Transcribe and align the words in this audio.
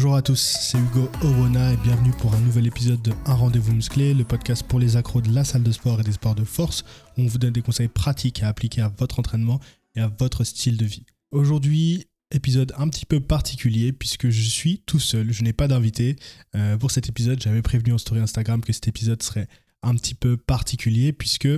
Bonjour 0.00 0.16
à 0.16 0.22
tous, 0.22 0.40
c'est 0.40 0.78
Hugo 0.78 1.10
Owona 1.20 1.74
et 1.74 1.76
bienvenue 1.76 2.12
pour 2.12 2.32
un 2.34 2.40
nouvel 2.40 2.66
épisode 2.66 3.02
de 3.02 3.12
Un 3.26 3.34
rendez-vous 3.34 3.74
musclé, 3.74 4.14
le 4.14 4.24
podcast 4.24 4.62
pour 4.66 4.80
les 4.80 4.96
accros 4.96 5.20
de 5.20 5.30
la 5.30 5.44
salle 5.44 5.62
de 5.62 5.72
sport 5.72 6.00
et 6.00 6.02
des 6.02 6.12
sports 6.12 6.34
de 6.34 6.42
force, 6.42 6.84
où 7.18 7.20
on 7.20 7.26
vous 7.26 7.36
donne 7.36 7.52
des 7.52 7.60
conseils 7.60 7.88
pratiques 7.88 8.42
à 8.42 8.48
appliquer 8.48 8.80
à 8.80 8.90
votre 8.96 9.18
entraînement 9.18 9.60
et 9.94 10.00
à 10.00 10.10
votre 10.18 10.42
style 10.42 10.78
de 10.78 10.86
vie. 10.86 11.04
Aujourd'hui, 11.32 12.06
épisode 12.30 12.72
un 12.78 12.88
petit 12.88 13.04
peu 13.04 13.20
particulier 13.20 13.92
puisque 13.92 14.30
je 14.30 14.40
suis 14.40 14.78
tout 14.86 14.98
seul, 14.98 15.34
je 15.34 15.42
n'ai 15.42 15.52
pas 15.52 15.68
d'invité. 15.68 16.16
Euh, 16.54 16.78
pour 16.78 16.90
cet 16.90 17.10
épisode, 17.10 17.42
j'avais 17.42 17.60
prévenu 17.60 17.92
en 17.92 17.98
story 17.98 18.22
Instagram 18.22 18.62
que 18.62 18.72
cet 18.72 18.88
épisode 18.88 19.22
serait 19.22 19.48
un 19.82 19.94
petit 19.96 20.14
peu 20.14 20.38
particulier 20.38 21.12
puisque 21.12 21.48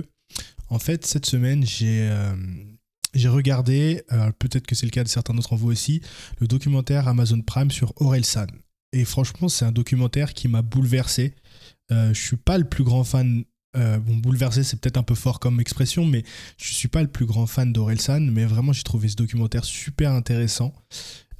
en 0.67 0.79
fait 0.79 1.05
cette 1.05 1.27
semaine 1.27 1.65
j'ai 1.65 2.09
euh, 2.11 2.35
j'ai 3.13 3.29
regardé, 3.29 4.03
euh, 4.11 4.31
peut-être 4.39 4.65
que 4.65 4.75
c'est 4.75 4.85
le 4.85 4.91
cas 4.91 5.03
de 5.03 5.09
certains 5.09 5.33
d'entre 5.33 5.55
vous 5.55 5.71
aussi, 5.71 6.01
le 6.39 6.47
documentaire 6.47 7.07
Amazon 7.07 7.41
Prime 7.41 7.71
sur 7.71 7.93
Orelsan. 7.97 8.47
Et 8.91 9.05
franchement, 9.05 9.49
c'est 9.49 9.65
un 9.65 9.71
documentaire 9.71 10.33
qui 10.33 10.47
m'a 10.47 10.61
bouleversé. 10.61 11.33
Euh, 11.91 12.13
je 12.13 12.21
suis 12.21 12.37
pas 12.37 12.57
le 12.57 12.63
plus 12.63 12.83
grand 12.83 13.03
fan. 13.03 13.43
euh, 13.75 13.97
bon, 13.97 14.17
bouleversé, 14.17 14.63
c'est 14.63 14.79
peut-être 14.79 14.97
un 14.97 15.03
peu 15.03 15.15
fort 15.15 15.39
comme 15.39 15.59
expression, 15.59 16.05
mais 16.05 16.23
je 16.57 16.73
suis 16.73 16.87
pas 16.87 17.01
le 17.01 17.07
plus 17.07 17.25
grand 17.25 17.47
fan 17.47 17.73
d'Orelsan. 17.73 18.21
Mais 18.31 18.45
vraiment, 18.45 18.71
j'ai 18.71 18.83
trouvé 18.83 19.07
ce 19.07 19.15
documentaire 19.15 19.65
super 19.65 20.11
intéressant. 20.11 20.73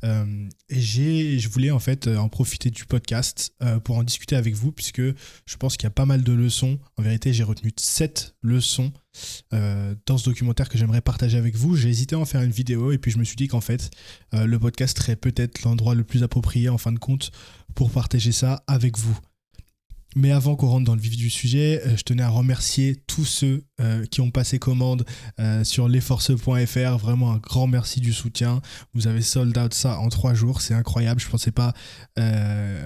Euh, 0.03 0.49
et 0.70 0.80
j'ai, 0.80 1.39
je 1.39 1.49
voulais 1.49 1.71
en 1.71 1.80
fait 1.80 2.07
euh, 2.07 2.17
en 2.17 2.27
profiter 2.30 2.70
du 2.70 2.85
podcast 2.85 3.53
euh, 3.62 3.80
pour 3.80 3.98
en 3.98 4.03
discuter 4.03 4.35
avec 4.35 4.55
vous, 4.55 4.71
puisque 4.71 5.02
je 5.02 5.57
pense 5.57 5.77
qu'il 5.77 5.85
y 5.85 5.88
a 5.88 5.91
pas 5.91 6.05
mal 6.05 6.23
de 6.23 6.34
leçons. 6.34 6.79
En 6.98 7.03
vérité, 7.03 7.34
j'ai 7.34 7.43
retenu 7.43 7.71
7 7.76 8.35
leçons 8.41 8.91
dans 9.52 10.17
ce 10.17 10.26
documentaire 10.26 10.70
que 10.70 10.77
j'aimerais 10.77 11.02
partager 11.02 11.38
avec 11.38 11.55
vous. 11.55 11.76
J'ai 11.76 11.89
hésité 11.89 12.16
à 12.16 12.20
en 12.20 12.26
faire 12.26 12.41
une 12.41 12.52
vidéo, 12.52 12.91
et 12.91 12.98
puis 12.98 13.12
je 13.12 13.20
me 13.20 13.23
suis 13.23 13.35
dit 13.35 13.48
qu'en 13.48 13.62
fait, 13.62 13.91
le 14.31 14.57
podcast 14.57 14.98
serait 14.98 15.15
peut-être 15.15 15.62
l'endroit 15.62 15.93
le 15.93 16.04
plus 16.04 16.24
approprié 16.24 16.68
en 16.68 16.79
fin 16.79 16.91
de 16.91 16.98
compte 16.98 17.31
pour 17.76 17.91
partager 17.91 18.31
ça 18.31 18.63
avec 18.65 18.98
vous. 18.98 19.20
Mais 20.15 20.31
avant 20.31 20.55
qu'on 20.55 20.67
rentre 20.67 20.85
dans 20.85 20.95
le 20.95 21.01
vif 21.01 21.15
du 21.17 21.29
sujet, 21.29 21.81
euh, 21.85 21.97
je 21.97 22.03
tenais 22.03 22.23
à 22.23 22.29
remercier 22.29 23.01
tous 23.07 23.25
ceux 23.25 23.63
euh, 23.81 24.05
qui 24.05 24.21
ont 24.21 24.31
passé 24.31 24.59
commande 24.59 25.05
euh, 25.39 25.63
sur 25.63 25.87
lesforces.fr. 25.87 26.97
Vraiment 26.97 27.31
un 27.31 27.37
grand 27.37 27.67
merci 27.67 27.99
du 27.99 28.13
soutien. 28.13 28.61
Vous 28.93 29.07
avez 29.07 29.21
sold 29.21 29.57
out 29.57 29.73
ça 29.73 29.99
en 29.99 30.09
trois 30.09 30.34
jours, 30.34 30.61
c'est 30.61 30.73
incroyable. 30.73 31.19
Je 31.19 31.29
pensais 31.29 31.51
pas 31.51 31.73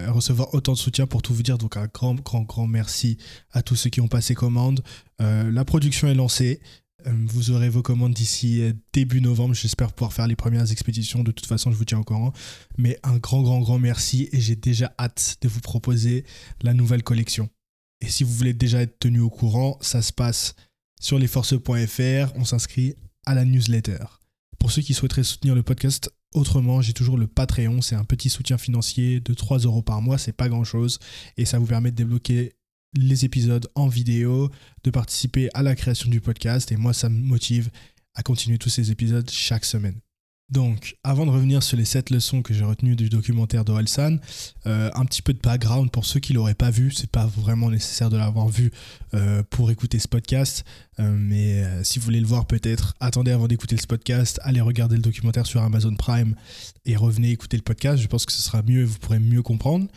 recevoir 0.07 0.53
autant 0.53 0.73
de 0.73 0.77
soutien 0.77 1.05
pour 1.05 1.21
tout 1.21 1.33
vous 1.33 1.43
dire. 1.43 1.57
Donc 1.57 1.77
un 1.77 1.87
grand, 1.93 2.15
grand, 2.15 2.41
grand 2.41 2.67
merci 2.67 3.17
à 3.51 3.61
tous 3.61 3.75
ceux 3.75 3.89
qui 3.89 4.01
ont 4.01 4.07
passé 4.07 4.33
commande. 4.33 4.81
La 5.19 5.65
production 5.65 6.07
est 6.07 6.15
lancée. 6.15 6.59
Euh, 7.05 7.11
Vous 7.27 7.51
aurez 7.51 7.69
vos 7.69 7.83
commandes 7.83 8.13
d'ici 8.13 8.61
euh, 8.61 8.73
début 8.93 9.21
novembre. 9.21 9.53
J'espère 9.53 9.93
pouvoir 9.93 10.13
faire 10.13 10.27
les 10.27 10.35
premières 10.35 10.71
expéditions. 10.71 11.23
De 11.23 11.31
toute 11.31 11.45
façon, 11.45 11.71
je 11.71 11.77
vous 11.77 11.85
tiens 11.85 11.99
au 11.99 12.03
courant. 12.03 12.33
Mais 12.77 12.97
un 13.03 13.17
grand, 13.17 13.41
grand, 13.43 13.59
grand 13.59 13.79
merci. 13.79 14.29
Et 14.31 14.41
j'ai 14.41 14.55
déjà 14.55 14.93
hâte 14.99 15.37
de 15.41 15.47
vous 15.47 15.61
proposer 15.61 16.25
la 16.61 16.73
nouvelle 16.73 17.03
collection. 17.03 17.49
Et 18.01 18.09
si 18.09 18.23
vous 18.23 18.33
voulez 18.33 18.53
déjà 18.53 18.81
être 18.81 18.99
tenu 18.99 19.19
au 19.19 19.29
courant, 19.29 19.77
ça 19.81 20.01
se 20.01 20.13
passe 20.13 20.55
sur 20.99 21.19
lesforces.fr. 21.19 22.33
On 22.35 22.45
s'inscrit 22.45 22.95
à 23.25 23.35
la 23.35 23.45
newsletter. 23.45 24.05
Pour 24.59 24.71
ceux 24.71 24.81
qui 24.81 24.93
souhaiteraient 24.93 25.23
soutenir 25.23 25.53
le 25.53 25.63
podcast 25.63 26.11
autrement, 26.33 26.81
j'ai 26.81 26.93
toujours 26.93 27.17
le 27.17 27.27
Patreon. 27.27 27.81
C'est 27.81 27.95
un 27.95 28.03
petit 28.05 28.29
soutien 28.29 28.57
financier 28.57 29.19
de 29.19 29.33
3 29.33 29.59
euros 29.59 29.81
par 29.83 30.01
mois. 30.01 30.17
C'est 30.17 30.31
pas 30.31 30.49
grand 30.49 30.63
chose. 30.63 30.99
Et 31.37 31.45
ça 31.45 31.59
vous 31.59 31.67
permet 31.67 31.91
de 31.91 31.95
débloquer 31.95 32.53
les 32.97 33.25
épisodes 33.25 33.67
en 33.75 33.87
vidéo, 33.87 34.49
de 34.83 34.91
participer 34.91 35.49
à 35.53 35.63
la 35.63 35.75
création 35.75 36.09
du 36.09 36.21
podcast. 36.21 36.71
Et 36.71 36.77
moi, 36.77 36.93
ça 36.93 37.09
me 37.09 37.19
motive 37.19 37.69
à 38.15 38.23
continuer 38.23 38.57
tous 38.57 38.69
ces 38.69 38.91
épisodes 38.91 39.29
chaque 39.29 39.65
semaine. 39.65 39.99
Donc, 40.49 40.95
avant 41.03 41.25
de 41.25 41.31
revenir 41.31 41.61
sur 41.61 41.75
les 41.75 41.83
7 41.83 42.09
leçons 42.09 42.41
que 42.41 42.53
j'ai 42.53 42.63
retenues 42.63 42.95
du 42.95 43.09
documentaire 43.09 43.65
d'Orelsan, 43.65 44.17
euh, 44.65 44.89
un 44.95 45.03
petit 45.03 45.21
peu 45.21 45.33
de 45.33 45.39
background 45.39 45.91
pour 45.91 46.05
ceux 46.05 46.21
qui 46.21 46.31
l'auraient 46.31 46.53
pas 46.53 46.69
vu. 46.69 46.89
C'est 46.91 47.11
pas 47.11 47.25
vraiment 47.25 47.69
nécessaire 47.69 48.09
de 48.09 48.15
l'avoir 48.15 48.47
vu 48.47 48.71
euh, 49.13 49.43
pour 49.49 49.71
écouter 49.71 49.99
ce 49.99 50.07
podcast, 50.07 50.63
euh, 50.99 51.15
mais 51.17 51.63
euh, 51.63 51.83
si 51.83 51.99
vous 51.99 52.05
voulez 52.05 52.21
le 52.21 52.27
voir, 52.27 52.45
peut-être 52.45 52.93
attendez 52.99 53.31
avant 53.31 53.47
d'écouter 53.47 53.77
ce 53.77 53.87
podcast, 53.87 54.39
allez 54.43 54.61
regarder 54.61 54.95
le 54.95 55.01
documentaire 55.01 55.45
sur 55.45 55.61
Amazon 55.61 55.95
Prime 55.95 56.35
et 56.85 56.95
revenez 56.95 57.31
écouter 57.31 57.57
le 57.57 57.63
podcast. 57.63 58.01
Je 58.01 58.07
pense 58.07 58.25
que 58.25 58.31
ce 58.31 58.41
sera 58.41 58.61
mieux 58.63 58.81
et 58.81 58.85
vous 58.85 58.99
pourrez 58.99 59.19
mieux 59.19 59.41
comprendre. 59.41 59.87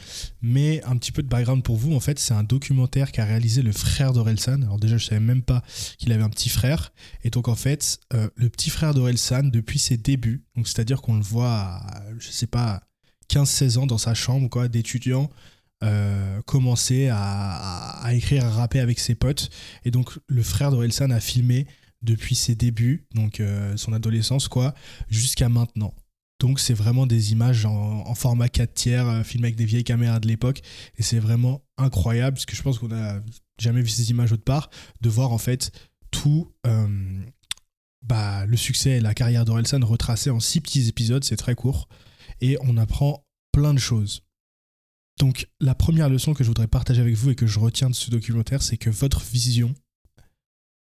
Mais 0.42 0.82
un 0.84 0.96
petit 0.96 1.12
peu 1.12 1.22
de 1.22 1.28
background 1.28 1.62
pour 1.62 1.76
vous, 1.76 1.94
en 1.94 2.00
fait, 2.00 2.18
c'est 2.18 2.34
un 2.34 2.44
documentaire 2.44 3.12
qu'a 3.12 3.24
réalisé 3.24 3.62
le 3.62 3.72
frère 3.72 4.12
d'Orelsan. 4.12 4.62
Alors 4.62 4.78
déjà, 4.78 4.96
je 4.96 5.06
savais 5.06 5.20
même 5.20 5.42
pas 5.42 5.62
qu'il 5.98 6.12
avait 6.12 6.24
un 6.24 6.30
petit 6.30 6.48
frère. 6.48 6.92
Et 7.24 7.30
donc 7.30 7.48
en 7.48 7.56
fait, 7.56 8.00
le 8.12 8.48
petit 8.48 8.70
frère 8.70 8.94
d'Orelsan, 8.94 9.44
depuis 9.44 9.78
ses 9.78 9.96
débuts, 9.96 10.39
donc 10.56 10.68
c'est-à-dire 10.68 11.02
qu'on 11.02 11.16
le 11.16 11.22
voit, 11.22 11.52
à, 11.52 12.02
je 12.18 12.30
sais 12.30 12.46
pas, 12.46 12.82
15-16 13.30 13.78
ans 13.78 13.86
dans 13.86 13.98
sa 13.98 14.14
chambre, 14.14 14.48
quoi, 14.48 14.68
d'étudiant, 14.68 15.30
euh, 15.82 16.42
commencer 16.42 17.08
à, 17.10 18.10
écrire, 18.12 18.44
à 18.44 18.50
rapper 18.50 18.80
avec 18.80 18.98
ses 18.98 19.14
potes. 19.14 19.50
Et 19.84 19.90
donc 19.90 20.18
le 20.26 20.42
frère 20.42 20.70
d'Orelsan 20.70 21.10
a 21.10 21.20
filmé 21.20 21.66
depuis 22.02 22.34
ses 22.34 22.54
débuts, 22.54 23.06
donc 23.14 23.40
euh, 23.40 23.76
son 23.76 23.92
adolescence, 23.92 24.48
quoi, 24.48 24.74
jusqu'à 25.08 25.48
maintenant. 25.48 25.94
Donc 26.38 26.58
c'est 26.58 26.74
vraiment 26.74 27.06
des 27.06 27.32
images 27.32 27.66
en, 27.66 28.14
format 28.14 28.48
4 28.48 28.74
tiers, 28.74 29.08
euh, 29.08 29.22
filmées 29.22 29.48
avec 29.48 29.56
des 29.56 29.66
vieilles 29.66 29.84
caméras 29.84 30.20
de 30.20 30.28
l'époque. 30.28 30.60
Et 30.98 31.02
c'est 31.02 31.18
vraiment 31.18 31.62
incroyable, 31.78 32.34
parce 32.34 32.46
que 32.46 32.56
je 32.56 32.62
pense 32.62 32.78
qu'on 32.78 32.88
n'a 32.88 33.20
jamais 33.58 33.82
vu 33.82 33.88
ces 33.88 34.10
images 34.10 34.32
autre 34.32 34.44
part, 34.44 34.70
de 35.00 35.08
voir 35.08 35.32
en 35.32 35.38
fait 35.38 35.70
tout 36.10 36.52
bah, 38.02 38.46
le 38.46 38.56
succès 38.56 38.90
et 38.92 39.00
la 39.00 39.14
carrière 39.14 39.44
d'Orelsan 39.44 39.80
retracés 39.84 40.30
en 40.30 40.40
six 40.40 40.60
petits 40.60 40.88
épisodes, 40.88 41.24
c'est 41.24 41.36
très 41.36 41.54
court. 41.54 41.88
Et 42.40 42.56
on 42.62 42.76
apprend 42.76 43.24
plein 43.52 43.74
de 43.74 43.78
choses. 43.78 44.22
Donc 45.18 45.48
la 45.60 45.74
première 45.74 46.08
leçon 46.08 46.32
que 46.32 46.42
je 46.42 46.48
voudrais 46.48 46.66
partager 46.66 47.02
avec 47.02 47.14
vous 47.14 47.30
et 47.30 47.34
que 47.34 47.46
je 47.46 47.58
retiens 47.58 47.90
de 47.90 47.94
ce 47.94 48.10
documentaire, 48.10 48.62
c'est 48.62 48.78
que 48.78 48.88
votre 48.88 49.20
vision 49.20 49.74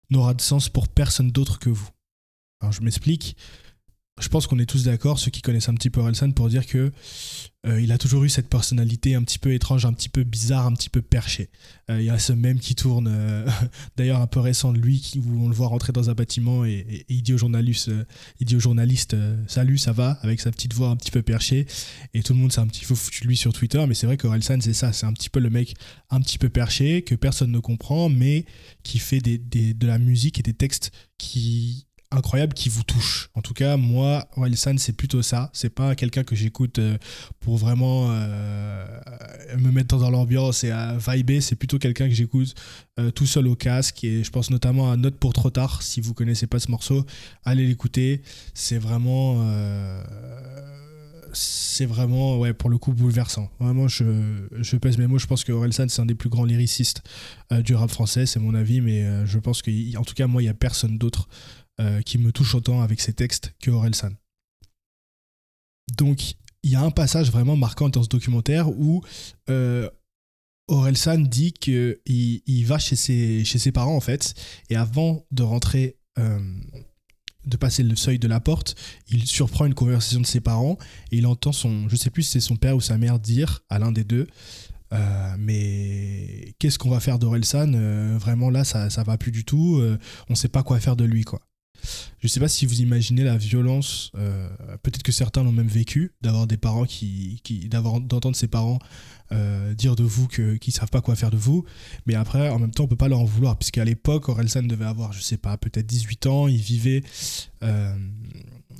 n'aura 0.09 0.33
de 0.33 0.41
sens 0.41 0.69
pour 0.69 0.87
personne 0.87 1.31
d'autre 1.31 1.59
que 1.59 1.69
vous. 1.69 1.89
Alors 2.61 2.71
je 2.71 2.81
m'explique. 2.81 3.35
Je 4.21 4.29
pense 4.29 4.47
qu'on 4.47 4.59
est 4.59 4.65
tous 4.65 4.83
d'accord, 4.83 5.19
ceux 5.19 5.31
qui 5.31 5.41
connaissent 5.41 5.69
un 5.69 5.73
petit 5.73 5.89
peu 5.89 5.99
Orelsan, 5.99 6.31
pour 6.31 6.47
dire 6.47 6.65
que 6.65 6.91
euh, 7.67 7.79
il 7.79 7.91
a 7.91 7.97
toujours 7.97 8.23
eu 8.23 8.29
cette 8.29 8.49
personnalité 8.49 9.13
un 9.13 9.23
petit 9.23 9.37
peu 9.37 9.53
étrange, 9.53 9.85
un 9.85 9.93
petit 9.93 10.09
peu 10.09 10.23
bizarre, 10.23 10.65
un 10.65 10.73
petit 10.73 10.89
peu 10.89 11.01
perché. 11.01 11.49
Euh, 11.89 11.99
Il 12.01 12.05
y 12.05 12.09
a 12.09 12.17
ce 12.17 12.33
même 12.33 12.59
qui 12.59 12.73
tourne, 12.73 13.07
euh, 13.07 13.47
d'ailleurs 13.97 14.19
un 14.19 14.27
peu 14.27 14.39
récent 14.39 14.73
de 14.73 14.79
lui, 14.79 15.11
où 15.17 15.45
on 15.45 15.47
le 15.47 15.53
voit 15.53 15.67
rentrer 15.67 15.93
dans 15.93 16.09
un 16.09 16.13
bâtiment 16.13 16.65
et, 16.65 17.05
il 17.09 17.21
dit 17.21 17.33
au 17.33 17.37
journaliste, 17.37 19.15
Salut, 19.47 19.77
ça 19.77 19.91
va 19.91 20.19
avec 20.21 20.39
sa 20.39 20.51
petite 20.51 20.73
voix 20.73 20.89
un 20.89 20.95
petit 20.95 21.11
peu 21.11 21.21
perchée. 21.21 21.67
Et 22.13 22.23
tout 22.23 22.33
le 22.33 22.39
monde 22.39 22.51
s'est 22.51 22.61
un 22.61 22.67
petit 22.67 22.85
peu 22.85 22.95
foutu 22.95 23.21
de 23.21 23.27
lui 23.27 23.37
sur 23.37 23.53
Twitter, 23.53 23.83
mais 23.87 23.93
c'est 23.93 24.07
vrai 24.07 24.17
qu'Orelsan, 24.17 24.61
c'est 24.61 24.73
ça, 24.73 24.93
c'est 24.93 25.05
un 25.05 25.13
petit 25.13 25.29
peu 25.29 25.39
le 25.39 25.49
mec 25.49 25.75
un 26.09 26.19
petit 26.21 26.37
peu 26.37 26.49
perché, 26.49 27.03
que 27.03 27.15
personne 27.15 27.51
ne 27.51 27.59
comprend, 27.59 28.09
mais 28.09 28.45
qui 28.83 28.99
fait 28.99 29.19
de 29.21 29.87
la 29.87 29.99
musique 29.99 30.39
et 30.39 30.43
des 30.43 30.53
textes 30.53 30.91
qui 31.17 31.85
incroyables 32.11 32.53
qui 32.53 32.69
vous 32.69 32.83
touchent. 32.83 33.29
En 33.35 33.41
tout 33.41 33.53
cas, 33.53 33.77
moi, 33.77 34.27
Orelsan, 34.35 34.77
c'est 34.77 34.93
plutôt 34.93 35.21
ça. 35.21 35.49
C'est 35.53 35.69
pas 35.69 35.95
quelqu'un 35.95 36.23
que 36.23 36.35
j'écoute 36.35 36.79
euh, 36.79 36.97
pour 37.39 37.57
vraiment 37.57 38.09
euh, 38.11 38.85
me 39.57 39.71
mettre 39.71 39.97
dans 39.97 40.09
l'ambiance 40.09 40.63
et 40.63 40.71
à 40.71 40.97
vibrer. 40.97 41.41
C'est 41.41 41.55
plutôt 41.55 41.79
quelqu'un 41.79 42.07
que 42.09 42.13
j'écoute 42.13 42.53
euh, 42.99 43.11
tout 43.11 43.25
seul 43.25 43.47
au 43.47 43.55
casque. 43.55 44.03
Et 44.03 44.23
je 44.23 44.29
pense 44.29 44.49
notamment 44.49 44.91
à 44.91 44.97
Note 44.97 45.15
pour 45.17 45.33
trop 45.33 45.49
tard. 45.49 45.81
Si 45.81 46.01
vous 46.01 46.13
connaissez 46.13 46.47
pas 46.47 46.59
ce 46.59 46.69
morceau, 46.69 47.05
allez 47.45 47.65
l'écouter. 47.65 48.21
C'est 48.53 48.77
vraiment. 48.77 49.41
c'est 51.33 51.85
vraiment, 51.85 52.37
ouais, 52.37 52.53
pour 52.53 52.69
le 52.69 52.77
coup, 52.77 52.91
bouleversant. 52.91 53.49
Vraiment, 53.59 53.87
je, 53.87 54.03
je 54.59 54.75
pèse 54.75 54.97
mes 54.97 55.07
mots. 55.07 55.17
Je 55.17 55.27
pense 55.27 55.45
que 55.45 55.53
Orelsan, 55.53 55.87
c'est 55.87 56.01
un 56.01 56.05
des 56.05 56.15
plus 56.15 56.29
grands 56.29 56.43
lyricistes 56.43 57.03
du 57.63 57.73
rap 57.73 57.89
français, 57.89 58.25
c'est 58.25 58.39
mon 58.39 58.53
avis. 58.53 58.81
Mais 58.81 59.25
je 59.25 59.39
pense 59.39 59.61
qu'en 59.61 60.03
tout 60.03 60.13
cas, 60.13 60.27
moi, 60.27 60.41
il 60.41 60.45
n'y 60.45 60.49
a 60.49 60.53
personne 60.53 60.97
d'autre 60.97 61.29
euh, 61.79 62.01
qui 62.01 62.17
me 62.17 62.31
touche 62.31 62.55
autant 62.55 62.81
avec 62.81 63.01
ses 63.01 63.13
textes 63.13 63.53
que 63.61 63.71
Orelsan. 63.71 64.11
Donc, 65.97 66.35
il 66.63 66.71
y 66.71 66.75
a 66.75 66.81
un 66.81 66.91
passage 66.91 67.31
vraiment 67.31 67.55
marquant 67.55 67.89
dans 67.89 68.03
ce 68.03 68.09
documentaire 68.09 68.69
où 68.69 69.03
euh, 69.49 69.89
Orelsan 70.67 71.19
dit 71.19 71.53
qu'il 71.53 71.99
il 72.05 72.63
va 72.65 72.77
chez 72.77 72.95
ses, 72.95 73.71
parents, 73.71 73.95
en 73.95 74.01
fait, 74.01 74.33
et 74.69 74.75
avant 74.75 75.25
de 75.31 75.43
rentrer, 75.43 75.97
euh, 76.19 76.39
de 77.45 77.57
passer 77.57 77.83
le 77.83 77.95
seuil 77.95 78.19
de 78.19 78.27
la 78.27 78.39
porte, 78.39 78.75
il 79.09 79.25
surprend 79.25 79.65
une 79.65 79.73
conversation 79.73 80.21
de 80.21 80.25
ses 80.27 80.39
parents 80.41 80.77
et 81.11 81.17
il 81.17 81.25
entend 81.25 81.51
son, 81.51 81.89
je 81.89 81.95
sais 81.95 82.09
plus 82.09 82.23
si 82.23 82.31
c'est 82.33 82.39
son 82.39 82.55
père 82.55 82.75
ou 82.75 82.81
sa 82.81 82.97
mère 82.97 83.19
dire 83.19 83.61
à 83.69 83.79
l'un 83.79 83.91
des 83.91 84.03
deux, 84.03 84.27
euh, 84.93 85.35
mais 85.39 86.53
qu'est-ce 86.59 86.77
qu'on 86.77 86.89
va 86.89 86.99
faire 86.99 87.17
d'Orelsan 87.19 87.73
Euh, 87.73 88.17
Vraiment 88.17 88.49
là, 88.49 88.63
ça, 88.63 88.89
ça 88.89 89.03
va 89.03 89.17
plus 89.17 89.31
du 89.31 89.45
tout. 89.45 89.77
euh, 89.79 89.97
on 90.29 90.35
sait 90.35 90.49
pas 90.49 90.63
quoi 90.63 90.79
faire 90.79 90.95
de 90.95 91.05
lui, 91.05 91.23
quoi. 91.23 91.41
Je 92.21 92.27
sais 92.27 92.39
pas 92.39 92.47
si 92.47 92.65
vous 92.67 92.81
imaginez 92.81 93.23
la 93.23 93.35
violence. 93.35 94.11
euh, 94.15 94.47
Peut-être 94.83 95.01
que 95.03 95.11
certains 95.11 95.43
l'ont 95.43 95.51
même 95.51 95.67
vécu 95.67 96.13
d'avoir 96.21 96.45
des 96.45 96.57
parents 96.57 96.85
qui, 96.85 97.41
qui 97.43 97.67
d'avoir 97.67 97.99
d'entendre 97.99 98.35
ses 98.35 98.47
parents 98.47 98.77
euh, 99.31 99.73
dire 99.73 99.95
de 99.95 100.03
vous 100.03 100.27
que 100.27 100.55
qu'ils 100.57 100.73
savent 100.73 100.89
pas 100.89 101.01
quoi 101.01 101.15
faire 101.15 101.31
de 101.31 101.37
vous. 101.37 101.65
Mais 102.05 102.13
après, 102.15 102.49
en 102.49 102.59
même 102.59 102.71
temps, 102.71 102.83
on 102.83 102.87
peut 102.87 102.95
pas 102.95 103.07
leur 103.07 103.19
en 103.21 103.25
vouloir 103.25 103.57
puisqu'à 103.57 103.85
l'époque, 103.85 104.29
Orelsan 104.29 104.63
devait 104.63 104.85
avoir, 104.85 105.13
je 105.13 105.21
sais 105.21 105.37
pas, 105.37 105.57
peut-être 105.57 105.87
18 105.87 106.27
ans. 106.27 106.47
Il 106.47 106.57
vivait 106.57 107.03
euh, 107.63 107.95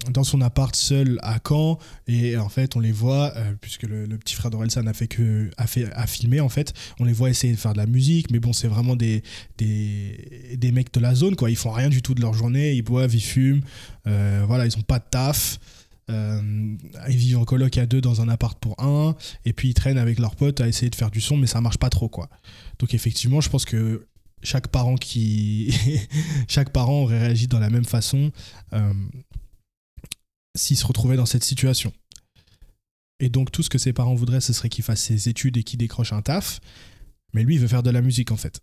dans 0.09 0.23
son 0.23 0.41
appart 0.41 0.75
seul 0.75 1.19
à 1.21 1.39
Caen 1.47 1.77
et 2.07 2.37
en 2.37 2.49
fait 2.49 2.75
on 2.75 2.79
les 2.79 2.91
voit 2.91 3.33
euh, 3.35 3.53
puisque 3.59 3.83
le, 3.83 4.07
petit 4.17 4.35
frère 4.35 4.51
d'Orelsan 4.51 4.87
a 4.87 4.93
fait 4.93 5.07
que 5.07 5.49
a 5.57 5.67
fait 5.67 5.91
a 5.93 6.07
filmé 6.07 6.39
en 6.39 6.49
fait 6.49 6.73
on 6.99 7.05
les 7.05 7.13
voit 7.13 7.29
essayer 7.29 7.53
de 7.53 7.59
faire 7.59 7.73
de 7.73 7.77
la 7.77 7.85
musique 7.85 8.31
mais 8.31 8.39
bon 8.39 8.53
c'est 8.53 8.67
vraiment 8.67 8.95
des, 8.95 9.23
des, 9.57 10.55
des 10.57 10.71
mecs 10.71 10.93
de 10.93 10.99
la 10.99 11.15
zone 11.15 11.35
quoi. 11.35 11.49
Ils 11.49 11.55
font 11.55 11.71
rien 11.71 11.89
du 11.89 12.01
tout 12.01 12.13
de 12.13 12.21
leur 12.21 12.33
journée 12.33 12.73
ils 12.73 12.81
boivent 12.81 13.13
ils 13.13 13.21
fument 13.21 13.61
euh, 14.07 14.43
voilà 14.47 14.65
ils 14.65 14.77
ont 14.77 14.81
pas 14.81 14.99
de 14.99 15.05
taf 15.09 15.59
euh, 16.09 16.41
ils 17.07 17.17
vivent 17.17 17.37
en 17.37 17.45
coloc 17.45 17.77
à 17.77 17.85
deux 17.85 18.01
dans 18.01 18.21
un 18.21 18.29
appart 18.29 18.57
pour 18.59 18.75
un 18.79 19.15
et 19.45 19.53
puis 19.53 19.69
ils 19.69 19.73
traînent 19.73 19.99
avec 19.99 20.19
leurs 20.19 20.35
potes 20.35 20.61
à 20.61 20.67
essayer 20.67 20.89
de 20.89 20.95
faire 20.95 21.11
du 21.11 21.21
son 21.21 21.37
mais 21.37 21.47
ça 21.47 21.61
marche 21.61 21.77
pas 21.77 21.89
trop 21.89 22.09
quoi. 22.09 22.29
Donc 22.79 22.93
effectivement 22.93 23.41
je 23.41 23.49
pense 23.49 23.65
que 23.65 24.07
chaque 24.43 24.69
parent 24.69 24.95
qui 24.95 25.73
chaque 26.47 26.71
parent 26.71 27.03
aurait 27.03 27.19
réagi 27.19 27.47
dans 27.47 27.59
la 27.59 27.69
même 27.69 27.85
façon 27.85 28.31
s'il 30.55 30.77
se 30.77 30.85
retrouvait 30.85 31.17
dans 31.17 31.25
cette 31.25 31.43
situation. 31.43 31.93
Et 33.19 33.29
donc 33.29 33.51
tout 33.51 33.63
ce 33.63 33.69
que 33.69 33.77
ses 33.77 33.93
parents 33.93 34.15
voudraient, 34.15 34.41
ce 34.41 34.53
serait 34.53 34.69
qu'il 34.69 34.83
fasse 34.83 35.01
ses 35.01 35.29
études 35.29 35.57
et 35.57 35.63
qu'il 35.63 35.79
décroche 35.79 36.13
un 36.13 36.21
taf. 36.21 36.59
Mais 37.33 37.43
lui, 37.43 37.55
il 37.55 37.61
veut 37.61 37.67
faire 37.67 37.83
de 37.83 37.91
la 37.91 38.01
musique 38.01 38.31
en 38.31 38.37
fait. 38.37 38.59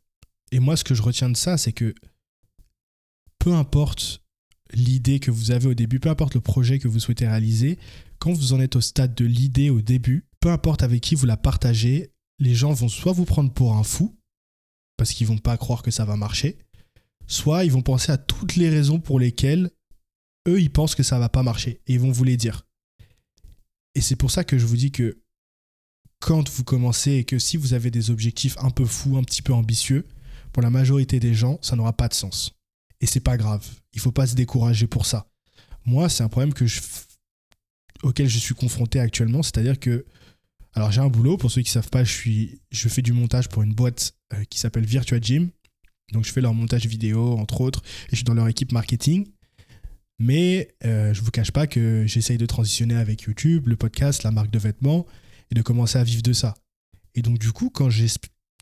Et 0.51 0.59
moi, 0.59 0.77
ce 0.77 0.85
que 0.85 0.95
je 0.95 1.03
retiens 1.03 1.31
de 1.31 1.37
ça, 1.37 1.57
c'est 1.57 1.73
que 1.73 1.95
peu 3.39 3.53
importe 3.53 4.23
l'idée 4.73 5.21
que 5.21 5.31
vous 5.31 5.51
avez 5.51 5.69
au 5.69 5.75
début, 5.75 6.01
peu 6.01 6.11
importe 6.11 6.35
le 6.35 6.41
projet 6.41 6.79
que 6.79 6.89
vous 6.89 7.01
souhaitez 7.01 7.27
réaliser, 7.27 7.79
quand 8.19 8.33
vous 8.33 8.53
en 8.53 8.61
êtes 8.61 8.77
au 8.77 8.81
stade 8.81 9.15
de 9.15 9.25
l'idée 9.25 9.71
au 9.71 9.81
début, 9.81 10.27
peu 10.41 10.51
importe 10.51 10.83
avec 10.83 11.01
qui 11.01 11.15
vous 11.15 11.27
la 11.27 11.37
partagez, 11.37 12.11
les 12.39 12.55
gens 12.55 12.73
vont 12.73 12.89
soit 12.89 13.13
vous 13.13 13.25
prendre 13.25 13.53
pour 13.53 13.77
un 13.77 13.85
fou, 13.85 14.19
parce 14.97 15.13
qu'ils 15.13 15.27
vont 15.27 15.39
pas 15.39 15.57
croire 15.57 15.83
que 15.83 15.91
ça 15.91 16.05
va 16.05 16.17
marcher, 16.17 16.59
soit 17.27 17.65
ils 17.65 17.73
vont 17.73 17.83
penser 17.83 18.13
à 18.13 18.19
toutes 18.19 18.57
les 18.57 18.69
raisons 18.69 19.01
pour 19.01 19.21
lesquelles 19.21 19.71
eux, 20.49 20.61
ils 20.61 20.73
pensent 20.73 20.95
que 20.95 21.03
ça 21.03 21.19
va 21.19 21.29
pas 21.29 21.43
marcher 21.43 21.81
et 21.87 21.95
ils 21.95 22.01
vont 22.01 22.11
vous 22.11 22.25
les 22.25 22.37
dire. 22.37 22.67
Et 23.95 24.01
c'est 24.01 24.17
pour 24.17 24.31
ça 24.31 24.45
que 24.45 24.59
je 24.59 24.67
vous 24.67 24.77
dis 24.77 24.93
que 24.93 25.23
quand 26.21 26.49
vous 26.51 26.65
commencez 26.65 27.13
et 27.13 27.25
que 27.25 27.39
si 27.39 27.57
vous 27.57 27.75
avez 27.75 27.91
des 27.91 28.11
objectifs 28.11 28.57
un 28.59 28.71
peu 28.71 28.85
fous, 28.85 29.17
un 29.17 29.23
petit 29.23 29.43
peu 29.43 29.53
ambitieux, 29.53 30.07
pour 30.53 30.63
la 30.63 30.71
majorité 30.71 31.21
des 31.21 31.35
gens, 31.35 31.59
ça 31.63 31.77
n'aura 31.77 31.93
pas 31.93 32.09
de 32.09 32.15
sens. 32.15 32.55
Et 33.01 33.07
c'est 33.07 33.21
pas 33.21 33.37
grave. 33.37 33.65
Il 33.93 34.01
faut 34.01 34.13
pas 34.13 34.27
se 34.27 34.35
décourager 34.35 34.87
pour 34.87 35.07
ça. 35.07 35.31
Moi, 35.85 36.09
c'est 36.09 36.23
un 36.23 36.29
problème 36.29 36.53
auquel 38.03 38.29
je 38.29 38.39
suis 38.39 38.55
confronté 38.55 39.01
actuellement, 39.01 39.43
c'est-à-dire 39.43 39.79
que 39.79 40.05
alors 40.75 40.93
j'ai 40.93 41.01
un 41.01 41.09
boulot, 41.09 41.37
pour 41.37 41.51
ceux 41.51 41.63
qui 41.63 41.71
savent 41.71 41.89
pas, 41.89 42.05
je, 42.05 42.13
suis, 42.13 42.61
je 42.71 42.89
fais 42.89 43.03
du 43.03 43.13
montage 43.13 43.49
pour 43.49 43.63
une 43.63 43.75
boîte 43.75 44.15
euh, 44.33 44.45
qui 44.45 44.59
s'appelle 44.59 44.85
Virtua 44.85 45.19
Gym. 45.21 45.51
Donc 46.13 46.25
je 46.25 46.33
fais 46.33 46.41
leur 46.41 46.55
montage 46.55 46.87
vidéo, 46.87 47.37
entre 47.39 47.61
autres, 47.61 47.83
et 48.07 48.11
je 48.11 48.17
suis 48.17 48.25
dans 48.25 48.35
leur 48.35 48.49
équipe 48.49 48.73
marketing. 48.73 49.27
Mais 50.19 50.69
euh, 50.85 51.15
je 51.15 51.21
ne 51.21 51.25
vous 51.25 51.31
cache 51.31 51.53
pas 51.53 51.67
que 51.67 52.05
j'essaye 52.07 52.39
de 52.39 52.47
transitionner 52.47 52.97
avec 52.97 53.23
YouTube, 53.23 53.69
le 53.69 53.77
podcast, 53.77 54.23
la 54.23 54.31
marque 54.31 54.51
de 54.51 54.59
vêtements, 54.59 55.07
et 55.51 55.55
de 55.55 55.63
commencer 55.63 55.99
à 55.99 56.05
vivre 56.05 56.23
de 56.23 56.33
ça. 56.33 56.55
Et 57.15 57.23
donc 57.23 57.39
du 57.39 57.53
coup, 57.53 57.71
quand, 57.71 57.89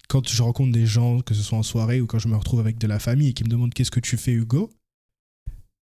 quand 0.08 0.28
je 0.28 0.42
rencontre 0.42 0.72
des 0.72 0.86
gens, 0.86 1.20
que 1.20 1.34
ce 1.34 1.42
soit 1.42 1.58
en 1.58 1.62
soirée 1.62 2.00
ou 2.00 2.06
quand 2.06 2.18
je 2.18 2.28
me 2.28 2.36
retrouve 2.36 2.60
avec 2.60 2.78
de 2.78 2.86
la 2.86 2.98
famille 2.98 3.28
et 3.28 3.32
qui 3.32 3.44
me 3.44 3.48
demandent 3.48 3.74
qu'est-ce 3.74 3.90
que 3.90 4.00
tu 4.00 4.16
fais 4.16 4.32
Hugo, 4.32 4.70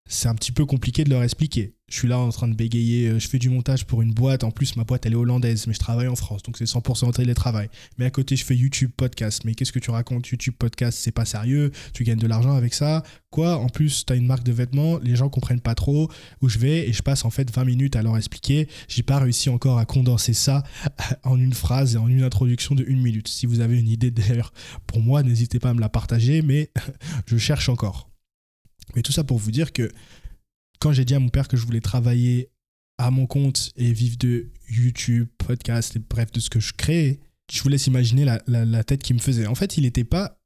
c'est 0.05 0.27
un 0.27 0.35
petit 0.35 0.51
peu 0.51 0.65
compliqué 0.65 1.03
de 1.03 1.09
leur 1.09 1.23
expliquer. 1.23 1.75
Je 1.89 1.99
suis 1.99 2.07
là 2.07 2.17
en 2.17 2.29
train 2.29 2.47
de 2.47 2.55
bégayer, 2.55 3.09
euh, 3.09 3.19
je 3.19 3.27
fais 3.27 3.37
du 3.37 3.49
montage 3.49 3.85
pour 3.85 4.01
une 4.01 4.13
boîte. 4.13 4.43
En 4.43 4.51
plus, 4.51 4.75
ma 4.77 4.83
boîte, 4.83 5.05
elle 5.05 5.13
est 5.13 5.17
hollandaise, 5.17 5.67
mais 5.67 5.73
je 5.73 5.79
travaille 5.79 6.07
en 6.07 6.15
France, 6.15 6.41
donc 6.41 6.57
c'est 6.57 6.65
100% 6.65 7.13
télétravail. 7.13 7.69
Mais 7.97 8.05
à 8.05 8.09
côté, 8.09 8.35
je 8.35 8.43
fais 8.43 8.55
YouTube 8.55 8.91
podcast. 8.97 9.43
Mais 9.45 9.53
qu'est-ce 9.53 9.71
que 9.71 9.79
tu 9.79 9.91
racontes? 9.91 10.27
YouTube 10.27 10.55
podcast, 10.57 10.97
c'est 10.99 11.11
pas 11.11 11.25
sérieux. 11.25 11.71
Tu 11.93 12.03
gagnes 12.03 12.19
de 12.19 12.25
l'argent 12.25 12.53
avec 12.53 12.73
ça? 12.73 13.03
Quoi? 13.29 13.57
En 13.57 13.69
plus, 13.69 14.05
tu 14.05 14.13
as 14.13 14.15
une 14.15 14.25
marque 14.25 14.43
de 14.43 14.51
vêtements, 14.51 14.99
les 14.99 15.15
gens 15.15 15.29
comprennent 15.29 15.61
pas 15.61 15.75
trop 15.75 16.09
où 16.41 16.49
je 16.49 16.57
vais 16.57 16.87
et 16.87 16.93
je 16.93 17.01
passe 17.03 17.25
en 17.25 17.29
fait 17.29 17.53
20 17.53 17.65
minutes 17.65 17.95
à 17.95 18.01
leur 18.01 18.17
expliquer. 18.17 18.67
J'ai 18.87 19.03
pas 19.03 19.19
réussi 19.19 19.49
encore 19.49 19.77
à 19.77 19.85
condenser 19.85 20.33
ça 20.33 20.63
en 21.23 21.39
une 21.39 21.53
phrase 21.53 21.95
et 21.95 21.97
en 21.97 22.07
une 22.07 22.23
introduction 22.23 22.75
de 22.75 22.83
une 22.87 23.01
minute. 23.01 23.27
Si 23.27 23.45
vous 23.45 23.59
avez 23.59 23.79
une 23.79 23.89
idée 23.89 24.11
d'ailleurs 24.11 24.53
pour 24.87 24.99
moi, 25.01 25.21
n'hésitez 25.21 25.59
pas 25.59 25.69
à 25.69 25.73
me 25.73 25.81
la 25.81 25.89
partager, 25.89 26.41
mais 26.41 26.71
je 27.27 27.37
cherche 27.37 27.69
encore. 27.69 28.12
Mais 28.95 29.01
tout 29.01 29.11
ça 29.11 29.23
pour 29.23 29.37
vous 29.37 29.51
dire 29.51 29.73
que 29.73 29.91
quand 30.79 30.91
j'ai 30.91 31.05
dit 31.05 31.15
à 31.15 31.19
mon 31.19 31.29
père 31.29 31.47
que 31.47 31.57
je 31.57 31.65
voulais 31.65 31.81
travailler 31.81 32.49
à 32.97 33.11
mon 33.11 33.25
compte 33.25 33.71
et 33.75 33.91
vivre 33.93 34.17
de 34.17 34.51
YouTube, 34.69 35.27
podcast, 35.37 35.95
et 35.95 35.99
bref, 35.99 36.31
de 36.31 36.39
ce 36.39 36.49
que 36.49 36.59
je 36.59 36.73
crée, 36.73 37.19
je 37.51 37.61
vous 37.61 37.69
laisse 37.69 37.87
imaginer 37.87 38.25
la, 38.47 38.83
tête 38.83 39.03
qu'il 39.03 39.15
me 39.15 39.21
faisait. 39.21 39.47
En 39.47 39.55
fait, 39.55 39.77
il 39.77 39.83
n'était 39.83 40.03
pas, 40.03 40.39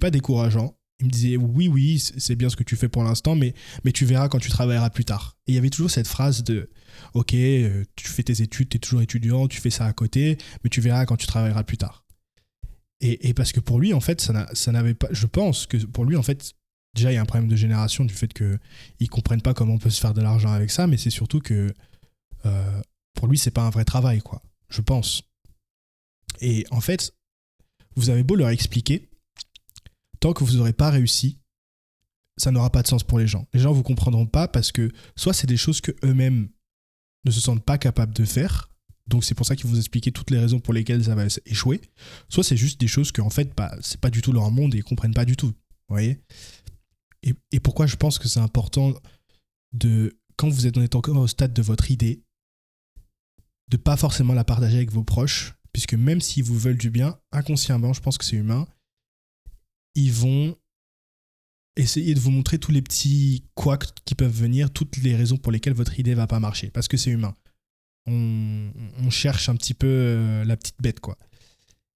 pas 0.00 0.10
décourageant. 0.10 0.76
Il 1.00 1.06
me 1.06 1.10
disait 1.10 1.36
oui, 1.36 1.66
oui, 1.66 1.98
c'est 1.98 2.36
bien 2.36 2.48
ce 2.48 2.56
que 2.56 2.62
tu 2.62 2.76
fais 2.76 2.88
pour 2.88 3.02
l'instant, 3.02 3.34
mais, 3.34 3.54
mais 3.84 3.90
tu 3.90 4.04
verras 4.04 4.28
quand 4.28 4.38
tu 4.38 4.48
travailleras 4.48 4.90
plus 4.90 5.04
tard. 5.04 5.36
Et 5.46 5.52
il 5.52 5.54
y 5.54 5.58
avait 5.58 5.70
toujours 5.70 5.90
cette 5.90 6.06
phrase 6.06 6.44
de 6.44 6.70
ok, 7.14 7.34
euh, 7.34 7.84
tu 7.96 8.06
fais 8.06 8.22
tes 8.22 8.42
études, 8.42 8.68
tu 8.68 8.76
es 8.76 8.80
toujours 8.80 9.02
étudiant, 9.02 9.48
tu 9.48 9.60
fais 9.60 9.70
ça 9.70 9.86
à 9.86 9.92
côté, 9.92 10.38
mais 10.62 10.70
tu 10.70 10.80
verras 10.80 11.04
quand 11.04 11.16
tu 11.16 11.26
travailleras 11.26 11.64
plus 11.64 11.78
tard. 11.78 12.04
Et, 13.00 13.28
et 13.28 13.34
parce 13.34 13.52
que 13.52 13.60
pour 13.60 13.80
lui, 13.80 13.92
en 13.92 14.00
fait, 14.00 14.20
ça 14.20 14.72
n'avait 14.72 14.94
pas. 14.94 15.08
Je 15.10 15.26
pense 15.26 15.66
que 15.66 15.76
pour 15.78 16.04
lui, 16.04 16.16
en 16.16 16.22
fait, 16.22 16.54
déjà, 16.94 17.12
il 17.12 17.14
y 17.14 17.18
a 17.18 17.20
un 17.20 17.26
problème 17.26 17.48
de 17.48 17.56
génération 17.56 18.04
du 18.04 18.14
fait 18.14 18.32
qu'ils 18.32 18.58
ne 19.00 19.06
comprennent 19.06 19.42
pas 19.42 19.54
comment 19.54 19.74
on 19.74 19.78
peut 19.78 19.90
se 19.90 20.00
faire 20.00 20.14
de 20.14 20.22
l'argent 20.22 20.52
avec 20.52 20.70
ça, 20.70 20.86
mais 20.86 20.96
c'est 20.96 21.10
surtout 21.10 21.40
que 21.40 21.72
euh, 22.46 22.82
pour 23.14 23.28
lui, 23.28 23.38
c'est 23.38 23.50
pas 23.50 23.62
un 23.62 23.70
vrai 23.70 23.84
travail, 23.84 24.20
quoi. 24.20 24.42
Je 24.68 24.80
pense. 24.80 25.22
Et 26.40 26.66
en 26.70 26.80
fait, 26.80 27.14
vous 27.96 28.10
avez 28.10 28.22
beau 28.22 28.34
leur 28.34 28.48
expliquer, 28.48 29.08
tant 30.20 30.32
que 30.32 30.44
vous 30.44 30.56
n'aurez 30.56 30.72
pas 30.72 30.90
réussi, 30.90 31.38
ça 32.36 32.50
n'aura 32.50 32.70
pas 32.70 32.82
de 32.82 32.88
sens 32.88 33.04
pour 33.04 33.18
les 33.18 33.26
gens. 33.26 33.46
Les 33.52 33.60
gens 33.60 33.70
ne 33.70 33.76
vous 33.76 33.82
comprendront 33.82 34.26
pas 34.26 34.48
parce 34.48 34.72
que 34.72 34.90
soit 35.16 35.32
c'est 35.32 35.46
des 35.46 35.56
choses 35.56 35.80
que 35.80 35.92
eux-mêmes 36.04 36.48
ne 37.24 37.30
se 37.30 37.40
sentent 37.40 37.64
pas 37.64 37.78
capables 37.78 38.12
de 38.12 38.24
faire, 38.24 38.70
donc 39.06 39.24
c'est 39.24 39.34
pour 39.34 39.46
ça 39.46 39.54
qu'ils 39.54 39.68
vous 39.68 39.78
expliquer 39.78 40.12
toutes 40.12 40.30
les 40.30 40.38
raisons 40.38 40.60
pour 40.60 40.74
lesquelles 40.74 41.04
ça 41.04 41.14
va 41.14 41.26
échouer, 41.46 41.80
soit 42.28 42.44
c'est 42.44 42.56
juste 42.56 42.80
des 42.80 42.88
choses 42.88 43.12
qu'en 43.12 43.30
fait, 43.30 43.54
bah, 43.56 43.74
c'est 43.80 44.00
pas 44.00 44.10
du 44.10 44.22
tout 44.22 44.32
leur 44.32 44.50
monde 44.50 44.74
et 44.74 44.78
ils 44.78 44.84
comprennent 44.84 45.14
pas 45.14 45.24
du 45.24 45.36
tout. 45.36 45.48
Vous 45.88 45.94
voyez? 45.94 46.20
Et, 47.24 47.60
pourquoi 47.60 47.86
je 47.86 47.96
pense 47.96 48.18
que 48.18 48.28
c'est 48.28 48.40
important 48.40 48.94
de, 49.72 50.18
quand 50.36 50.48
vous 50.48 50.66
êtes 50.66 50.94
encore 50.94 51.16
au 51.16 51.26
stade 51.26 51.54
de 51.54 51.62
votre 51.62 51.90
idée, 51.90 52.22
de 53.70 53.76
pas 53.78 53.96
forcément 53.96 54.34
la 54.34 54.44
partager 54.44 54.76
avec 54.76 54.92
vos 54.92 55.04
proches, 55.04 55.54
puisque 55.72 55.94
même 55.94 56.20
s'ils 56.20 56.44
vous 56.44 56.58
veulent 56.58 56.76
du 56.76 56.90
bien, 56.90 57.18
inconsciemment, 57.32 57.94
je 57.94 58.00
pense 58.00 58.18
que 58.18 58.24
c'est 58.24 58.36
humain, 58.36 58.66
ils 59.94 60.12
vont 60.12 60.56
essayer 61.76 62.14
de 62.14 62.20
vous 62.20 62.30
montrer 62.30 62.58
tous 62.58 62.70
les 62.70 62.82
petits 62.82 63.46
couacs 63.54 63.94
qui 64.04 64.14
peuvent 64.14 64.30
venir, 64.30 64.70
toutes 64.70 64.96
les 64.98 65.16
raisons 65.16 65.38
pour 65.38 65.50
lesquelles 65.50 65.74
votre 65.74 65.98
idée 65.98 66.14
va 66.14 66.26
pas 66.26 66.40
marcher, 66.40 66.70
parce 66.70 66.88
que 66.88 66.96
c'est 66.96 67.10
humain. 67.10 67.34
On, 68.06 68.70
cherche 69.08 69.48
un 69.48 69.56
petit 69.56 69.72
peu 69.72 69.86
euh, 69.86 70.44
la 70.44 70.56
petite 70.58 70.80
bête, 70.80 71.00
quoi. 71.00 71.16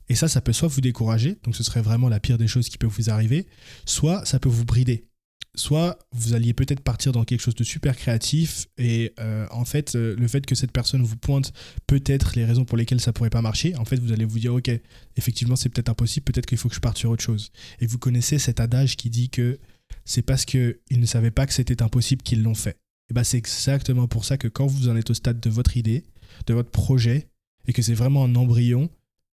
Et 0.08 0.14
ça, 0.14 0.26
ça 0.26 0.40
peut 0.40 0.54
soit 0.54 0.68
vous 0.68 0.80
décourager, 0.80 1.38
donc 1.42 1.54
ce 1.54 1.62
serait 1.62 1.82
vraiment 1.82 2.08
la 2.08 2.18
pire 2.18 2.38
des 2.38 2.48
choses 2.48 2.70
qui 2.70 2.78
peut 2.78 2.86
vous 2.86 3.10
arriver, 3.10 3.46
soit 3.84 4.24
ça 4.24 4.38
peut 4.38 4.48
vous 4.48 4.64
brider 4.64 5.08
soit 5.54 5.98
vous 6.12 6.34
alliez 6.34 6.54
peut-être 6.54 6.80
partir 6.80 7.12
dans 7.12 7.24
quelque 7.24 7.40
chose 7.40 7.54
de 7.54 7.64
super 7.64 7.96
créatif 7.96 8.68
et 8.76 9.12
euh, 9.18 9.46
en 9.50 9.64
fait 9.64 9.96
euh, 9.96 10.14
le 10.16 10.28
fait 10.28 10.46
que 10.46 10.54
cette 10.54 10.70
personne 10.72 11.02
vous 11.02 11.16
pointe 11.16 11.52
peut-être 11.86 12.36
les 12.36 12.44
raisons 12.44 12.64
pour 12.64 12.76
lesquelles 12.76 13.00
ça 13.00 13.12
pourrait 13.12 13.30
pas 13.30 13.42
marcher 13.42 13.74
en 13.76 13.84
fait 13.84 13.96
vous 13.96 14.12
allez 14.12 14.24
vous 14.24 14.38
dire 14.38 14.54
ok 14.54 14.70
effectivement 15.16 15.56
c'est 15.56 15.68
peut-être 15.68 15.88
impossible 15.88 16.24
peut-être 16.24 16.46
qu'il 16.46 16.58
faut 16.58 16.68
que 16.68 16.74
je 16.74 16.80
parte 16.80 16.98
sur 16.98 17.10
autre 17.10 17.22
chose. 17.22 17.50
Et 17.80 17.86
vous 17.86 17.98
connaissez 17.98 18.38
cet 18.38 18.60
adage 18.60 18.96
qui 18.96 19.10
dit 19.10 19.30
que 19.30 19.58
c'est 20.04 20.22
parce 20.22 20.44
qu'ils 20.44 20.76
ne 20.90 21.06
savaient 21.06 21.30
pas 21.30 21.46
que 21.46 21.52
c'était 21.52 21.82
impossible 21.82 22.22
qu'ils 22.22 22.42
l'ont 22.42 22.54
fait. 22.54 22.76
Et 23.10 23.14
ben 23.14 23.24
c'est 23.24 23.38
exactement 23.38 24.06
pour 24.06 24.24
ça 24.24 24.36
que 24.36 24.48
quand 24.48 24.66
vous 24.66 24.88
en 24.88 24.96
êtes 24.96 25.10
au 25.10 25.14
stade 25.14 25.40
de 25.40 25.50
votre 25.50 25.76
idée 25.76 26.04
de 26.46 26.54
votre 26.54 26.70
projet 26.70 27.28
et 27.66 27.72
que 27.72 27.82
c'est 27.82 27.94
vraiment 27.94 28.24
un 28.24 28.34
embryon 28.34 28.90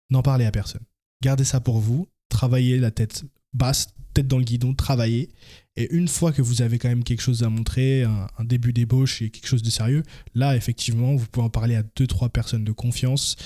n'en 0.10 0.22
parlez 0.22 0.46
à 0.46 0.51
personne. 0.51 0.82
Gardez 1.22 1.44
ça 1.44 1.60
pour 1.60 1.80
vous. 1.80 2.08
Travaillez 2.30 2.80
la 2.80 2.92
tête 2.92 3.24
basse 3.54 3.88
tête 4.13 4.28
dans 4.28 4.38
le 4.38 4.44
guidon 4.44 4.74
travaillez 4.74 5.30
et 5.80 5.88
une 5.96 6.10
fois 6.10 6.34
que 6.34 6.42
vous 6.42 6.62
avez 6.62 6.78
quand 6.78 6.89
même 6.89 7.06
quelque 7.06 7.22
chose 7.22 7.42
à 7.44 7.50
montrer, 7.50 8.04
un, 8.04 8.44
début 8.44 8.74
d'ébauche 8.74 9.22
et 9.22 9.30
quelque 9.30 9.48
chose 9.48 9.63
de 9.63 9.70
sérieux, 9.70 10.04
là, 10.34 10.58
effectivement, 10.58 11.16
vous 11.16 11.25
pouvez 11.25 11.46
en 11.46 11.50
parler 11.50 11.75
à 11.75 11.84
deux, 11.96 12.06
trois 12.06 12.28
personnes 12.28 12.66
de 12.66 12.74
confiance 12.74 13.38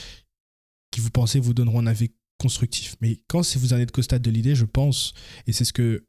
qui 0.90 1.00
vous 1.00 1.12
pensez 1.12 1.40
vous 1.40 1.54
donneront 1.54 1.80
un 1.80 1.86
avis 1.86 2.10
constructif. 2.40 2.96
Mais 3.02 3.22
quand 3.28 3.46
vous 3.56 3.74
en 3.74 3.78
êtes 3.78 3.92
qu'au 3.92 4.02
stade 4.02 4.24
de 4.24 4.32
l'idée, 4.32 4.56
je 4.56 4.66
pense, 4.66 5.14
et 5.46 5.54
c'est 5.54 5.64
ce 5.64 5.74
que 5.74 6.08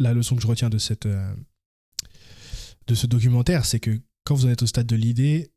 la 0.00 0.12
leçon 0.12 0.34
que 0.34 0.42
je 0.42 0.48
retiens 0.48 0.68
de, 0.68 0.78
cette, 0.78 1.06
euh, 1.06 1.32
de 2.88 2.96
ce 2.96 3.06
documentaire, 3.06 3.66
c'est 3.66 3.78
que 3.78 4.00
quand 4.24 4.34
vous 4.34 4.46
en 4.46 4.50
êtes 4.50 4.62
au 4.62 4.66
stade 4.66 4.88
de 4.88 4.96
l'idée, 4.96 5.52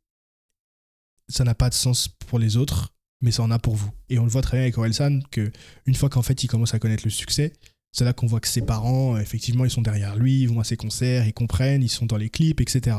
ça 1.29 1.43
n'a 1.43 1.55
pas 1.55 1.69
de 1.69 1.73
sens 1.73 2.07
pour 2.07 2.37
les 2.37 2.57
autres, 2.57 2.93
mais 3.21 3.31
ça 3.31 3.41
en 3.41 3.49
a 3.49 3.57
pour 3.57 3.75
vous. 3.75 3.91
Et 4.09 4.19
on 4.19 4.23
le 4.23 4.29
voit 4.29 4.43
très 4.43 4.57
bien 4.57 4.63
avec 4.65 4.77
Orelsan, 4.77 5.21
que 5.31 5.51
une 5.87 5.95
fois 5.95 6.09
qu'en 6.09 6.21
fait 6.21 6.43
il 6.43 6.47
commence 6.47 6.75
à 6.75 6.79
connaître 6.79 7.05
le 7.05 7.09
succès, 7.09 7.53
c'est 7.91 8.05
là 8.05 8.13
qu'on 8.13 8.27
voit 8.27 8.39
que 8.39 8.47
ses 8.47 8.61
parents, 8.61 9.17
effectivement, 9.17 9.65
ils 9.65 9.71
sont 9.71 9.81
derrière 9.81 10.15
lui, 10.15 10.41
ils 10.41 10.49
vont 10.49 10.59
à 10.59 10.63
ses 10.63 10.77
concerts, 10.77 11.25
ils 11.25 11.33
comprennent, 11.33 11.81
ils 11.81 11.89
sont 11.89 12.05
dans 12.05 12.17
les 12.17 12.29
clips, 12.29 12.61
etc. 12.61 12.97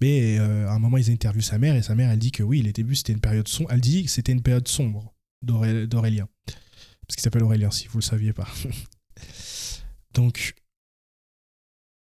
Mais 0.00 0.38
euh, 0.38 0.68
à 0.68 0.72
un 0.72 0.78
moment, 0.78 0.96
ils 0.96 1.10
interviewent 1.10 1.42
sa 1.42 1.58
mère 1.58 1.76
et 1.76 1.82
sa 1.82 1.94
mère, 1.94 2.10
elle 2.10 2.18
dit 2.18 2.32
que 2.32 2.42
oui, 2.42 2.62
les 2.62 2.72
débuts, 2.72 2.96
c'était 2.96 3.12
une 3.12 3.20
période 3.20 3.48
sombre. 3.48 3.70
Elle 3.72 3.80
dit 3.80 4.04
que 4.04 4.10
c'était 4.10 4.32
une 4.32 4.42
période 4.42 4.66
sombre 4.66 5.14
d'Aurélien. 5.42 6.28
Parce 6.46 7.16
qu'il 7.16 7.22
s'appelle 7.22 7.42
Aurélien, 7.42 7.70
si 7.70 7.86
vous 7.86 7.98
le 7.98 8.02
saviez 8.04 8.32
pas. 8.32 8.48
Donc, 10.14 10.54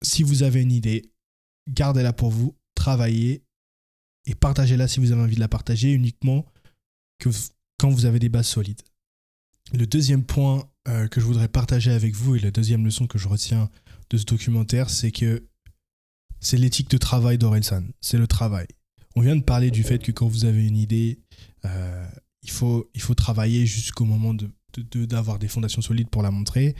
si 0.03 0.23
vous 0.23 0.43
avez 0.43 0.63
une 0.63 0.73
idée, 0.73 1.11
gardez-la 1.69 2.13
pour 2.13 2.31
vous, 2.31 2.57
travailler 2.75 3.43
et 4.27 4.35
partagez-la 4.35 4.89
si 4.89 5.01
vous 5.01 5.13
avez 5.13 5.23
envie 5.23 5.35
de 5.35 5.41
la 5.41 5.49
partager 5.49 5.93
uniquement 5.93 6.47
que 7.19 7.31
quand 7.79 7.91
vous 7.91 8.07
avez 8.07 8.19
des 8.19 8.29
bases 8.29 8.49
solides. 8.49 8.83
Le 9.73 9.87
deuxième 9.87 10.25
point 10.25 10.69
euh, 10.88 11.09
que 11.09 11.21
je 11.21 11.26
voudrais 11.26 11.49
partager 11.49 11.90
avec 11.90 12.14
vous 12.14 12.37
et 12.37 12.38
la 12.38 12.50
deuxième 12.50 12.85
leçon 12.85 13.07
que 13.07 13.19
je 13.19 13.26
retiens 13.26 13.71
de 14.11 14.19
ce 14.19 14.25
documentaire, 14.25 14.88
c'est 14.88 15.11
que 15.11 15.45
c'est 16.38 16.57
l'éthique 16.57 16.90
de 16.90 16.99
travail 16.99 17.38
d'Orelsan. 17.38 17.83
C'est 18.00 18.19
le 18.19 18.26
travail. 18.28 18.66
On 19.16 19.21
vient 19.21 19.35
de 19.35 19.43
parler 19.43 19.71
du 19.71 19.83
fait 19.83 19.99
que 19.99 20.12
quand 20.12 20.28
vous 20.28 20.45
avez 20.45 20.64
une 20.64 20.76
idée, 20.76 21.19
euh, 21.64 22.07
il, 22.43 22.50
faut, 22.50 22.88
il 22.95 23.00
faut 23.00 23.14
travailler 23.14 23.66
jusqu'au 23.66 24.05
moment 24.05 24.35
d'avoir 24.93 25.38
de, 25.38 25.40
des 25.40 25.49
fondations 25.49 25.83
solides 25.83 26.09
pour 26.09 26.23
la 26.23 26.31
montrer. 26.31 26.76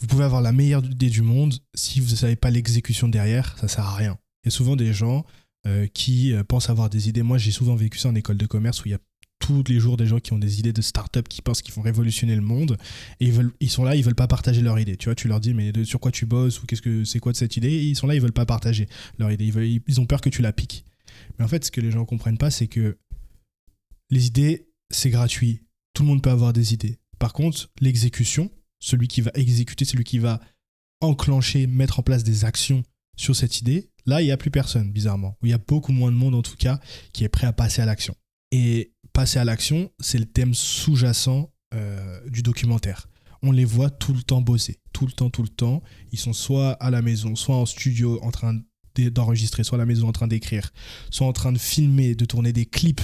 Vous 0.00 0.06
pouvez 0.06 0.24
avoir 0.24 0.42
la 0.42 0.52
meilleure 0.52 0.84
idée 0.84 1.10
du 1.10 1.22
monde, 1.22 1.54
si 1.74 2.00
vous 2.00 2.10
ne 2.10 2.16
savez 2.16 2.36
pas 2.36 2.50
l'exécution 2.50 3.08
derrière, 3.08 3.56
ça 3.58 3.68
sert 3.68 3.84
à 3.84 3.94
rien. 3.94 4.18
Il 4.44 4.48
y 4.48 4.48
a 4.48 4.50
souvent 4.50 4.76
des 4.76 4.92
gens 4.92 5.24
euh, 5.66 5.86
qui 5.86 6.34
pensent 6.46 6.68
avoir 6.68 6.90
des 6.90 7.08
idées. 7.08 7.22
Moi, 7.22 7.38
j'ai 7.38 7.52
souvent 7.52 7.74
vécu 7.74 7.98
ça 7.98 8.10
en 8.10 8.14
école 8.14 8.36
de 8.36 8.46
commerce 8.46 8.84
où 8.84 8.88
il 8.88 8.92
y 8.92 8.94
a 8.94 9.00
tous 9.38 9.64
les 9.68 9.78
jours 9.78 9.96
des 9.96 10.06
gens 10.06 10.18
qui 10.18 10.32
ont 10.32 10.38
des 10.38 10.58
idées 10.58 10.72
de 10.72 10.82
start-up 10.82 11.28
qui 11.28 11.42
pensent 11.42 11.62
qu'ils 11.62 11.74
vont 11.74 11.82
révolutionner 11.82 12.34
le 12.34 12.42
monde 12.42 12.76
et 13.20 13.26
ils, 13.26 13.32
veulent, 13.32 13.52
ils 13.60 13.70
sont 13.70 13.84
là, 13.84 13.94
ils 13.94 14.04
veulent 14.04 14.14
pas 14.14 14.26
partager 14.26 14.60
leur 14.60 14.78
idée. 14.78 14.96
Tu 14.96 15.06
vois, 15.06 15.14
tu 15.14 15.28
leur 15.28 15.40
dis 15.40 15.54
mais 15.54 15.72
sur 15.84 16.00
quoi 16.00 16.10
tu 16.10 16.26
bosses 16.26 16.62
ou 16.62 16.66
qu'est-ce 16.66 16.82
que 16.82 17.04
c'est 17.04 17.20
quoi 17.20 17.32
de 17.32 17.36
cette 17.36 17.56
idée? 17.56 17.84
Ils 17.84 17.96
sont 17.96 18.06
là, 18.06 18.14
ils 18.14 18.20
veulent 18.20 18.32
pas 18.32 18.46
partager 18.46 18.88
leur 19.18 19.30
idée. 19.30 19.46
Ils, 19.46 19.80
ils 19.86 20.00
ont 20.00 20.06
peur 20.06 20.20
que 20.20 20.28
tu 20.28 20.42
la 20.42 20.52
piques. 20.52 20.84
Mais 21.38 21.44
en 21.44 21.48
fait, 21.48 21.64
ce 21.64 21.70
que 21.70 21.80
les 21.80 21.90
gens 21.90 22.04
comprennent 22.04 22.38
pas, 22.38 22.50
c'est 22.50 22.66
que 22.66 22.98
les 24.10 24.26
idées, 24.26 24.68
c'est 24.90 25.10
gratuit. 25.10 25.62
Tout 25.94 26.02
le 26.02 26.08
monde 26.08 26.22
peut 26.22 26.30
avoir 26.30 26.52
des 26.52 26.74
idées. 26.74 26.98
Par 27.18 27.32
contre, 27.32 27.70
l'exécution, 27.80 28.50
celui 28.80 29.08
qui 29.08 29.20
va 29.20 29.30
exécuter, 29.34 29.84
celui 29.84 30.04
qui 30.04 30.18
va 30.18 30.40
enclencher, 31.00 31.66
mettre 31.66 31.98
en 31.98 32.02
place 32.02 32.24
des 32.24 32.44
actions 32.44 32.82
sur 33.16 33.34
cette 33.34 33.60
idée, 33.60 33.90
là, 34.06 34.22
il 34.22 34.26
n'y 34.26 34.30
a 34.30 34.36
plus 34.36 34.50
personne, 34.50 34.90
bizarrement. 34.92 35.36
il 35.42 35.50
y 35.50 35.52
a 35.52 35.58
beaucoup 35.58 35.92
moins 35.92 36.12
de 36.12 36.16
monde, 36.16 36.34
en 36.34 36.42
tout 36.42 36.56
cas, 36.56 36.80
qui 37.12 37.24
est 37.24 37.28
prêt 37.28 37.46
à 37.46 37.52
passer 37.52 37.82
à 37.82 37.86
l'action. 37.86 38.14
Et 38.50 38.92
passer 39.18 39.40
à 39.40 39.44
l'action, 39.44 39.90
c'est 39.98 40.18
le 40.18 40.26
thème 40.26 40.54
sous-jacent 40.54 41.50
euh, 41.74 42.20
du 42.30 42.44
documentaire. 42.44 43.08
On 43.42 43.50
les 43.50 43.64
voit 43.64 43.90
tout 43.90 44.12
le 44.12 44.22
temps 44.22 44.40
bosser, 44.40 44.78
tout 44.92 45.06
le 45.06 45.10
temps, 45.10 45.28
tout 45.28 45.42
le 45.42 45.48
temps. 45.48 45.82
Ils 46.12 46.20
sont 46.20 46.32
soit 46.32 46.74
à 46.74 46.88
la 46.92 47.02
maison, 47.02 47.34
soit 47.34 47.56
en 47.56 47.66
studio 47.66 48.20
en 48.22 48.30
train 48.30 48.60
d'enregistrer, 48.94 49.64
soit 49.64 49.74
à 49.74 49.80
la 49.80 49.86
maison 49.86 50.06
en 50.06 50.12
train 50.12 50.28
d'écrire, 50.28 50.70
soit 51.10 51.26
en 51.26 51.32
train 51.32 51.50
de 51.50 51.58
filmer, 51.58 52.14
de 52.14 52.24
tourner 52.26 52.52
des 52.52 52.64
clips, 52.64 53.00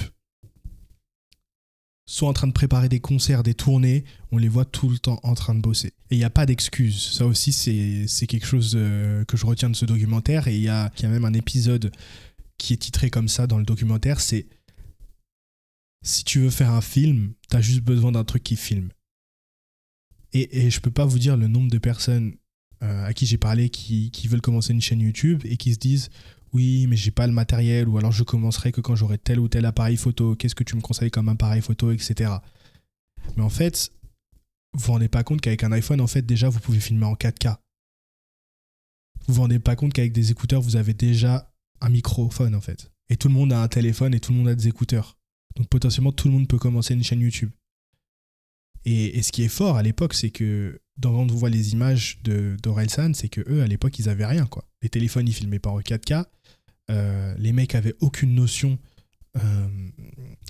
soit 2.06 2.28
en 2.28 2.32
train 2.32 2.46
de 2.46 2.52
préparer 2.52 2.88
des 2.88 3.00
concerts, 3.00 3.42
des 3.42 3.54
tournées. 3.54 4.04
On 4.30 4.38
les 4.38 4.48
voit 4.48 4.66
tout 4.66 4.90
le 4.90 5.00
temps 5.00 5.18
en 5.24 5.34
train 5.34 5.56
de 5.56 5.62
bosser. 5.62 5.94
Et 6.10 6.14
il 6.14 6.18
n'y 6.18 6.24
a 6.24 6.30
pas 6.30 6.46
d'excuses. 6.46 7.10
Ça 7.10 7.26
aussi, 7.26 7.52
c'est 7.52 8.26
quelque 8.28 8.46
chose 8.46 8.74
euh, 8.76 9.24
que 9.24 9.36
je 9.36 9.46
retiens 9.46 9.68
de 9.68 9.74
ce 9.74 9.84
documentaire. 9.84 10.46
Et 10.46 10.54
il 10.54 10.62
y 10.62 10.68
a, 10.68 10.92
y 11.02 11.06
a 11.06 11.08
même 11.08 11.24
un 11.24 11.34
épisode 11.34 11.90
qui 12.56 12.72
est 12.72 12.76
titré 12.76 13.10
comme 13.10 13.26
ça 13.26 13.48
dans 13.48 13.58
le 13.58 13.64
documentaire, 13.64 14.20
c'est 14.20 14.46
si 16.04 16.22
tu 16.22 16.38
veux 16.38 16.50
faire 16.50 16.70
un 16.70 16.80
film, 16.80 17.34
tu 17.50 17.56
as 17.56 17.60
juste 17.60 17.80
besoin 17.80 18.12
d'un 18.12 18.24
truc 18.24 18.44
qui 18.44 18.56
filme. 18.56 18.90
Et, 20.32 20.66
et 20.66 20.70
je 20.70 20.80
peux 20.80 20.90
pas 20.90 21.04
vous 21.04 21.18
dire 21.18 21.36
le 21.36 21.48
nombre 21.48 21.70
de 21.70 21.78
personnes 21.78 22.36
euh, 22.84 23.06
à 23.06 23.14
qui 23.14 23.24
j'ai 23.24 23.38
parlé 23.38 23.70
qui, 23.70 24.10
veulent 24.28 24.42
commencer 24.42 24.72
une 24.72 24.80
chaîne 24.80 25.00
YouTube 25.00 25.40
et 25.44 25.56
qui 25.56 25.72
se 25.72 25.78
disent 25.78 26.10
oui, 26.52 26.86
mais 26.86 26.96
j'ai 26.96 27.10
pas 27.10 27.26
le 27.26 27.32
matériel, 27.32 27.88
ou 27.88 27.98
alors 27.98 28.12
je 28.12 28.22
commencerai 28.22 28.72
que 28.72 28.80
quand 28.80 28.94
j'aurai 28.94 29.18
tel 29.18 29.40
ou 29.40 29.48
tel 29.48 29.64
appareil 29.64 29.96
photo, 29.96 30.36
qu'est-ce 30.36 30.54
que 30.54 30.64
tu 30.64 30.76
me 30.76 30.80
conseilles 30.80 31.10
comme 31.10 31.28
appareil 31.28 31.62
photo, 31.62 31.90
etc. 31.90 32.30
Mais 33.36 33.42
en 33.42 33.48
fait, 33.48 33.90
vous 34.74 34.84
vous 34.84 34.92
rendez 34.92 35.08
pas 35.08 35.24
compte 35.24 35.40
qu'avec 35.40 35.64
un 35.64 35.72
iPhone, 35.72 36.00
en 36.00 36.06
fait, 36.06 36.22
déjà, 36.22 36.48
vous 36.48 36.60
pouvez 36.60 36.78
filmer 36.78 37.06
en 37.06 37.14
4K. 37.14 37.56
Vous 39.26 39.34
vous 39.34 39.40
rendez 39.40 39.58
pas 39.58 39.76
compte 39.76 39.92
qu'avec 39.92 40.12
des 40.12 40.30
écouteurs, 40.30 40.60
vous 40.60 40.76
avez 40.76 40.94
déjà 40.94 41.52
un 41.80 41.88
microphone, 41.88 42.54
en 42.54 42.60
fait. 42.60 42.92
Et 43.08 43.16
tout 43.16 43.28
le 43.28 43.34
monde 43.34 43.52
a 43.52 43.60
un 43.60 43.68
téléphone 43.68 44.14
et 44.14 44.20
tout 44.20 44.32
le 44.32 44.38
monde 44.38 44.48
a 44.48 44.54
des 44.54 44.68
écouteurs. 44.68 45.16
Donc 45.56 45.68
potentiellement, 45.68 46.12
tout 46.12 46.28
le 46.28 46.34
monde 46.34 46.48
peut 46.48 46.58
commencer 46.58 46.94
une 46.94 47.04
chaîne 47.04 47.20
YouTube. 47.20 47.50
Et, 48.84 49.22
ce 49.22 49.32
qui 49.32 49.42
est 49.42 49.48
fort 49.48 49.76
à 49.76 49.82
l'époque, 49.82 50.14
c'est 50.14 50.30
que 50.30 50.80
quand 51.00 51.14
on 51.14 51.26
voit 51.26 51.50
les 51.50 51.72
images 51.72 52.18
d'Orelsan, 52.22 53.14
c'est 53.14 53.28
que 53.28 53.40
eux, 53.48 53.62
à 53.62 53.66
l'époque, 53.66 53.98
ils 53.98 54.08
avaient 54.08 54.26
rien. 54.26 54.48
Les 54.82 54.88
téléphones, 54.88 55.26
ils 55.26 55.32
filmaient 55.32 55.58
pas 55.58 55.70
en 55.70 55.80
4K. 55.80 56.24
Euh, 56.90 57.34
les 57.38 57.52
mecs 57.52 57.74
avaient 57.74 57.94
aucune 58.00 58.34
notion 58.34 58.78
euh, 59.36 59.68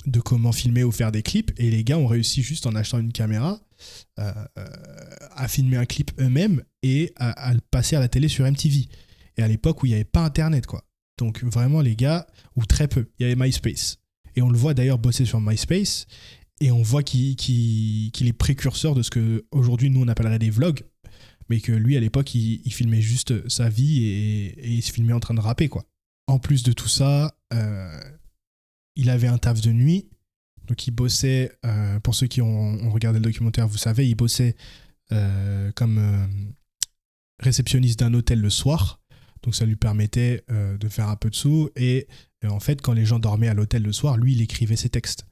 de 0.06 0.20
comment 0.20 0.50
filmer 0.50 0.82
ou 0.82 0.90
faire 0.90 1.12
des 1.12 1.22
clips. 1.22 1.52
Et 1.58 1.70
les 1.70 1.84
gars 1.84 1.98
ont 1.98 2.08
réussi 2.08 2.42
juste 2.42 2.66
en 2.66 2.74
achetant 2.74 2.98
une 2.98 3.12
caméra 3.12 3.60
euh, 4.18 4.32
à 5.36 5.46
filmer 5.46 5.76
un 5.76 5.86
clip 5.86 6.10
eux-mêmes 6.20 6.64
et 6.82 7.12
à, 7.16 7.30
à, 7.30 7.54
le 7.54 7.60
passer 7.70 7.94
à 7.94 8.00
la 8.00 8.08
télé 8.08 8.26
sur 8.26 8.44
MTV. 8.44 8.88
Et 9.36 9.42
à 9.42 9.48
l'époque 9.48 9.82
où 9.82 9.86
il 9.86 9.90
n'y 9.90 9.94
avait 9.94 10.04
pas 10.04 10.24
Internet, 10.24 10.66
quoi. 10.66 10.84
Donc 11.18 11.44
vraiment, 11.44 11.80
les 11.80 11.94
gars, 11.94 12.26
ou 12.56 12.66
très 12.66 12.88
peu, 12.88 13.08
il 13.18 13.22
y 13.22 13.30
avait 13.30 13.40
MySpace. 13.40 13.98
Et 14.36 14.42
on 14.42 14.50
le 14.50 14.58
voit 14.58 14.74
d'ailleurs 14.74 14.98
bosser 14.98 15.24
sur 15.24 15.40
MySpace. 15.40 16.06
Et 16.60 16.70
on 16.70 16.82
voit 16.82 17.02
qu'il 17.02 18.26
est 18.26 18.32
précurseur 18.32 18.94
de 18.94 19.02
ce 19.02 19.10
que 19.10 19.44
aujourd'hui 19.50 19.90
nous 19.90 20.02
on 20.02 20.08
appellerait 20.08 20.38
des 20.38 20.50
vlogs. 20.50 20.82
Mais 21.50 21.60
que 21.60 21.72
lui 21.72 21.96
à 21.96 22.00
l'époque 22.00 22.34
il, 22.34 22.72
filmait 22.72 23.02
juste 23.02 23.48
sa 23.48 23.68
vie 23.68 24.04
et, 24.04 24.74
il 24.74 24.82
se 24.82 24.92
filmait 24.92 25.12
en 25.12 25.20
train 25.20 25.34
de 25.34 25.40
rapper 25.40 25.68
quoi. 25.68 25.84
En 26.26 26.38
plus 26.38 26.62
de 26.62 26.72
tout 26.72 26.88
ça, 26.88 27.36
euh, 27.52 28.00
il 28.96 29.10
avait 29.10 29.26
un 29.26 29.38
taf 29.38 29.60
de 29.60 29.72
nuit. 29.72 30.08
Donc 30.66 30.86
il 30.86 30.92
bossait, 30.92 31.52
euh, 31.66 32.00
pour 32.00 32.14
ceux 32.14 32.26
qui 32.26 32.40
ont, 32.40 32.90
regardé 32.90 33.18
le 33.18 33.24
documentaire, 33.24 33.68
vous 33.68 33.76
savez, 33.76 34.08
il 34.08 34.14
bossait 34.14 34.56
euh, 35.12 35.70
comme 35.72 36.00
réceptionniste 37.40 37.98
d'un 37.98 38.14
hôtel 38.14 38.40
le 38.40 38.48
soir. 38.48 39.02
Donc 39.42 39.54
ça 39.54 39.66
lui 39.66 39.76
permettait 39.76 40.42
de 40.48 40.88
faire 40.88 41.10
un 41.10 41.16
peu 41.16 41.28
de 41.28 41.34
sous. 41.34 41.68
Et 41.76 42.06
en 42.48 42.60
fait, 42.60 42.80
quand 42.82 42.92
les 42.92 43.04
gens 43.04 43.18
dormaient 43.18 43.48
à 43.48 43.54
l'hôtel 43.54 43.82
le 43.82 43.92
soir, 43.92 44.16
lui, 44.16 44.32
il 44.32 44.42
écrivait 44.42 44.76
ses 44.76 44.88
textes. 44.88 45.26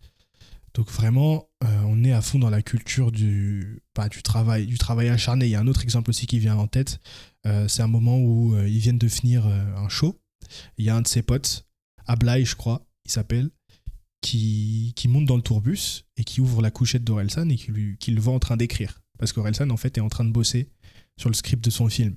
Donc 0.75 0.90
vraiment, 0.90 1.50
euh, 1.64 1.83
on 1.85 2.02
est 2.02 2.12
à 2.12 2.23
fond 2.23 2.38
dans 2.38 2.49
la 2.49 2.62
culture 2.62 3.12
du, 3.12 3.83
pas 3.92 4.09
du 4.09 4.23
travail, 4.23 4.66
du 4.66 4.78
travail 4.78 5.11
acharné. 5.11 5.47
Il 5.47 5.50
y 5.50 5.54
a 5.54 5.61
un 5.61 5.66
autre 5.66 5.83
exemple 5.83 6.11
aussi 6.11 6.26
qui 6.26 6.38
vient 6.38 6.57
en 6.57 6.66
tête. 6.66 6.99
Euh, 7.47 7.69
c'est 7.69 7.83
un 7.83 7.88
moment 7.88 8.19
où 8.19 8.54
euh, 8.54 8.69
ils 8.69 8.78
viennent 8.78 8.99
de 8.99 9.09
finir 9.09 9.47
un 9.47 9.88
show. 9.88 10.19
Il 10.78 10.85
y 10.85 10.90
a 10.90 10.97
un 10.97 11.02
de 11.02 11.09
ses 11.09 11.23
potes, 11.23 11.66
Ablai, 12.07 12.45
je 12.45 12.57
crois, 12.57 12.87
il 13.04 13.11
s'appelle, 13.11 13.50
qui, 14.21 14.92
qui, 14.97 15.09
monte 15.09 15.25
dans 15.26 15.37
le 15.37 15.42
tourbus 15.42 16.04
et 16.16 16.25
qui 16.25 16.40
ouvre 16.40 16.62
la 16.62 16.71
couchette 16.71 17.04
d'Orelsan 17.04 17.49
et 17.49 17.57
qui, 17.57 17.71
lui, 17.71 17.97
qui 17.99 18.11
le 18.11 18.21
voit 18.21 18.35
en 18.35 18.38
train 18.38 18.57
d'écrire. 18.57 19.02
Parce 19.19 19.33
qu'Orelsan, 19.33 19.71
en 19.71 19.76
fait, 19.76 19.99
est 19.99 20.00
en 20.00 20.09
train 20.09 20.25
de 20.25 20.31
bosser 20.31 20.71
sur 21.16 21.28
le 21.28 21.35
script 21.35 21.64
de 21.64 21.71
son 21.71 21.88
film. 21.88 22.16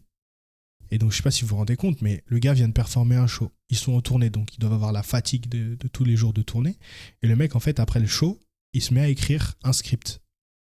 Et 0.92 0.98
donc, 0.98 1.12
je 1.12 1.18
sais 1.18 1.24
pas 1.24 1.32
si 1.32 1.42
vous 1.44 1.50
vous 1.50 1.56
rendez 1.56 1.76
compte, 1.76 2.02
mais 2.02 2.24
le 2.28 2.40
gars 2.40 2.54
vient 2.54 2.68
de 2.68 2.74
performer 2.74 3.16
un 3.16 3.28
show. 3.28 3.52
Ils 3.70 3.78
sont 3.78 3.94
en 3.94 4.02
tournée, 4.02 4.30
donc 4.30 4.54
ils 4.56 4.60
doivent 4.60 4.74
avoir 4.74 4.92
la 4.92 5.04
fatigue 5.04 5.48
de, 5.48 5.76
tous 5.88 6.04
les 6.04 6.16
jours 6.16 6.34
de 6.34 6.42
tournée. 6.42 6.78
Et 7.22 7.28
le 7.28 7.36
mec, 7.36 7.56
en 7.56 7.60
fait, 7.60 7.80
après 7.80 8.00
le 8.00 8.08
show, 8.08 8.40
il 8.74 8.82
se 8.82 8.94
met 8.94 9.02
à 9.02 9.08
écrire 9.08 9.56
un 9.64 9.74
script 9.74 10.22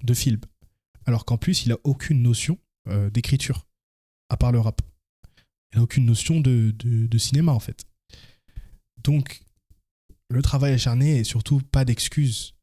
de 0.05 0.15
film. 0.15 0.41
Alors 1.07 1.25
qu'en 1.25 1.39
plus, 1.39 1.65
il 1.65 1.73
a 1.73 1.79
aucune 1.85 2.23
notion 2.23 2.59
euh, 2.89 3.11
d'écriture, 3.11 3.67
à 4.29 4.37
part 4.37 4.53
le 4.53 4.61
rap. 4.61 4.83
Il 5.73 5.79
a 5.79 5.83
aucune 5.83 6.05
notion 6.05 6.41
de, 6.41 7.19
cinéma, 7.19 7.53
en 7.53 7.61
fait. 7.61 7.85
Donc, 9.05 9.43
le 10.31 10.43
travail 10.43 10.73
acharné 10.73 11.19
et 11.19 11.25
surtout 11.25 11.61
pas 11.61 11.85
d'excuses. 11.85 12.55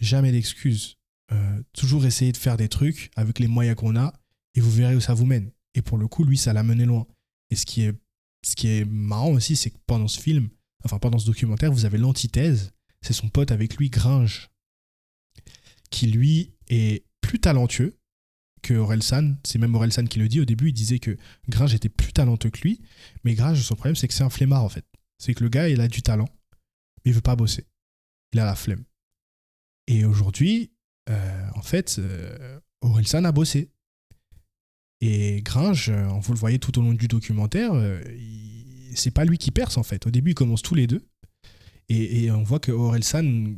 Jamais 0.00 0.32
d'excuses. 0.32 0.96
Euh, 1.32 1.62
toujours 1.72 2.04
essayer 2.06 2.32
de 2.32 2.36
faire 2.36 2.56
des 2.56 2.68
trucs 2.68 3.10
avec 3.14 3.38
les 3.38 3.46
moyens 3.46 3.76
qu'on 3.76 3.96
a 3.96 4.12
et 4.54 4.60
vous 4.60 4.70
verrez 4.70 4.96
où 4.96 5.00
ça 5.00 5.14
vous 5.14 5.26
mène. 5.26 5.52
Et 5.74 5.82
pour 5.82 5.98
le 5.98 6.08
coup, 6.08 6.24
lui, 6.24 6.36
ça 6.36 6.52
l'a 6.52 6.62
mené 6.62 6.84
loin. 6.84 7.06
Et 7.50 7.56
ce 7.56 7.66
qui 7.66 7.82
est, 7.82 7.94
ce 8.44 8.56
qui 8.56 8.68
est 8.68 8.84
marrant 8.84 9.32
aussi, 9.32 9.56
c'est 9.56 9.70
que 9.70 9.78
pendant 9.86 10.08
ce 10.08 10.20
film, 10.20 10.48
enfin 10.84 10.98
pendant 10.98 11.18
ce 11.18 11.26
documentaire, 11.26 11.72
vous 11.72 11.84
avez 11.84 11.98
l'antithèse, 11.98 12.72
c'est 13.02 13.12
son 13.12 13.28
pote 13.28 13.50
avec 13.50 13.76
lui, 13.76 13.90
Gringe, 13.90 14.50
qui 15.90 16.06
lui 16.06 16.54
est 16.68 17.04
plus 17.20 17.40
talentueux 17.40 17.98
que 18.62 18.74
Orelsan. 18.74 19.36
C'est 19.44 19.58
même 19.58 19.74
Orelsan 19.74 20.04
qui 20.06 20.18
le 20.18 20.28
dit 20.28 20.40
au 20.40 20.44
début, 20.44 20.68
il 20.68 20.72
disait 20.72 20.98
que 20.98 21.16
Gringe 21.48 21.74
était 21.74 21.88
plus 21.88 22.12
talentueux 22.12 22.50
que 22.50 22.60
lui, 22.60 22.80
mais 23.24 23.34
Gringe, 23.34 23.62
son 23.62 23.74
problème, 23.74 23.96
c'est 23.96 24.08
que 24.08 24.14
c'est 24.14 24.24
un 24.24 24.30
flemmard 24.30 24.64
en 24.64 24.68
fait. 24.68 24.84
C'est 25.18 25.34
que 25.34 25.44
le 25.44 25.50
gars, 25.50 25.68
il 25.68 25.80
a 25.80 25.88
du 25.88 26.02
talent, 26.02 26.28
mais 27.04 27.10
il 27.10 27.14
veut 27.14 27.20
pas 27.20 27.36
bosser. 27.36 27.66
Il 28.32 28.40
a 28.40 28.44
la 28.44 28.54
flemme. 28.54 28.84
Et 29.86 30.04
aujourd'hui, 30.04 30.72
euh, 31.08 31.48
en 31.54 31.62
fait, 31.62 31.96
euh, 31.98 32.60
Orelsan 32.80 33.24
a 33.24 33.32
bossé. 33.32 33.70
Et 35.00 35.40
Gringe, 35.42 35.88
euh, 35.88 36.08
vous 36.20 36.32
le 36.32 36.38
voyez 36.38 36.58
tout 36.58 36.78
au 36.78 36.82
long 36.82 36.92
du 36.92 37.08
documentaire, 37.08 37.72
euh, 37.72 38.02
c'est 38.94 39.10
pas 39.10 39.24
lui 39.24 39.38
qui 39.38 39.50
perce 39.50 39.76
en 39.76 39.82
fait. 39.82 40.06
Au 40.06 40.10
début, 40.10 40.32
ils 40.32 40.34
commencent 40.34 40.62
tous 40.62 40.74
les 40.74 40.86
deux. 40.86 41.06
Et, 41.88 42.30
on 42.30 42.44
voit 42.44 42.60
que 42.60 42.70
Orelsan 42.70 43.54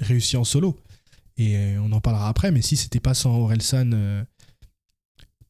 réussit 0.00 0.36
en 0.36 0.44
solo. 0.44 0.80
Et 1.36 1.58
euh, 1.58 1.82
on 1.82 1.92
en 1.92 2.00
parlera 2.00 2.28
après, 2.28 2.50
mais 2.50 2.62
si 2.62 2.76
c'était 2.76 3.00
pas 3.00 3.12
sans 3.12 3.36
Orelsan 3.36 4.24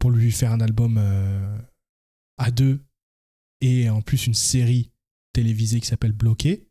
pour 0.01 0.11
lui 0.11 0.33
faire 0.33 0.51
un 0.51 0.61
album 0.61 0.99
à 2.39 2.51
deux 2.51 2.81
et 3.61 3.89
en 3.89 4.03
plus 4.03 4.27
une 4.27 4.35
série 4.35 4.91
télévisée 5.33 5.81
qui 5.81 5.87
s'appelle 5.87 6.13
Bloqué, 6.13 6.67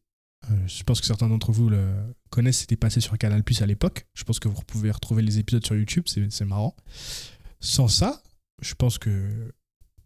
je 0.67 0.83
pense 0.83 0.99
que 0.99 1.07
certains 1.07 1.29
d'entre 1.29 1.53
vous 1.53 1.69
le 1.69 1.93
connaissent, 2.29 2.59
c'était 2.59 2.75
passé 2.75 2.99
sur 2.99 3.17
Canal 3.17 3.41
Plus 3.43 3.61
à 3.61 3.65
l'époque. 3.65 4.05
Je 4.13 4.25
pense 4.25 4.39
que 4.39 4.49
vous 4.49 4.61
pouvez 4.63 4.91
retrouver 4.91 5.21
les 5.21 5.39
épisodes 5.39 5.65
sur 5.65 5.77
YouTube, 5.77 6.03
c'est 6.07 6.45
marrant. 6.45 6.75
Sans 7.61 7.87
ça, 7.87 8.21
je 8.63 8.75
pense 8.75 8.97
que 8.97 9.53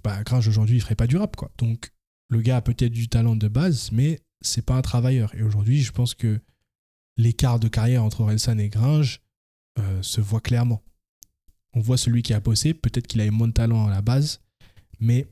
bah, 0.04 0.24
Gringe 0.24 0.48
aujourd'hui, 0.48 0.78
il 0.78 0.82
ferait 0.82 0.96
pas 0.96 1.08
du 1.08 1.18
rap, 1.18 1.36
quoi. 1.36 1.52
Donc, 1.58 1.92
le 2.30 2.42
gars 2.42 2.58
a 2.58 2.62
peut-être 2.62 2.92
du 2.92 3.08
talent 3.08 3.36
de 3.36 3.48
base, 3.48 3.92
mais 3.92 4.20
c'est 4.42 4.66
pas 4.66 4.76
un 4.76 4.82
travailleur. 4.82 5.34
Et 5.36 5.44
aujourd'hui, 5.44 5.82
je 5.82 5.92
pense 5.92 6.14
que 6.14 6.40
l'écart 7.18 7.60
de 7.60 7.68
carrière 7.68 8.04
entre 8.04 8.22
Orelsan 8.22 8.58
et 8.58 8.70
Gringe 8.70 9.22
euh, 9.80 10.02
se 10.02 10.22
voit 10.22 10.42
clairement. 10.42 10.84
On 11.74 11.80
voit 11.80 11.98
celui 11.98 12.24
qui 12.24 12.34
a 12.34 12.40
bossé, 12.40 12.74
peut-être 12.74 13.08
qu'il 13.08 13.22
avait 13.22 13.30
moins 13.30 13.48
de 13.48 13.54
talent 13.54 13.88
à 13.88 13.90
la 13.90 14.02
base, 14.02 14.42
mais 15.00 15.28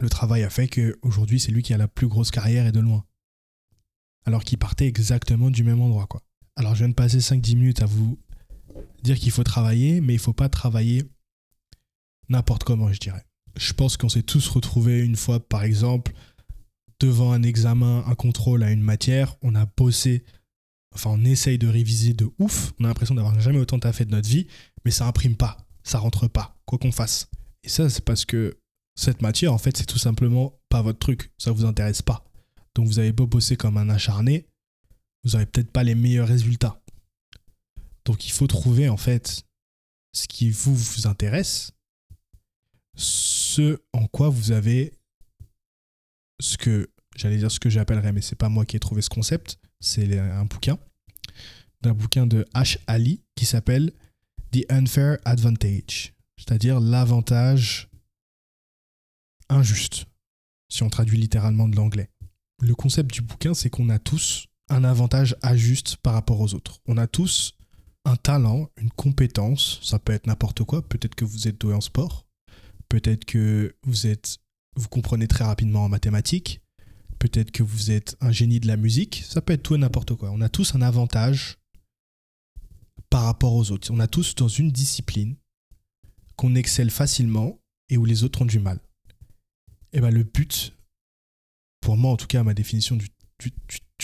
le 0.00 0.08
travail 0.08 0.42
a 0.42 0.50
fait 0.50 0.68
qu'aujourd'hui, 0.68 1.40
c'est 1.40 1.52
lui 1.52 1.62
qui 1.62 1.72
a 1.72 1.78
la 1.78 1.88
plus 1.88 2.08
grosse 2.08 2.30
carrière 2.30 2.66
et 2.66 2.72
de 2.72 2.80
loin. 2.80 3.04
Alors 4.24 4.44
qu'il 4.44 4.58
partait 4.58 4.86
exactement 4.86 5.50
du 5.50 5.64
même 5.64 5.80
endroit, 5.80 6.06
quoi. 6.06 6.22
Alors, 6.56 6.74
je 6.74 6.80
viens 6.80 6.88
de 6.88 6.94
passer 6.94 7.18
5-10 7.18 7.54
minutes 7.56 7.82
à 7.82 7.86
vous 7.86 8.18
dire 9.02 9.18
qu'il 9.18 9.30
faut 9.30 9.44
travailler, 9.44 10.00
mais 10.00 10.14
il 10.14 10.18
faut 10.18 10.32
pas 10.32 10.48
travailler 10.48 11.04
n'importe 12.28 12.64
comment, 12.64 12.92
je 12.92 12.98
dirais. 12.98 13.24
Je 13.56 13.72
pense 13.72 13.96
qu'on 13.96 14.08
s'est 14.08 14.22
tous 14.22 14.48
retrouvés 14.48 15.00
une 15.00 15.16
fois, 15.16 15.40
par 15.40 15.64
exemple, 15.64 16.12
devant 17.00 17.32
un 17.32 17.42
examen, 17.42 18.04
un 18.06 18.14
contrôle 18.14 18.62
à 18.62 18.70
une 18.70 18.82
matière, 18.82 19.36
on 19.42 19.54
a 19.54 19.66
bossé, 19.66 20.24
enfin 20.94 21.10
on 21.10 21.24
essaye 21.24 21.58
de 21.58 21.68
réviser 21.68 22.14
de 22.14 22.30
ouf, 22.38 22.72
on 22.78 22.84
a 22.84 22.88
l'impression 22.88 23.14
d'avoir 23.14 23.38
jamais 23.40 23.58
autant 23.58 23.78
taffé 23.78 24.04
de 24.04 24.10
notre 24.10 24.28
vie, 24.28 24.46
mais 24.84 24.90
ça 24.90 25.06
imprime 25.06 25.36
pas, 25.36 25.58
ça 25.82 25.98
rentre 25.98 26.28
pas, 26.28 26.58
quoi 26.64 26.78
qu'on 26.78 26.92
fasse. 26.92 27.28
Et 27.62 27.68
ça, 27.68 27.88
c'est 27.90 28.04
parce 28.04 28.24
que 28.24 28.58
cette 28.98 29.20
matière, 29.20 29.52
en 29.52 29.58
fait, 29.58 29.76
c'est 29.76 29.86
tout 29.86 29.98
simplement 29.98 30.58
pas 30.68 30.82
votre 30.82 30.98
truc, 30.98 31.32
ça 31.38 31.52
vous 31.52 31.64
intéresse 31.64 32.02
pas. 32.02 32.24
Donc 32.74 32.86
vous 32.86 32.98
avez 32.98 33.12
beau 33.12 33.26
bosser 33.26 33.56
comme 33.56 33.76
un 33.76 33.90
acharné, 33.90 34.46
vous 35.24 35.32
n'aurez 35.32 35.46
peut-être 35.46 35.70
pas 35.70 35.82
les 35.82 35.94
meilleurs 35.94 36.28
résultats. 36.28 36.82
Donc 38.04 38.26
il 38.26 38.32
faut 38.32 38.46
trouver 38.46 38.88
en 38.88 38.96
fait 38.96 39.44
ce 40.12 40.26
qui 40.28 40.50
vous, 40.50 40.74
vous 40.74 41.06
intéresse, 41.06 41.72
ce 42.96 43.80
en 43.92 44.06
quoi 44.06 44.28
vous 44.28 44.50
avez 44.50 44.92
ce 46.40 46.56
que 46.56 46.90
j'allais 47.14 47.38
dire 47.38 47.50
ce 47.50 47.60
que 47.60 47.70
j'appellerais, 47.70 48.12
mais 48.12 48.20
c'est 48.20 48.36
pas 48.36 48.48
moi 48.48 48.66
qui 48.66 48.76
ai 48.76 48.80
trouvé 48.80 49.02
ce 49.02 49.08
concept, 49.08 49.58
c'est 49.80 50.18
un 50.18 50.44
bouquin 50.44 50.78
d'un 51.82 51.92
bouquin 51.92 52.26
de 52.26 52.46
H. 52.54 52.78
Ali 52.86 53.22
qui 53.34 53.44
s'appelle 53.46 53.92
The 54.52 54.64
Unfair 54.70 55.18
Advantage, 55.24 56.14
c'est-à-dire 56.36 56.80
l'avantage 56.80 57.88
injuste, 59.48 60.06
si 60.68 60.82
on 60.82 60.90
traduit 60.90 61.18
littéralement 61.18 61.68
de 61.68 61.76
l'anglais. 61.76 62.10
Le 62.60 62.74
concept 62.74 63.12
du 63.12 63.20
bouquin, 63.20 63.54
c'est 63.54 63.70
qu'on 63.70 63.90
a 63.90 63.98
tous 63.98 64.46
un 64.68 64.82
avantage 64.84 65.36
injuste 65.42 65.96
par 65.98 66.14
rapport 66.14 66.40
aux 66.40 66.54
autres. 66.54 66.80
On 66.86 66.96
a 66.96 67.06
tous 67.06 67.54
un 68.04 68.16
talent, 68.16 68.68
une 68.76 68.90
compétence, 68.90 69.80
ça 69.82 69.98
peut 69.98 70.12
être 70.12 70.26
n'importe 70.26 70.64
quoi, 70.64 70.82
peut-être 70.82 71.14
que 71.14 71.24
vous 71.24 71.48
êtes 71.48 71.60
doué 71.60 71.74
en 71.74 71.80
sport, 71.80 72.25
peut-être 72.88 73.24
que 73.24 73.74
vous 73.82 74.06
êtes 74.06 74.38
vous 74.76 74.88
comprenez 74.88 75.26
très 75.26 75.44
rapidement 75.44 75.84
en 75.84 75.88
mathématiques, 75.88 76.60
peut-être 77.18 77.50
que 77.50 77.62
vous 77.62 77.90
êtes 77.90 78.16
un 78.20 78.30
génie 78.30 78.60
de 78.60 78.66
la 78.66 78.76
musique, 78.76 79.24
ça 79.26 79.40
peut 79.40 79.54
être 79.54 79.62
tout 79.62 79.74
et 79.74 79.78
n'importe 79.78 80.14
quoi. 80.14 80.30
On 80.30 80.40
a 80.40 80.48
tous 80.48 80.74
un 80.74 80.82
avantage 80.82 81.56
par 83.10 83.24
rapport 83.24 83.54
aux 83.54 83.70
autres. 83.70 83.90
On 83.90 84.00
a 84.00 84.06
tous 84.06 84.34
dans 84.34 84.48
une 84.48 84.70
discipline 84.70 85.36
qu'on 86.36 86.54
excelle 86.54 86.90
facilement 86.90 87.58
et 87.88 87.96
où 87.96 88.04
les 88.04 88.22
autres 88.22 88.42
ont 88.42 88.46
du 88.46 88.58
mal. 88.58 88.78
Et 89.92 90.00
bien 90.00 90.10
le 90.10 90.24
but, 90.24 90.76
pour 91.80 91.96
moi 91.96 92.12
en 92.12 92.16
tout 92.16 92.26
cas, 92.26 92.42
ma 92.42 92.52
définition 92.54 92.96
du 92.96 93.08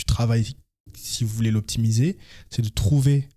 travail, 0.07 0.57
si 0.95 1.25
vous 1.25 1.35
voulez 1.35 1.51
l'optimiser, 1.51 2.17
c'est 2.49 2.63
de 2.63 2.69
trouver 2.69 3.29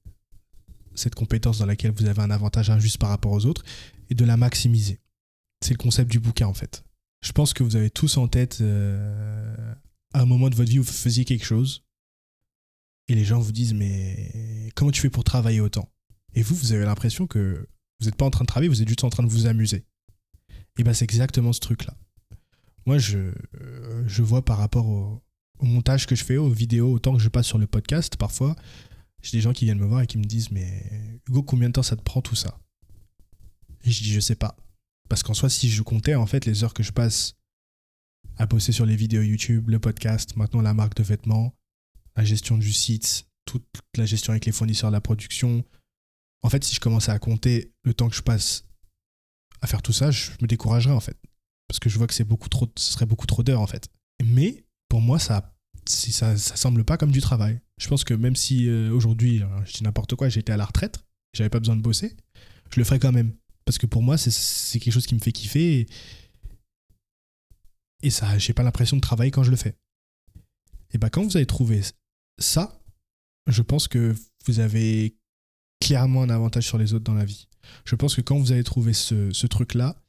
cette 0.94 1.16
compétence 1.16 1.58
dans 1.58 1.66
laquelle 1.66 1.92
vous 1.92 2.06
avez 2.06 2.22
un 2.22 2.32
avantage 2.32 2.70
injuste 2.70 2.98
par 2.98 3.10
rapport 3.10 3.34
aux 3.34 3.46
autres 3.46 3.64
et 4.10 4.16
de 4.16 4.24
la 4.24 4.38
maximiser. 4.38 5.00
C'est 5.66 5.74
le 5.74 5.78
concept 5.78 6.12
du 6.12 6.20
bouquin 6.20 6.48
en 6.48 6.54
fait 6.54 6.84
je 7.26 7.32
pense 7.32 7.54
que 7.54 7.64
vous 7.64 7.76
avez 7.76 7.90
tous 7.90 8.18
en 8.18 8.28
tête 8.28 8.60
euh, 8.62 9.74
à 10.14 10.22
un 10.22 10.26
moment 10.26 10.50
de 10.52 10.56
votre 10.56 10.70
vie 10.70 10.78
vous 10.78 10.84
faisiez 10.84 11.26
quelque 11.26 11.44
chose 11.44 11.84
et 13.08 13.16
les 13.16 13.26
gens 13.26 13.40
vous 13.40 13.52
disent 13.52 13.74
mais 13.74 14.72
comment 14.76 14.92
tu 14.92 15.02
fais 15.02 15.10
pour 15.10 15.24
travailler 15.24 15.62
autant? 15.62 15.92
Et 16.34 16.42
vous, 16.42 16.56
vous 16.56 16.74
avez 16.74 16.86
l'impression 16.86 17.28
que 17.28 17.68
vous 18.00 18.06
n'êtes 18.06 18.16
pas 18.16 18.26
en 18.26 18.32
train 18.32 18.44
de 18.44 18.48
travailler, 18.48 18.70
vous 18.70 18.82
êtes 18.82 18.88
juste 18.88 19.04
en 19.04 19.10
train 19.10 19.24
de 19.24 19.30
vous 19.30 19.46
amuser. 19.46 19.86
Et 20.78 20.84
bien 20.84 20.94
c'est 20.94 21.06
exactement 21.06 21.54
ce 21.54 21.60
truc-là. 21.60 21.96
Moi, 22.86 22.98
je, 22.98 23.32
je 24.06 24.22
vois 24.22 24.44
par 24.44 24.58
rapport 24.58 24.88
au, 24.88 25.22
montage 25.62 26.06
que 26.06 26.16
je 26.16 26.24
fais, 26.24 26.38
aux 26.38 26.50
vidéos, 26.50 26.94
autant 26.94 27.14
que 27.14 27.22
je 27.22 27.30
passe 27.30 27.48
sur 27.48 27.58
le 27.58 27.66
podcast, 27.66 28.18
parfois, 28.18 28.56
j'ai 29.22 29.38
des 29.38 29.42
gens 29.42 29.54
qui 29.54 29.66
viennent 29.66 29.80
me 29.80 29.86
voir 29.86 30.02
et 30.02 30.08
qui 30.08 30.18
me 30.18 30.26
disent 30.26 30.52
mais 30.52 31.20
Hugo, 31.28 31.42
combien 31.44 31.70
de 31.70 31.74
temps 31.74 31.84
ça 31.84 31.96
te 31.96 32.02
prend 32.02 32.22
tout 32.22 32.36
ça? 32.36 32.60
Et 33.84 33.92
je 33.92 34.04
dis 34.04 34.12
je 34.12 34.20
sais 34.20 34.36
pas. 34.36 34.58
Parce 35.10 35.24
qu'en 35.24 35.34
soi, 35.34 35.50
si 35.50 35.70
je 35.70 35.82
comptais 35.82 36.16
en 36.16 36.26
fait 36.26 36.46
les 36.46 36.64
heures 36.64 36.74
que 36.74 36.84
je 36.84 36.92
passe 36.92 37.36
à 38.38 38.46
bosser 38.46 38.72
sur 38.72 38.86
les 38.86 38.96
vidéos 38.96 39.22
YouTube, 39.22 39.70
le 39.70 39.80
podcast, 39.80 40.36
maintenant 40.36 40.62
la 40.62 40.74
marque 40.74 40.96
de 40.96 41.04
vêtements, 41.04 41.54
la 42.16 42.24
gestion 42.24 42.58
du 42.58 42.74
site, 42.74 43.28
toute 43.46 43.66
la 43.98 44.06
gestion 44.06 44.32
avec 44.32 44.46
les 44.46 44.52
fournisseurs 44.52 44.90
de 44.90 44.96
la 44.96 45.02
production. 45.02 45.64
En 46.42 46.50
fait, 46.50 46.64
si 46.64 46.76
je 46.76 46.80
commençais 46.80 47.12
à 47.12 47.20
compter 47.20 47.72
le 47.84 47.94
temps 47.94 48.10
que 48.10 48.16
je 48.16 48.22
passe 48.22 48.66
à 49.62 49.68
faire 49.68 49.82
tout 49.82 49.94
ça, 49.94 50.12
je 50.12 50.32
me 50.42 50.48
découragerais 50.48 50.94
en 50.94 51.00
fait. 51.00 51.18
Parce 51.68 51.80
que 51.80 51.90
je 51.90 51.98
vois 51.98 52.08
que 52.08 52.14
c'est 52.14 52.24
beaucoup 52.24 52.50
trop, 52.50 52.68
ce 52.78 52.94
serait 52.94 53.06
beaucoup 53.06 53.28
trop 53.28 53.44
d'heures 53.44 53.62
en 53.62 53.68
fait. 53.68 53.90
Mais 54.24 54.66
pour 54.90 55.02
moi, 55.02 55.20
ça, 55.20 55.56
ça, 55.86 56.38
ça 56.38 56.56
semble 56.56 56.84
pas 56.84 56.98
comme 56.98 57.12
du 57.12 57.22
travail. 57.22 57.60
Je 57.80 57.88
pense 57.88 58.04
que 58.04 58.14
même 58.14 58.36
si 58.36 58.68
euh, 58.68 58.92
aujourd'hui, 58.92 59.44
je 59.66 59.74
dis 59.74 59.84
n'importe 59.84 60.16
quoi, 60.16 60.30
j'étais 60.30 60.54
à 60.54 60.58
la 60.58 60.66
retraite, 60.66 61.04
j'avais 61.34 61.50
pas 61.50 61.60
besoin 61.60 61.76
de 61.76 61.82
bosser, 61.82 62.16
je 62.72 62.80
le 62.80 62.86
ferais 62.86 63.00
quand 63.00 63.12
même. 63.12 63.34
Parce 63.66 63.78
que 63.78 63.86
pour 63.86 64.04
moi, 64.04 64.18
c'est 64.18 64.80
quelque 64.80 64.94
chose 64.94 65.08
qui 65.08 65.16
me 65.16 65.20
fait 65.20 65.32
kiffer. 65.32 65.88
Et, 68.04 68.10
ça, 68.10 68.38
j'ai 68.38 68.54
pas 68.54 68.64
l'impression 68.64 68.96
de 68.96 69.02
travailler 69.02 69.32
quand 69.32 69.44
je 69.44 69.52
le 69.52 69.58
fais. 69.58 69.76
Et 70.94 70.98
bah, 70.98 71.10
quand 71.10 71.24
vous 71.24 71.36
avez 71.36 71.48
trouvé 71.48 71.82
ça, 72.38 72.80
je 73.48 73.62
pense 73.62 73.88
que 73.88 74.16
vous 74.46 74.60
avez 74.60 75.18
clairement 75.82 76.22
un 76.22 76.30
avantage 76.30 76.66
sur 76.66 76.78
les 76.78 76.94
autres 76.94 77.04
dans 77.04 77.16
la 77.16 77.26
vie. 77.26 77.48
Je 77.84 77.96
pense 77.96 78.16
que 78.16 78.22
quand 78.22 78.38
vous 78.38 78.52
avez 78.52 78.64
trouvé 78.64 78.94
ce, 78.94 79.32
ce 79.34 79.48
truc-là, 79.48 80.00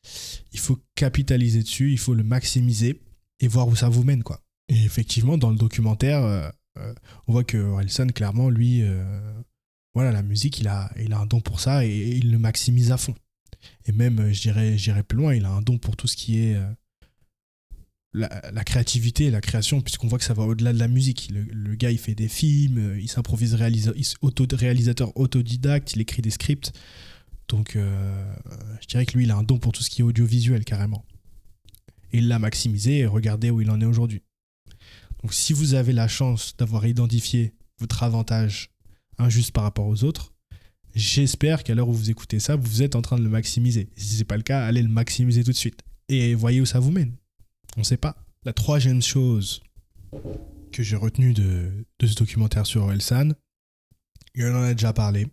il 0.52 0.60
faut 0.60 0.78
capitaliser 0.94 1.62
dessus, 1.62 1.92
il 1.92 1.98
faut 1.98 2.14
le 2.14 2.22
maximiser 2.22 3.00
et 3.40 3.48
voir 3.48 3.68
où 3.68 3.76
ça 3.76 3.88
vous 3.88 4.04
mène, 4.04 4.22
quoi. 4.22 4.42
Et 4.68 4.84
effectivement, 4.84 5.38
dans 5.38 5.50
le 5.50 5.56
documentaire, 5.56 6.22
euh, 6.22 6.48
euh, 6.78 6.94
on 7.26 7.32
voit 7.32 7.44
que 7.44 7.56
Wilson, 7.56 8.08
clairement, 8.14 8.50
lui, 8.50 8.82
euh, 8.82 9.32
voilà, 9.94 10.12
la 10.12 10.22
musique, 10.22 10.58
il 10.58 10.68
a, 10.68 10.90
il 10.98 11.12
a 11.12 11.18
un 11.18 11.26
don 11.26 11.40
pour 11.40 11.60
ça 11.60 11.84
et 11.84 11.94
il 11.94 12.32
le 12.32 12.38
maximise 12.38 12.92
à 12.92 12.96
fond. 12.96 13.14
Et 13.86 13.92
même, 13.92 14.18
euh, 14.18 14.32
j'irais 14.32 15.02
plus 15.02 15.16
loin, 15.16 15.34
il 15.34 15.44
a 15.44 15.50
un 15.50 15.62
don 15.62 15.78
pour 15.78 15.96
tout 15.96 16.08
ce 16.08 16.16
qui 16.16 16.40
est 16.40 16.56
euh, 16.56 16.68
la, 18.12 18.64
créativité, 18.64 19.30
la 19.30 19.40
création, 19.40 19.80
puisqu'on 19.80 20.08
voit 20.08 20.18
que 20.18 20.24
ça 20.24 20.34
va 20.34 20.42
au-delà 20.42 20.72
de 20.72 20.78
la 20.78 20.88
musique. 20.88 21.30
Le, 21.30 21.74
gars, 21.76 21.90
il 21.90 21.98
fait 21.98 22.14
des 22.14 22.28
films, 22.28 22.78
euh, 22.78 23.00
il 23.00 23.08
s'improvise 23.08 23.54
réalisateur 23.54 25.16
autodidacte, 25.16 25.94
il 25.94 26.00
écrit 26.00 26.22
des 26.22 26.30
scripts. 26.30 26.72
Donc, 27.48 27.74
je 27.76 28.86
dirais 28.88 29.06
que 29.06 29.16
lui, 29.16 29.22
il 29.22 29.30
a 29.30 29.36
un 29.36 29.44
don 29.44 29.58
pour 29.58 29.70
tout 29.70 29.84
ce 29.84 29.88
qui 29.88 30.00
est 30.00 30.04
audiovisuel, 30.04 30.64
carrément. 30.64 31.04
Et 32.12 32.18
il 32.18 32.26
l'a 32.26 32.40
maximisé 32.40 32.98
et 32.98 33.06
regardez 33.06 33.50
où 33.50 33.60
il 33.60 33.70
en 33.70 33.80
est 33.80 33.84
aujourd'hui. 33.84 34.22
Donc, 35.22 35.32
si 35.32 35.52
vous 35.52 35.74
avez 35.74 35.92
la 35.92 36.08
chance 36.08 36.56
d'avoir 36.56 36.86
identifié 36.86 37.54
votre 37.78 38.02
avantage 38.02 38.70
injuste 39.18 39.52
par 39.52 39.62
rapport 39.62 39.86
aux 39.86 40.02
autres, 40.02 40.34
J'espère 40.96 41.62
qu'à 41.62 41.74
l'heure 41.74 41.90
où 41.90 41.92
vous 41.92 42.08
écoutez 42.08 42.40
ça, 42.40 42.56
vous 42.56 42.82
êtes 42.82 42.96
en 42.96 43.02
train 43.02 43.18
de 43.18 43.22
le 43.22 43.28
maximiser. 43.28 43.90
Si 43.96 44.14
ce 44.14 44.18
n'est 44.18 44.24
pas 44.24 44.38
le 44.38 44.42
cas, 44.42 44.64
allez 44.64 44.80
le 44.80 44.88
maximiser 44.88 45.44
tout 45.44 45.50
de 45.50 45.56
suite. 45.56 45.82
Et 46.08 46.34
voyez 46.34 46.62
où 46.62 46.64
ça 46.64 46.80
vous 46.80 46.90
mène. 46.90 47.12
On 47.76 47.80
ne 47.80 47.84
sait 47.84 47.98
pas. 47.98 48.16
La 48.46 48.54
troisième 48.54 49.02
chose 49.02 49.62
que 50.72 50.82
j'ai 50.82 50.96
retenue 50.96 51.34
de, 51.34 51.84
ce 52.02 52.14
documentaire 52.14 52.64
sur 52.64 52.84
Orelsan, 52.84 53.32
il 54.34 54.46
en 54.46 54.62
a 54.62 54.72
déjà 54.72 54.94
parlé, 54.94 55.26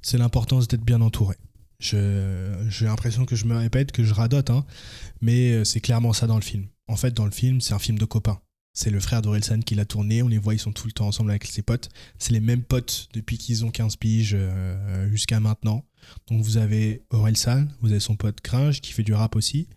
c'est 0.00 0.16
l'importance 0.16 0.68
d'être 0.68 0.84
bien 0.84 1.00
entouré. 1.00 1.34
J'ai 1.80 2.86
l'impression 2.86 3.26
que 3.26 3.34
je 3.34 3.46
me 3.46 3.56
répète, 3.56 3.90
que 3.90 4.04
je 4.04 4.14
radote, 4.14 4.50
hein, 4.50 4.64
mais 5.20 5.54
euh, 5.54 5.64
c'est 5.64 5.80
clairement 5.80 6.12
ça 6.12 6.28
dans 6.28 6.36
le 6.36 6.42
film. 6.42 6.68
En 6.86 6.94
fait, 6.94 7.10
dans 7.10 7.24
le 7.24 7.32
film, 7.32 7.60
c'est 7.60 7.74
un 7.74 7.80
film 7.80 7.98
de 7.98 8.04
copains. 8.04 8.40
C'est 8.74 8.90
le 8.90 8.98
frère 8.98 9.22
d'Orelsan 9.22 9.60
qui 9.60 9.76
l'a 9.76 9.84
tourné. 9.84 10.22
On 10.22 10.28
les 10.28 10.38
voit, 10.38 10.52
ils 10.52 10.58
sont 10.58 10.72
tout 10.72 10.88
le 10.88 10.92
temps 10.92 11.06
ensemble 11.06 11.30
avec 11.30 11.44
ses 11.44 11.62
potes. 11.62 11.90
C'est 12.18 12.32
les 12.32 12.40
mêmes 12.40 12.64
potes 12.64 13.08
depuis 13.14 13.38
qu'ils 13.38 13.64
ont 13.64 13.70
15 13.70 13.96
piges 13.96 14.36
euh, 14.36 15.08
jusqu'à 15.10 15.38
maintenant. 15.38 15.84
Donc 16.28 16.42
vous 16.42 16.56
avez 16.56 17.04
Orelsan, 17.10 17.68
vous 17.80 17.92
avez 17.92 18.00
son 18.00 18.16
pote 18.16 18.40
Cringe 18.40 18.80
qui 18.80 18.92
fait 18.92 19.04
du 19.04 19.14
rap 19.14 19.36
aussi. 19.36 19.68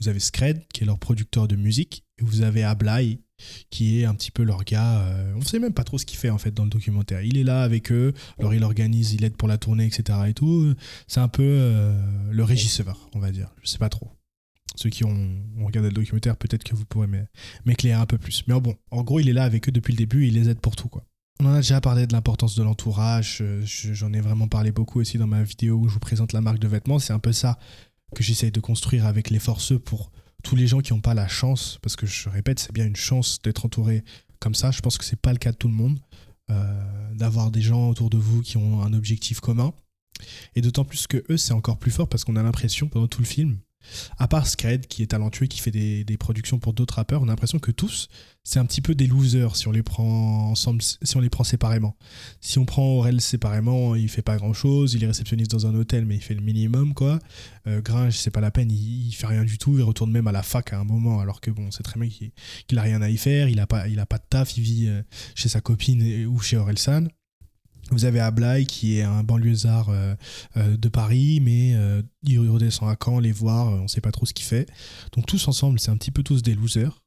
Vous 0.00 0.08
avez 0.08 0.20
Scred 0.20 0.66
qui 0.72 0.82
est 0.82 0.86
leur 0.86 0.98
producteur 0.98 1.48
de 1.48 1.54
musique. 1.54 2.04
Et 2.18 2.24
vous 2.24 2.40
avez 2.40 2.64
Ablai 2.64 3.20
qui 3.68 4.00
est 4.00 4.06
un 4.06 4.14
petit 4.14 4.30
peu 4.30 4.42
leur 4.42 4.64
gars. 4.64 5.00
Euh, 5.00 5.34
on 5.34 5.40
ne 5.40 5.44
sait 5.44 5.58
même 5.58 5.74
pas 5.74 5.84
trop 5.84 5.98
ce 5.98 6.06
qu'il 6.06 6.18
fait 6.18 6.30
en 6.30 6.38
fait 6.38 6.52
dans 6.52 6.64
le 6.64 6.70
documentaire. 6.70 7.22
Il 7.22 7.36
est 7.36 7.44
là 7.44 7.62
avec 7.62 7.92
eux, 7.92 8.14
alors 8.38 8.54
il 8.54 8.64
organise, 8.64 9.12
il 9.12 9.22
aide 9.24 9.36
pour 9.36 9.48
la 9.48 9.58
tournée, 9.58 9.84
etc. 9.84 10.18
Et 10.28 10.32
tout. 10.32 10.74
C'est 11.06 11.20
un 11.20 11.28
peu 11.28 11.42
euh, 11.44 11.94
le 12.30 12.44
régisseur, 12.44 13.10
on 13.14 13.18
va 13.18 13.30
dire. 13.32 13.54
Je 13.62 13.68
sais 13.68 13.78
pas 13.78 13.90
trop 13.90 14.10
ceux 14.76 14.90
qui 14.90 15.04
ont, 15.04 15.42
regardé 15.64 15.88
le 15.88 15.94
documentaire, 15.94 16.36
peut-être 16.36 16.64
que 16.64 16.74
vous 16.74 16.84
pourrez 16.84 17.08
m'éclairer 17.64 18.00
un 18.00 18.06
peu 18.06 18.18
plus. 18.18 18.44
Mais 18.46 18.58
bon, 18.60 18.76
en 18.90 19.02
gros, 19.02 19.20
il 19.20 19.28
est 19.28 19.32
là 19.32 19.44
avec 19.44 19.68
eux 19.68 19.72
depuis 19.72 19.92
le 19.92 19.98
début, 19.98 20.26
il 20.26 20.34
les 20.34 20.48
aide 20.48 20.60
pour 20.60 20.76
tout, 20.76 20.88
quoi. 20.88 21.04
On 21.38 21.46
en 21.46 21.52
a 21.52 21.56
déjà 21.56 21.82
parlé 21.82 22.06
de 22.06 22.14
l'importance 22.14 22.54
de 22.54 22.62
l'entourage, 22.62 23.40
euh, 23.42 23.60
j'en 23.64 24.12
ai 24.14 24.20
vraiment 24.20 24.48
parlé 24.48 24.72
beaucoup 24.72 25.00
aussi 25.00 25.18
dans 25.18 25.26
ma 25.26 25.42
vidéo 25.42 25.76
où 25.76 25.88
je 25.88 25.92
vous 25.92 26.00
présente 26.00 26.32
la 26.32 26.40
marque 26.40 26.58
de 26.58 26.68
vêtements, 26.68 26.98
c'est 26.98 27.12
un 27.12 27.18
peu 27.18 27.32
ça 27.32 27.58
que 28.14 28.22
j'essaye 28.22 28.50
de 28.50 28.60
construire 28.60 29.04
avec 29.04 29.28
les 29.28 29.38
forceux 29.38 29.78
pour 29.78 30.10
tous 30.42 30.56
les 30.56 30.66
gens 30.66 30.80
qui 30.80 30.94
n'ont 30.94 31.00
pas 31.00 31.12
la 31.12 31.28
chance, 31.28 31.78
parce 31.82 31.96
que 31.96 32.06
je 32.06 32.28
répète, 32.30 32.58
c'est 32.58 32.72
bien 32.72 32.86
une 32.86 32.96
chance 32.96 33.40
d'être 33.42 33.66
entouré 33.66 34.02
comme 34.38 34.54
ça. 34.54 34.70
Je 34.70 34.80
pense 34.80 34.96
que 34.96 35.04
c'est 35.04 35.20
pas 35.20 35.32
le 35.32 35.38
cas 35.38 35.52
de 35.52 35.56
tout 35.56 35.68
le 35.68 35.74
monde, 35.74 35.98
euh, 36.50 37.14
d'avoir 37.14 37.50
des 37.50 37.60
gens 37.60 37.88
autour 37.88 38.10
de 38.10 38.16
vous 38.16 38.42
qui 38.42 38.56
ont 38.56 38.82
un 38.82 38.92
objectif 38.92 39.40
commun. 39.40 39.74
Et 40.54 40.60
d'autant 40.60 40.84
plus 40.84 41.06
que 41.06 41.24
eux, 41.28 41.36
c'est 41.36 41.52
encore 41.52 41.78
plus 41.78 41.90
fort 41.90 42.08
parce 42.08 42.24
qu'on 42.24 42.36
a 42.36 42.42
l'impression 42.42 42.88
pendant 42.88 43.08
tout 43.08 43.20
le 43.20 43.26
film 43.26 43.58
à 44.18 44.28
part 44.28 44.46
Scred, 44.46 44.86
qui 44.86 45.02
est 45.02 45.08
talentueux, 45.08 45.46
qui 45.46 45.60
fait 45.60 45.70
des, 45.70 46.16
productions 46.18 46.58
pour 46.58 46.72
d'autres 46.72 46.94
rappeurs, 46.94 47.20
on 47.20 47.24
a 47.24 47.28
l'impression 47.28 47.58
que 47.58 47.70
tous, 47.70 48.08
c'est 48.42 48.58
un 48.58 48.64
petit 48.64 48.80
peu 48.80 48.94
des 48.94 49.06
losers 49.06 49.54
si 49.54 49.68
on 49.68 49.70
les 49.70 49.82
prend 49.82 50.50
ensemble, 50.50 50.80
si 50.82 51.16
on 51.16 51.20
les 51.20 51.28
prend 51.28 51.44
séparément. 51.44 51.96
Si 52.40 52.58
on 52.58 52.64
prend 52.64 52.84
Aurel 52.84 53.20
séparément, 53.20 53.94
il 53.94 54.08
fait 54.08 54.22
pas 54.22 54.36
grand 54.36 54.54
chose, 54.54 54.94
il 54.94 55.04
est 55.04 55.06
réceptionniste 55.06 55.50
dans 55.50 55.66
un 55.66 55.74
hôtel, 55.74 56.06
mais 56.06 56.16
il 56.16 56.22
fait 56.22 56.34
le 56.34 56.40
minimum, 56.40 56.94
quoi. 56.94 57.18
Euh, 57.66 57.82
Gringe, 57.82 58.16
c'est 58.16 58.30
pas 58.30 58.40
la 58.40 58.50
peine, 58.50 58.70
il, 58.70 59.12
fait 59.12 59.26
rien 59.26 59.44
du 59.44 59.58
tout, 59.58 59.76
il 59.76 59.82
retourne 59.82 60.10
même 60.10 60.26
à 60.26 60.32
la 60.32 60.42
fac 60.42 60.72
à 60.72 60.78
un 60.78 60.84
moment, 60.84 61.20
alors 61.20 61.40
que 61.40 61.50
bon, 61.50 61.70
c'est 61.70 61.82
très 61.82 62.00
bien 62.00 62.08
qu'il 62.66 62.78
a 62.78 62.82
rien 62.82 63.02
à 63.02 63.10
y 63.10 63.16
faire, 63.18 63.48
il 63.48 63.60
a 63.60 63.66
pas, 63.66 63.88
il 63.88 64.00
a 64.00 64.06
pas 64.06 64.18
de 64.18 64.24
taf, 64.28 64.56
il 64.56 64.62
vit 64.62 64.88
euh, 64.88 65.02
chez 65.34 65.48
sa 65.48 65.60
copine 65.60 66.26
ou 66.26 66.40
chez 66.40 66.56
San. 66.76 67.08
Vous 67.90 68.04
avez 68.04 68.18
Ablai 68.20 68.66
qui 68.66 68.98
est 68.98 69.02
un 69.02 69.22
banlieusard 69.22 69.90
euh, 69.90 70.14
euh, 70.56 70.76
de 70.76 70.88
Paris, 70.88 71.40
mais 71.40 71.74
euh, 71.74 72.02
il 72.24 72.38
redescend 72.38 72.88
à 72.88 72.96
Caen 73.02 73.20
les 73.20 73.32
voir, 73.32 73.68
on 73.68 73.82
ne 73.82 73.88
sait 73.88 74.00
pas 74.00 74.10
trop 74.10 74.26
ce 74.26 74.34
qu'il 74.34 74.44
fait. 74.44 74.68
Donc 75.12 75.26
tous 75.26 75.46
ensemble, 75.46 75.78
c'est 75.78 75.90
un 75.90 75.96
petit 75.96 76.10
peu 76.10 76.22
tous 76.22 76.42
des 76.42 76.54
losers. 76.54 77.02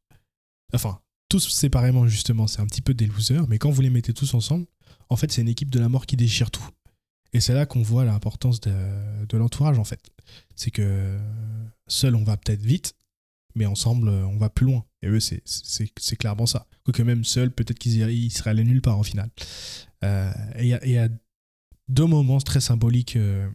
Enfin, 0.74 1.00
tous 1.28 1.50
séparément 1.50 2.08
justement, 2.08 2.48
c'est 2.48 2.62
un 2.62 2.66
petit 2.66 2.82
peu 2.82 2.94
des 2.94 3.08
losers, 3.08 3.48
mais 3.48 3.58
quand 3.58 3.70
vous 3.70 3.82
les 3.82 3.90
mettez 3.90 4.14
tous 4.14 4.34
ensemble, 4.34 4.66
en 5.10 5.16
fait, 5.16 5.32
c'est 5.32 5.42
une 5.42 5.50
équipe 5.50 5.70
de 5.70 5.80
la 5.80 5.90
mort 5.90 6.06
qui 6.06 6.16
déchire 6.16 6.52
tout. 6.52 6.68
Et 7.34 7.42
c'est 7.42 7.54
là 7.54 7.66
qu'on 7.66 7.82
voit 7.82 8.06
l'importance 8.06 8.62
de, 8.62 8.74
de 9.28 9.38
l'entourage, 9.38 9.80
en 9.80 9.84
fait. 9.84 10.02
C'est 10.56 10.72
que 10.72 11.18
seul, 11.88 12.16
on 12.16 12.24
va 12.24 12.38
peut-être 12.38 12.62
vite, 12.62 12.96
mais 13.56 13.66
ensemble, 13.66 14.10
on 14.10 14.38
va 14.38 14.50
plus 14.50 14.66
loin. 14.66 14.86
Et 15.02 15.08
eux, 15.08 15.20
c'est 15.20 16.16
clairement 16.18 16.46
ça. 16.46 16.68
Quoique 16.84 17.02
même 17.02 17.24
seul, 17.24 17.52
peut-être 17.52 17.80
qu'ils 17.80 18.32
seraient 18.32 18.52
allés 18.52 18.64
nulle 18.64 18.82
part 18.82 19.00
au 19.00 19.04
final. 19.04 19.30
Euh, 20.04 20.32
et 20.58 20.68
il 20.84 20.92
y, 20.92 20.98
a 20.98 21.10
deux 21.88 22.06
moments 22.06 22.40
très 22.40 22.62
symboliques 22.62 23.16
euh, 23.16 23.50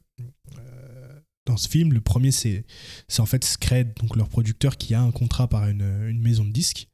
euh, 0.59 1.21
dans 1.47 1.57
ce 1.57 1.69
film. 1.69 1.93
Le 1.93 2.01
premier, 2.01 2.31
c'est 2.31 2.65
en 3.19 3.27
fait 3.27 3.45
Scred, 3.45 3.95
donc 3.95 4.17
leur 4.17 4.29
producteur, 4.29 4.77
qui 4.77 4.95
a 4.95 5.03
un 5.03 5.11
contrat 5.11 5.49
par 5.49 5.69
une, 5.69 6.21
maison 6.21 6.45
de 6.45 6.51
disques. 6.53 6.89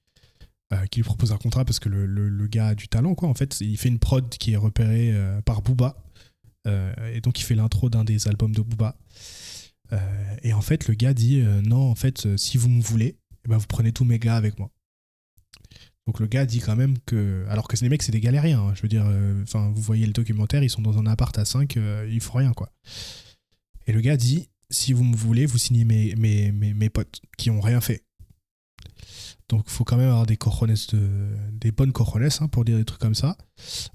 qui 0.91 1.01
lui 1.01 1.05
propose 1.05 1.33
un 1.33 1.39
contrat 1.39 1.65
parce 1.65 1.81
que 1.81 1.89
le, 1.89 2.47
gars 2.47 2.69
a 2.69 2.75
du 2.75 2.89
talent. 2.89 3.15
En 3.21 3.35
fait, 3.35 3.61
il 3.61 3.77
fait 3.77 3.89
une 3.89 3.99
prod 3.99 4.29
qui 4.29 4.53
est 4.53 4.57
repérée 4.57 5.15
par 5.45 5.63
Booba. 5.63 5.97
et 6.67 7.21
donc, 7.23 7.41
il 7.41 7.45
fait 7.45 7.57
l'intro 7.57 7.91
d'un 7.91 8.05
des 8.05 8.29
albums 8.29 8.55
de 8.55 8.63
Booba. 8.63 8.97
et 10.43 10.53
en 10.53 10.61
fait, 10.61 10.87
le 10.89 10.95
gars 10.95 11.15
dit 11.15 11.43
Non, 11.65 11.91
en 11.91 11.97
fait, 11.97 12.37
si 12.37 12.57
vous 12.57 12.69
me 12.69 12.83
voulez, 12.83 13.17
eh 13.45 13.49
ben, 13.49 13.57
vous 13.57 13.67
prenez 13.67 13.93
tous 13.93 14.05
mes 14.05 14.19
gars 14.19 14.37
avec 14.37 14.59
moi. 14.59 14.71
Donc 16.07 16.21
le 16.21 16.27
gars 16.27 16.47
dit 16.47 16.61
quand 16.61 16.77
même 16.77 16.97
que. 17.07 17.45
Alors 17.49 17.69
que 17.69 17.77
les 17.77 17.89
mecs, 17.89 18.03
c'est 18.03 18.13
des 18.13 18.21
galériens. 18.21 18.61
Hein. 18.61 18.75
je 18.75 18.83
veux 18.83 18.89
dire, 18.89 19.05
euh, 19.07 19.43
enfin, 19.43 19.71
vous 19.75 19.83
voyez 19.83 20.07
le 20.07 20.13
documentaire, 20.13 20.63
ils 20.63 20.71
sont 20.71 20.83
dans 20.83 20.99
un 20.99 21.07
appart 21.07 21.37
à 21.39 21.45
5, 21.45 21.77
euh, 21.77 22.09
ils 22.11 22.21
font 22.21 22.39
rien, 22.39 22.53
quoi. 22.53 22.73
Et 23.87 23.93
le 23.93 24.01
gars 24.01 24.17
dit 24.17 24.49
si 24.71 24.93
vous 24.93 25.05
me 25.05 25.17
voulez, 25.17 25.47
vous 25.47 25.59
signez 25.59 25.85
mes, 25.85 26.15
mes, 26.15 26.53
mes 26.53 26.91
potes 26.91 27.21
qui 27.37 27.51
ont 27.51 27.61
rien 27.61 27.81
fait. 27.81 28.05
Donc 29.49 29.65
il 29.67 29.73
faut 29.73 29.83
quand 29.83 29.97
même 29.97 30.11
avoir 30.11 30.27
des 30.27 30.37
de, 30.37 31.09
des 31.53 31.73
bonnes 31.73 31.91
cojones 31.91 32.29
hein, 32.41 32.47
pour 32.47 32.65
dire 32.65 32.79
des 32.79 32.85
trucs 32.85 33.01
comme 33.01 33.17
ça. 33.17 33.37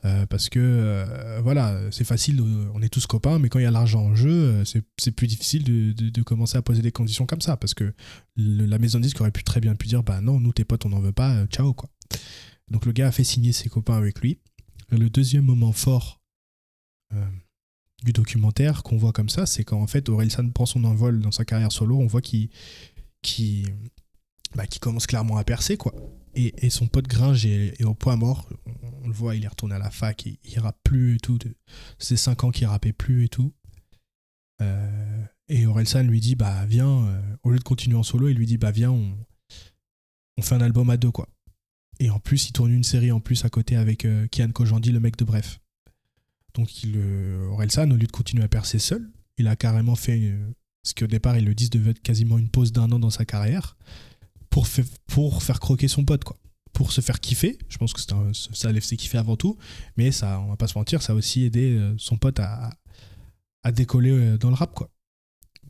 Euh, 0.03 0.25
parce 0.25 0.49
que 0.49 0.59
euh, 0.59 1.39
voilà, 1.41 1.79
c'est 1.91 2.03
facile, 2.03 2.41
on 2.73 2.81
est 2.81 2.89
tous 2.89 3.07
copains, 3.07 3.39
mais 3.39 3.47
quand 3.47 3.59
il 3.59 3.63
y 3.63 3.65
a 3.65 3.71
l'argent 3.71 4.01
en 4.01 4.15
jeu, 4.15 4.63
c'est 4.65 5.11
plus 5.11 5.27
difficile 5.27 5.63
de, 5.63 6.09
de, 6.09 6.21
commencer 6.23 6.57
à 6.57 6.61
poser 6.61 6.81
des 6.81 6.91
conditions 6.91 7.25
comme 7.25 7.39
ça. 7.39 7.55
Parce 7.55 7.73
que 7.73 7.93
la 8.35 8.77
maison 8.79 8.99
de 8.99 9.03
disque 9.03 9.21
aurait 9.21 9.31
pu 9.31 9.45
très 9.45 9.61
bien 9.61 9.75
pu 9.75 9.87
dire 9.87 10.03
bah 10.03 10.19
non, 10.19 10.41
nous 10.41 10.51
tes 10.51 10.65
potes 10.65 10.85
on 10.85 10.89
n'en 10.89 10.99
veut 10.99 11.13
pas, 11.13 11.45
ciao 11.45 11.73
quoi. 11.73 11.89
Donc 12.69 12.85
le 12.85 12.91
gars 12.91 13.07
a 13.07 13.11
fait 13.11 13.23
signer 13.23 13.51
ses 13.51 13.69
copains 13.69 13.95
avec 13.95 14.21
lui. 14.21 14.39
le 14.91 15.09
deuxième 15.09 15.45
moment 15.45 15.71
fort 15.71 16.21
du 18.03 18.11
documentaire 18.11 18.83
qu'on 18.83 18.97
voit 18.97 19.13
comme 19.13 19.29
ça, 19.29 19.45
c'est 19.45 19.63
quand 19.63 19.81
en 19.81 19.87
fait 19.87 20.09
Orelsan 20.09 20.49
prend 20.51 20.65
son 20.65 20.83
envol 20.83 21.19
dans 21.19 21.31
sa 21.31 21.45
carrière 21.45 21.71
solo, 21.71 21.97
on 21.97 22.07
voit 22.07 22.21
qu'il 22.21 22.49
bah, 24.55 24.65
commence 24.79 25.07
clairement 25.07 25.37
à 25.37 25.43
percer, 25.43 25.77
quoi. 25.77 25.93
Et, 26.35 26.69
son 26.69 26.87
pote 26.87 27.07
Gringe 27.07 27.45
est, 27.45 27.81
au 27.83 27.93
point 27.93 28.17
mort. 28.17 28.49
On, 29.03 29.07
le 29.07 29.13
voit, 29.13 29.35
il 29.35 29.45
est 29.45 29.47
retourné 29.47 29.75
à 29.75 29.79
la 29.79 29.89
fac, 29.89 30.25
il, 30.25 30.37
il 30.43 30.59
rappe 30.59 30.77
plus 30.83 31.15
et 31.15 31.19
tout. 31.19 31.39
C'est 31.97 32.17
5 32.17 32.43
ans 32.43 32.51
qu'il 32.51 32.67
rappait 32.67 32.91
plus 32.91 33.23
et 33.25 33.29
tout. 33.29 33.53
Euh, 34.61 35.23
et 35.47 35.65
Orelsan 35.65 36.03
lui 36.03 36.19
dit, 36.19 36.35
bah 36.35 36.65
viens, 36.65 37.05
euh, 37.07 37.21
au 37.43 37.51
lieu 37.51 37.57
de 37.57 37.63
continuer 37.63 37.95
en 37.95 38.03
solo, 38.03 38.27
il 38.27 38.35
lui 38.35 38.45
dit, 38.45 38.57
bah 38.57 38.71
viens, 38.71 38.91
on, 38.91 39.17
on 40.37 40.41
fait 40.41 40.55
un 40.55 40.61
album 40.61 40.89
à 40.89 40.97
deux, 40.97 41.11
quoi. 41.11 41.29
Et 41.99 42.09
en 42.09 42.19
plus, 42.19 42.49
il 42.49 42.51
tourne 42.51 42.71
une 42.71 42.83
série 42.83 43.11
en 43.11 43.19
plus 43.19 43.45
à 43.45 43.49
côté 43.49 43.75
avec 43.75 44.05
euh, 44.05 44.27
Kian 44.27 44.51
Kojandi, 44.51 44.91
le 44.91 44.99
mec 44.99 45.17
de 45.17 45.23
Bref. 45.23 45.59
Donc 46.53 46.83
il, 46.83 46.97
Orelsan, 47.51 47.91
au 47.91 47.95
lieu 47.95 48.07
de 48.07 48.11
continuer 48.11 48.43
à 48.43 48.47
percer 48.47 48.79
seul, 48.79 49.09
il 49.37 49.47
a 49.47 49.55
carrément 49.55 49.95
fait 49.95 50.33
ce 50.83 50.93
qu'au 50.93 51.07
départ, 51.07 51.37
ils 51.37 51.43
le 51.43 51.53
disent, 51.53 51.69
devait 51.69 51.91
être 51.91 52.01
quasiment 52.01 52.37
une 52.37 52.47
pause 52.47 52.71
d'un 52.71 52.89
an 52.91 52.99
dans 52.99 53.09
sa 53.09 53.25
carrière 53.25 53.75
pour, 55.07 55.43
faire 55.43 55.59
croquer 55.59 55.87
son 55.87 56.05
pote, 56.05 56.23
quoi. 56.23 56.37
Pour 56.71 56.91
se 56.91 57.01
faire 57.01 57.19
kiffer. 57.19 57.57
Je 57.69 57.77
pense 57.77 57.93
que 57.93 58.13
un, 58.13 58.33
ça 58.33 58.71
l'a 58.71 58.81
fait 58.81 58.95
kiffer 58.95 59.17
avant 59.17 59.35
tout. 59.35 59.57
Mais 59.97 60.11
ça, 60.11 60.39
on 60.41 60.47
va 60.47 60.57
pas 60.57 60.67
se 60.67 60.77
mentir, 60.77 61.01
ça 61.01 61.13
a 61.13 61.15
aussi 61.15 61.43
aidé 61.43 61.75
euh, 61.75 61.93
son 61.97 62.17
pote 62.17 62.39
à, 62.39 62.71
décoller 63.73 64.11
euh, 64.11 64.37
dans 64.37 64.49
le 64.49 64.55
rap, 64.55 64.73
quoi. 64.73 64.89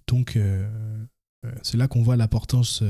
Donc, 0.07 0.35
euh, 0.35 0.67
c'est 1.63 1.77
là 1.77 1.88
qu'on 1.88 2.03
voit 2.03 2.15
l'importance 2.15 2.83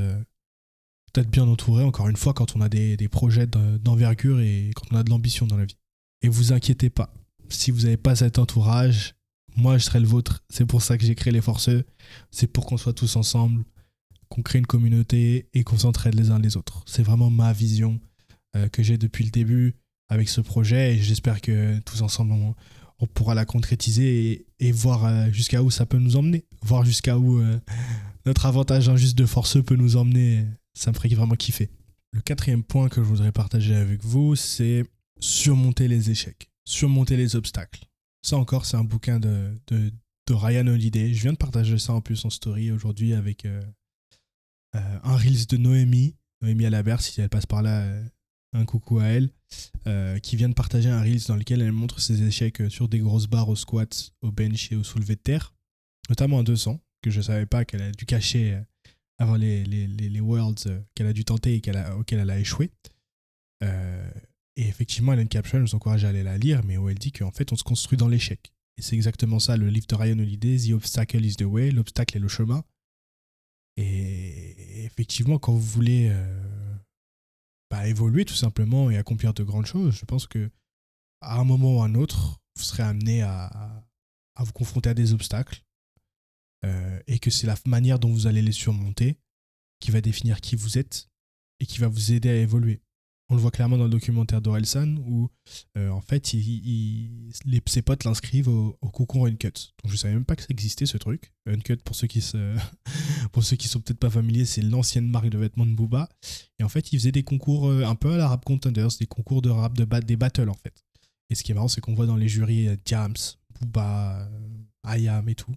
d'être 1.16 1.30
bien 1.30 1.48
entouré, 1.48 1.84
encore 1.84 2.08
une 2.08 2.16
fois, 2.16 2.32
quand 2.32 2.56
on 2.56 2.60
a 2.60 2.68
des, 2.68 3.08
projets 3.08 3.46
d'envergure 3.46 4.40
et 4.40 4.70
quand 4.74 4.86
on 4.92 4.96
a 4.96 5.02
de 5.02 5.10
l'ambition 5.10 5.46
dans 5.46 5.56
la 5.56 5.64
vie. 5.64 5.76
Et 6.22 6.28
vous 6.28 6.52
inquiétez 6.52 6.90
pas, 6.90 7.12
si 7.48 7.70
vous 7.70 7.82
n'avez 7.82 7.96
pas 7.96 8.16
cet 8.16 8.38
entourage, 8.38 9.14
moi 9.56 9.78
je 9.78 9.84
serai 9.84 10.00
le 10.00 10.06
vôtre. 10.06 10.44
C'est 10.48 10.66
pour 10.66 10.82
ça 10.82 10.96
que 10.98 11.04
j'ai 11.04 11.14
créé 11.14 11.32
les 11.32 11.40
Forceux. 11.40 11.84
C'est 12.30 12.46
pour 12.46 12.66
qu'on 12.66 12.76
soit 12.76 12.92
tous 12.92 13.16
ensemble 13.16 13.64
qu'on 14.28 14.42
crée 14.42 14.58
une 14.58 14.66
communauté 14.66 15.48
et 15.54 15.64
qu'on 15.64 15.78
s'entraide 15.78 16.14
les 16.14 16.30
uns 16.30 16.38
les 16.38 16.56
autres. 16.56 16.82
C'est 16.86 17.02
vraiment 17.02 17.30
ma 17.30 17.52
vision 17.52 18.00
euh, 18.56 18.68
que 18.68 18.82
j'ai 18.82 18.98
depuis 18.98 19.24
le 19.24 19.30
début 19.30 19.74
avec 20.08 20.28
ce 20.28 20.40
projet 20.40 20.94
et 20.94 20.98
j'espère 20.98 21.40
que 21.40 21.78
tous 21.80 22.02
ensemble 22.02 22.32
on, 22.32 23.06
pourra 23.06 23.34
la 23.34 23.44
concrétiser 23.44 24.46
et, 24.58 24.72
voir 24.72 25.04
euh, 25.04 25.30
jusqu'à 25.30 25.62
où 25.62 25.70
ça 25.70 25.86
peut 25.86 25.98
nous 25.98 26.16
emmener, 26.16 26.44
voir 26.62 26.84
jusqu'à 26.84 27.18
où 27.18 27.38
euh, 27.38 27.58
notre 28.24 28.46
avantage 28.46 28.88
injuste 28.88 29.16
de 29.16 29.26
force 29.26 29.62
peut 29.62 29.76
nous 29.76 29.96
emmener. 29.96 30.44
Ça 30.76 30.90
me 30.90 30.96
ferait 30.96 31.08
vraiment 31.08 31.36
kiffer. 31.36 31.70
Le 32.12 32.20
quatrième 32.20 32.62
point 32.62 32.88
que 32.88 33.02
je 33.02 33.08
voudrais 33.08 33.32
partager 33.32 33.74
avec 33.74 34.04
vous, 34.04 34.36
c'est 34.36 34.84
surmonter 35.18 35.88
les 35.88 36.10
échecs, 36.10 36.50
surmonter 36.66 37.16
les 37.16 37.34
obstacles. 37.34 37.86
Ça 38.22 38.36
encore, 38.36 38.66
c'est 38.66 38.76
un 38.76 38.84
bouquin 38.84 39.18
de, 39.18 39.54
de, 39.68 39.90
Ryan 40.30 40.66
Holiday. 40.66 41.14
Je 41.14 41.22
viens 41.22 41.32
de 41.32 41.38
partager 41.38 41.78
ça 41.78 41.94
en 41.94 42.00
plus 42.00 42.24
en 42.24 42.30
story 42.30 42.72
aujourd'hui 42.72 43.14
avec, 43.14 43.46
euh, 43.46 43.62
un 44.74 45.16
Reels 45.16 45.46
de 45.46 45.56
Noémie, 45.56 46.16
Noémie 46.42 46.66
Alabert, 46.66 47.00
si 47.00 47.20
elle 47.20 47.30
passe 47.30 47.46
par 47.46 47.62
là, 47.62 47.82
euh, 47.82 48.04
un 48.52 48.66
coucou 48.66 48.98
à 48.98 49.04
elle, 49.04 49.30
euh, 49.86 50.18
qui 50.18 50.36
vient 50.36 50.48
de 50.48 50.54
partager 50.54 50.90
un 50.90 51.00
Reels 51.00 51.24
dans 51.28 51.36
lequel 51.36 51.62
elle 51.62 51.72
montre 51.72 52.00
ses 52.00 52.22
échecs 52.22 52.62
sur 52.68 52.88
des 52.88 52.98
grosses 52.98 53.28
barres 53.28 53.48
au 53.48 53.56
squat, 53.56 54.12
au 54.20 54.30
bench 54.30 54.70
et 54.72 54.76
au 54.76 54.84
soulevé 54.84 55.14
de 55.14 55.20
terre, 55.20 55.54
notamment 56.10 56.40
à 56.40 56.42
200, 56.42 56.80
que 57.02 57.10
je 57.10 57.18
ne 57.18 57.22
savais 57.22 57.46
pas 57.46 57.64
qu'elle 57.64 57.82
a 57.82 57.92
dû 57.92 58.04
cacher 58.04 58.60
avant 59.18 59.36
les, 59.36 59.64
les, 59.64 59.86
les, 59.86 60.20
Worlds 60.20 60.84
qu'elle 60.94 61.06
a 61.06 61.12
dû 61.12 61.24
tenter 61.24 61.54
et 61.54 61.60
qu'elle 61.60 61.76
a, 61.76 61.96
elle 62.10 62.30
a 62.30 62.38
échoué. 62.38 62.70
et 63.62 63.66
effectivement, 64.56 65.12
elle 65.12 65.20
a 65.20 65.22
une 65.22 65.28
caption, 65.28 65.58
je 65.58 65.64
vous 65.64 65.74
encourage 65.74 66.04
à 66.04 66.10
aller 66.10 66.22
la 66.22 66.38
lire, 66.38 66.62
mais 66.64 66.76
où 66.76 66.88
elle 66.88 66.98
dit 66.98 67.12
qu'en 67.12 67.30
fait, 67.30 67.52
on 67.52 67.56
se 67.56 67.64
construit 67.64 67.96
dans 67.96 68.08
l'échec. 68.08 68.52
Et 68.78 68.82
c'est 68.82 68.94
exactement 68.94 69.38
ça, 69.38 69.56
le 69.56 69.68
livre 69.68 69.86
de 69.86 69.94
Ryan 69.94 70.18
Holiday, 70.18 70.58
The 70.58 70.72
Obstacle 70.72 71.24
is 71.24 71.36
the 71.36 71.42
Way, 71.42 71.70
l'obstacle 71.70 72.16
est 72.16 72.20
le 72.20 72.28
chemin. 72.28 72.62
Et 73.78 74.84
effectivement, 74.84 75.38
quand 75.38 75.52
vous 75.52 75.60
voulez 75.60 76.08
euh, 76.10 76.76
bah, 77.70 77.88
évoluer 77.88 78.24
tout 78.24 78.34
simplement 78.34 78.90
et 78.90 78.96
accomplir 78.96 79.34
de 79.34 79.42
grandes 79.42 79.66
choses, 79.66 79.94
je 79.94 80.04
pense 80.04 80.26
que 80.26 80.50
à 81.22 81.38
un 81.40 81.44
moment 81.44 81.78
ou 81.78 81.82
à 81.82 81.86
un 81.86 81.94
autre, 81.94 82.38
vous 82.56 82.62
serez 82.62 82.82
amené 82.82 83.22
à, 83.22 83.46
à 84.34 84.44
vous 84.44 84.52
confronter 84.52 84.90
à 84.90 84.94
des 84.94 85.12
obstacles 85.12 85.62
euh, 86.66 86.98
et 87.06 87.18
que 87.18 87.30
c'est 87.30 87.46
la 87.46 87.56
manière 87.66 87.98
dont 87.98 88.10
vous 88.10 88.26
allez 88.26 88.42
les 88.42 88.52
surmonter 88.52 89.16
qui 89.80 89.90
va 89.90 90.00
définir 90.00 90.40
qui 90.40 90.56
vous 90.56 90.78
êtes 90.78 91.08
et 91.60 91.66
qui 91.66 91.78
va 91.78 91.88
vous 91.88 92.12
aider 92.12 92.28
à 92.28 92.36
évoluer. 92.36 92.82
On 93.28 93.34
le 93.34 93.40
voit 93.40 93.50
clairement 93.50 93.76
dans 93.76 93.84
le 93.84 93.90
documentaire 93.90 94.40
d'Orelsan 94.40 94.98
où 94.98 95.28
euh, 95.76 95.90
en 95.90 96.00
fait 96.00 96.32
les, 96.32 97.62
ses 97.66 97.82
potes 97.82 98.04
l'inscrivent 98.04 98.48
au, 98.48 98.78
concours 98.92 99.26
Uncut. 99.26 99.74
Donc 99.82 99.90
je 99.90 99.96
savais 99.96 100.14
même 100.14 100.24
pas 100.24 100.36
que 100.36 100.42
ça 100.42 100.48
existait 100.50 100.86
ce 100.86 100.96
truc. 100.96 101.32
Uncut 101.46 101.76
pour 101.82 101.96
ceux 101.96 102.06
qui 102.06 102.20
se, 102.20 102.56
sont 103.40 103.80
peut-être 103.80 103.98
pas 103.98 104.10
familiers, 104.10 104.44
c'est 104.44 104.62
l'ancienne 104.62 105.08
marque 105.08 105.28
de 105.28 105.38
vêtements 105.38 105.66
de 105.66 105.74
Booba. 105.74 106.08
Et 106.58 106.64
en 106.64 106.68
fait 106.68 106.92
il 106.92 106.98
faisait 106.98 107.12
des 107.12 107.24
concours 107.24 107.68
euh, 107.68 107.84
un 107.84 107.96
peu 107.96 108.12
à 108.12 108.16
la 108.16 108.28
rap 108.28 108.44
contenders, 108.44 108.88
des 109.00 109.06
concours 109.06 109.42
de 109.42 109.50
rap 109.50 109.76
de 109.76 109.84
des 110.00 110.16
battles 110.16 110.48
en 110.48 110.54
fait. 110.54 110.84
Et 111.30 111.34
ce 111.34 111.42
qui 111.42 111.50
est 111.50 111.54
marrant 111.54 111.68
c'est 111.68 111.80
qu'on 111.80 111.94
voit 111.94 112.06
dans 112.06 112.16
les 112.16 112.28
jurys 112.28 112.68
Jams, 112.84 113.16
Booba, 113.60 114.28
Ayam 114.84 115.28
et 115.28 115.34
tout. 115.34 115.54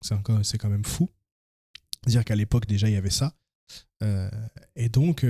C'est 0.00 0.58
quand 0.58 0.68
même 0.68 0.84
fou. 0.84 1.10
Dire 2.06 2.24
qu'à 2.24 2.36
l'époque 2.36 2.66
déjà 2.66 2.88
il 2.88 2.94
y 2.94 2.96
avait 2.96 3.10
ça. 3.10 3.34
et 4.76 4.88
donc, 4.88 5.26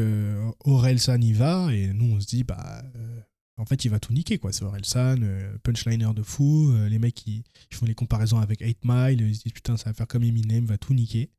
Orelsan 0.61 1.21
y 1.21 1.33
va, 1.33 1.75
et 1.75 1.93
nous, 1.93 2.17
on 2.17 2.21
se 2.21 2.27
dit, 2.27 2.45
bah, 2.45 2.83
en 3.57 3.67
fait, 3.67 3.85
il 3.85 3.91
va 3.91 4.01
tout 4.01 4.13
niquer, 4.13 4.39
quoi. 4.39 4.53
C'est 4.53 4.65
Orelsan, 4.65 5.17
punchliner 5.63 6.15
de 6.15 6.23
fou, 6.23 6.73
les 6.89 6.99
mecs 6.99 7.15
qui, 7.15 7.45
font 7.73 7.87
les 7.87 7.95
comparaisons 7.95 8.39
avec 8.39 8.61
8 8.61 8.79
Mile, 8.85 9.21
ils 9.21 9.37
se 9.37 9.43
disent, 9.43 9.53
putain, 9.53 9.77
ça 9.77 9.91
va 9.91 9.95
faire 9.95 10.07
comme 10.07 10.23
Eminem, 10.23 10.65
va 10.65 10.79
tout 10.79 10.95
niquer. 10.95 11.31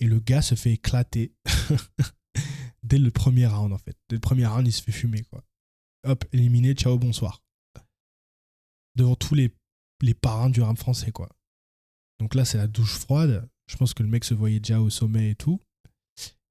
Et 0.00 0.06
le 0.06 0.20
gars 0.20 0.42
se 0.42 0.54
fait 0.54 0.72
éclater 0.72 1.34
dès 2.82 2.98
le 2.98 3.10
premier 3.10 3.46
round, 3.46 3.72
en 3.72 3.78
fait. 3.78 3.96
Dès 4.08 4.16
le 4.16 4.20
premier 4.20 4.46
round, 4.46 4.66
il 4.66 4.72
se 4.72 4.82
fait 4.82 4.92
fumer, 4.92 5.22
quoi. 5.24 5.44
Hop, 6.04 6.24
éliminé, 6.32 6.74
ciao, 6.74 6.98
bonsoir. 6.98 7.42
Devant 8.94 9.16
tous 9.16 9.34
les, 9.34 9.54
les 10.02 10.14
parrains 10.14 10.50
du 10.50 10.62
rap 10.62 10.78
français, 10.78 11.12
quoi. 11.12 11.28
Donc 12.18 12.34
là, 12.34 12.44
c'est 12.44 12.58
la 12.58 12.66
douche 12.66 12.94
froide. 12.94 13.48
Je 13.66 13.76
pense 13.76 13.94
que 13.94 14.02
le 14.02 14.08
mec 14.08 14.24
se 14.24 14.34
voyait 14.34 14.60
déjà 14.60 14.80
au 14.80 14.90
sommet 14.90 15.30
et 15.30 15.34
tout. 15.34 15.60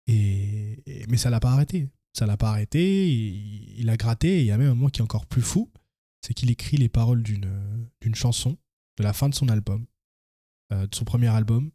Et, 0.08 0.84
mais 1.10 1.17
ça 1.17 1.30
l'a 1.30 1.39
pas 1.39 1.51
arrêté. 1.51 1.89
Ça 2.13 2.25
l'a 2.25 2.38
pas 2.38 2.49
arrêté. 2.49 3.08
Il, 3.08 3.89
a 3.89 3.97
gratté. 3.97 4.38
Et 4.38 4.41
il 4.41 4.45
y 4.45 4.51
a 4.51 4.58
même 4.58 4.71
un 4.71 4.75
moment 4.75 4.89
qui 4.89 4.99
est 4.99 5.04
encore 5.04 5.25
plus 5.25 5.41
fou. 5.41 5.71
C'est 6.21 6.34
qu'il 6.34 6.51
écrit 6.51 6.78
les 6.78 6.89
paroles 6.89 7.23
d'une, 7.23 7.49
chanson 8.13 8.58
de 8.97 9.04
la 9.04 9.13
fin 9.13 9.30
de 9.30 9.36
son 9.36 9.49
album, 9.49 9.86
euh, 10.71 10.88
de 10.88 10.95
son 10.95 11.06
premier 11.06 11.28
album. 11.28 11.71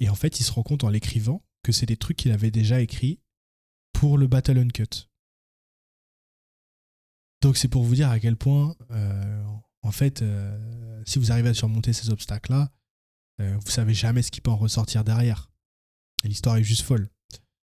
Et 0.00 0.08
en 0.08 0.14
fait, 0.14 0.40
il 0.40 0.44
se 0.44 0.52
rend 0.52 0.62
compte 0.62 0.84
en 0.84 0.88
l'écrivant 0.88 1.42
que 1.62 1.72
c'est 1.72 1.86
des 1.86 1.96
trucs 1.96 2.16
qu'il 2.16 2.32
avait 2.32 2.50
déjà 2.50 2.80
écrits 2.80 3.20
pour 3.92 4.18
le 4.18 4.26
Battle 4.26 4.58
Uncut. 4.58 5.08
Donc 7.42 7.56
c'est 7.56 7.68
pour 7.68 7.84
vous 7.84 7.94
dire 7.94 8.10
à 8.10 8.20
quel 8.20 8.36
point, 8.36 8.76
euh, 8.90 9.44
en 9.82 9.90
fait, 9.90 10.22
euh, 10.22 11.02
si 11.06 11.18
vous 11.18 11.32
arrivez 11.32 11.48
à 11.50 11.54
surmonter 11.54 11.92
ces 11.92 12.10
obstacles-là, 12.10 12.70
euh, 13.40 13.58
vous 13.58 13.70
savez 13.70 13.94
jamais 13.94 14.22
ce 14.22 14.30
qui 14.30 14.40
peut 14.40 14.50
en 14.50 14.56
ressortir 14.56 15.04
derrière. 15.04 15.50
L'histoire 16.24 16.56
est 16.56 16.64
juste 16.64 16.82
folle. 16.82 17.08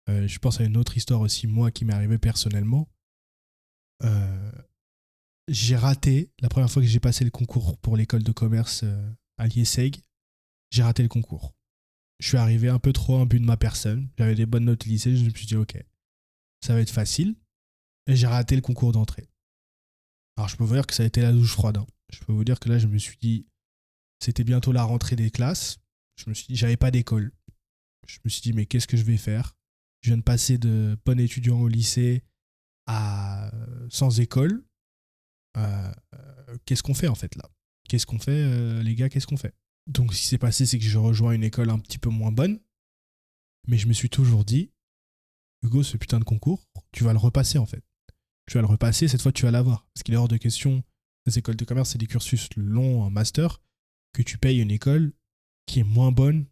je 0.08 0.38
pense 0.38 0.60
à 0.60 0.64
une 0.64 0.76
autre 0.76 0.96
histoire 0.96 1.20
aussi, 1.20 1.46
moi, 1.46 1.70
qui 1.70 1.84
m'est 1.84 1.92
arrivée 1.92 2.18
personnellement. 2.18 2.88
j'ai 5.46 5.76
raté, 5.76 6.32
la 6.40 6.48
première 6.48 6.70
fois 6.70 6.82
que 6.82 6.88
j'ai 6.88 7.00
passé 7.00 7.24
le 7.24 7.30
concours 7.30 7.76
pour 7.78 7.96
l'école 7.96 8.22
de 8.22 8.32
commerce 8.32 8.84
à 9.36 9.46
l'IESEG, 9.46 10.00
j'ai 10.70 10.82
raté 10.82 11.02
le 11.02 11.08
concours. 11.08 11.54
Je 12.18 12.28
suis 12.28 12.38
arrivé 12.38 12.68
un 12.68 12.78
peu 12.78 12.92
trop 12.92 13.24
but 13.26 13.40
de 13.40 13.46
ma 13.46 13.56
personne. 13.56 14.08
J'avais 14.18 14.34
des 14.34 14.46
bonnes 14.46 14.64
notes 14.64 14.86
au 14.86 14.88
lycée, 14.88 15.16
je 15.16 15.24
me 15.24 15.30
suis 15.30 15.46
dit, 15.46 15.56
ok, 15.56 15.76
ça 16.64 16.74
va 16.74 16.80
être 16.80 16.90
facile. 16.90 17.34
Et 18.06 18.16
j'ai 18.16 18.26
raté 18.26 18.56
le 18.56 18.62
concours 18.62 18.92
d'entrée. 18.92 19.28
Alors 20.36 20.48
je 20.48 20.56
peux 20.56 20.64
vous 20.64 20.74
dire 20.74 20.86
que 20.86 20.94
ça 20.94 21.02
a 21.02 21.06
été 21.06 21.20
la 21.20 21.32
douche 21.32 21.52
froide. 21.52 21.78
Hein. 21.78 21.86
Je 22.10 22.20
peux 22.20 22.32
vous 22.32 22.44
dire 22.44 22.60
que 22.60 22.68
là, 22.68 22.78
je 22.78 22.86
me 22.86 22.98
suis 22.98 23.16
dit, 23.20 23.46
c'était 24.22 24.44
bientôt 24.44 24.72
la 24.72 24.84
rentrée 24.84 25.16
des 25.16 25.30
classes. 25.30 25.78
Je 26.16 26.28
me 26.28 26.34
suis 26.34 26.46
dit, 26.46 26.56
j'avais 26.56 26.76
pas 26.76 26.90
d'école. 26.90 27.32
Je 28.06 28.18
me 28.24 28.30
suis 28.30 28.42
dit, 28.42 28.52
mais 28.52 28.66
qu'est-ce 28.66 28.86
que 28.86 28.96
je 28.96 29.04
vais 29.04 29.16
faire? 29.16 29.56
Je 30.02 30.10
viens 30.10 30.18
de 30.18 30.22
passer 30.22 30.58
de 30.58 30.98
bon 31.04 31.18
étudiant 31.18 31.60
au 31.60 31.68
lycée 31.68 32.22
à 32.86 33.50
sans 33.88 34.20
école. 34.20 34.64
Euh, 35.56 35.92
qu'est-ce 36.64 36.82
qu'on 36.82 36.94
fait 36.94 37.08
en 37.08 37.14
fait 37.14 37.34
là? 37.36 37.50
Qu'est-ce 37.88 38.06
qu'on 38.06 38.18
fait, 38.18 38.30
euh, 38.44 38.82
les 38.82 38.94
gars? 38.94 39.08
Qu'est-ce 39.08 39.26
qu'on 39.26 39.36
fait? 39.36 39.54
Donc, 39.86 40.14
ce 40.14 40.20
qui 40.20 40.26
s'est 40.26 40.38
passé, 40.38 40.66
c'est 40.66 40.78
que 40.78 40.84
je 40.84 40.98
rejoins 40.98 41.32
une 41.32 41.44
école 41.44 41.70
un 41.70 41.78
petit 41.78 41.98
peu 41.98 42.10
moins 42.10 42.32
bonne. 42.32 42.60
Mais 43.66 43.78
je 43.78 43.88
me 43.88 43.92
suis 43.92 44.08
toujours 44.08 44.44
dit, 44.44 44.70
Hugo, 45.62 45.82
ce 45.82 45.96
putain 45.96 46.18
de 46.18 46.24
concours, 46.24 46.66
tu 46.92 47.04
vas 47.04 47.12
le 47.12 47.18
repasser 47.18 47.58
en 47.58 47.66
fait. 47.66 47.84
Tu 48.46 48.54
vas 48.54 48.62
le 48.62 48.66
repasser, 48.66 49.08
cette 49.08 49.22
fois 49.22 49.32
tu 49.32 49.42
vas 49.44 49.50
l'avoir. 49.50 49.86
Parce 49.94 50.02
qu'il 50.02 50.14
est 50.14 50.16
hors 50.16 50.28
de 50.28 50.36
question, 50.36 50.82
les 51.26 51.38
écoles 51.38 51.56
de 51.56 51.64
commerce, 51.64 51.90
c'est 51.90 51.98
des 51.98 52.06
cursus 52.06 52.48
longs 52.56 53.02
en 53.02 53.10
master, 53.10 53.60
que 54.12 54.22
tu 54.22 54.38
payes 54.38 54.60
une 54.60 54.70
école 54.70 55.12
qui 55.66 55.80
est 55.80 55.84
moins 55.84 56.12
bonne 56.12 56.46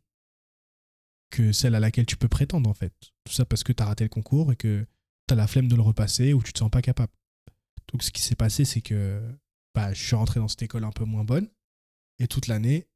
que 1.31 1.53
celle 1.53 1.75
à 1.75 1.81
laquelle 1.81 2.07
tu 2.07 2.17
peux 2.17 2.29
prétendre 2.29 2.69
en 2.71 2.75
fait. 2.75 2.93
Tout 3.25 3.33
ça 3.33 3.45
parce 3.45 3.65
que 3.65 3.73
tu 3.73 3.83
as 3.83 3.87
raté 3.87 4.05
le 4.05 4.09
concours 4.09 4.53
et 4.53 4.57
que 4.57 4.87
tu 5.27 5.35
as 5.35 5.37
la 5.37 5.47
flemme 5.47 5.69
de 5.69 5.77
le 5.77 5.83
repasser 5.83 6.33
ou 6.33 6.43
tu 6.43 6.53
te 6.53 6.59
sens 6.59 6.71
pas 6.71 6.83
capable. 6.83 7.13
Donc 7.93 8.03
ce 8.03 8.11
qui 8.11 8.23
s'est 8.23 8.37
passé, 8.37 8.65
c'est 8.65 8.81
que 8.81 9.21
bah, 9.75 9.93
je 9.93 10.03
suis 10.03 10.17
rentré 10.17 10.41
dans 10.41 10.49
cette 10.49 10.63
école 10.63 10.85
un 10.85 10.93
peu 10.93 11.05
moins 11.05 11.25
bonne 11.25 11.49
et 12.19 12.29
toute 12.29 12.47
l'année, 12.47 12.89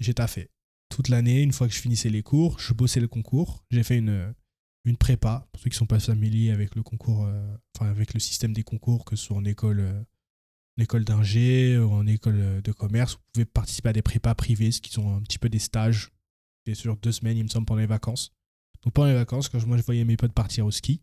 j'ai 0.00 0.14
taffé. 0.14 0.50
Toute 0.88 1.08
l'année, 1.08 1.42
une 1.42 1.52
fois 1.52 1.68
que 1.68 1.74
je 1.74 1.80
finissais 1.80 2.10
les 2.10 2.22
cours, 2.22 2.58
je 2.58 2.74
bossais 2.74 3.00
le 3.00 3.08
concours. 3.08 3.64
J'ai 3.70 3.82
fait 3.82 3.96
une, 3.96 4.34
une 4.84 4.96
prépa, 4.96 5.48
pour 5.52 5.62
ceux 5.62 5.70
qui 5.70 5.74
ne 5.74 5.78
sont 5.78 5.86
pas 5.86 6.00
familiers 6.00 6.50
avec 6.50 6.74
le 6.74 6.82
concours, 6.82 7.24
euh, 7.24 7.56
enfin 7.74 7.88
avec 7.90 8.14
le 8.14 8.20
système 8.20 8.52
des 8.52 8.62
concours, 8.62 9.04
que 9.04 9.16
ce 9.16 9.26
soit 9.26 9.36
en 9.36 9.44
école, 9.44 9.80
euh, 9.80 10.02
école 10.78 11.04
d'ingé 11.04 11.78
ou 11.78 11.90
en 11.92 12.06
école 12.06 12.40
euh, 12.40 12.60
de 12.60 12.72
commerce, 12.72 13.14
vous 13.14 13.20
pouvez 13.32 13.44
participer 13.44 13.90
à 13.90 13.92
des 13.92 14.02
prépas 14.02 14.34
privées, 14.34 14.72
ce 14.72 14.80
qui 14.80 14.90
sont 14.90 15.16
un 15.16 15.20
petit 15.20 15.38
peu 15.38 15.48
des 15.48 15.58
stages, 15.58 16.10
et 16.66 16.74
sur 16.74 16.96
deux 16.96 17.12
semaines, 17.12 17.36
il 17.36 17.44
me 17.44 17.48
semble, 17.48 17.66
pendant 17.66 17.80
les 17.80 17.86
vacances. 17.86 18.32
Donc 18.82 18.94
pendant 18.94 19.08
les 19.08 19.14
vacances, 19.14 19.48
quand 19.48 19.64
moi 19.66 19.76
je 19.76 19.82
voyais 19.82 20.04
mes 20.04 20.16
potes 20.16 20.32
partir 20.32 20.66
au 20.66 20.70
ski, 20.70 21.00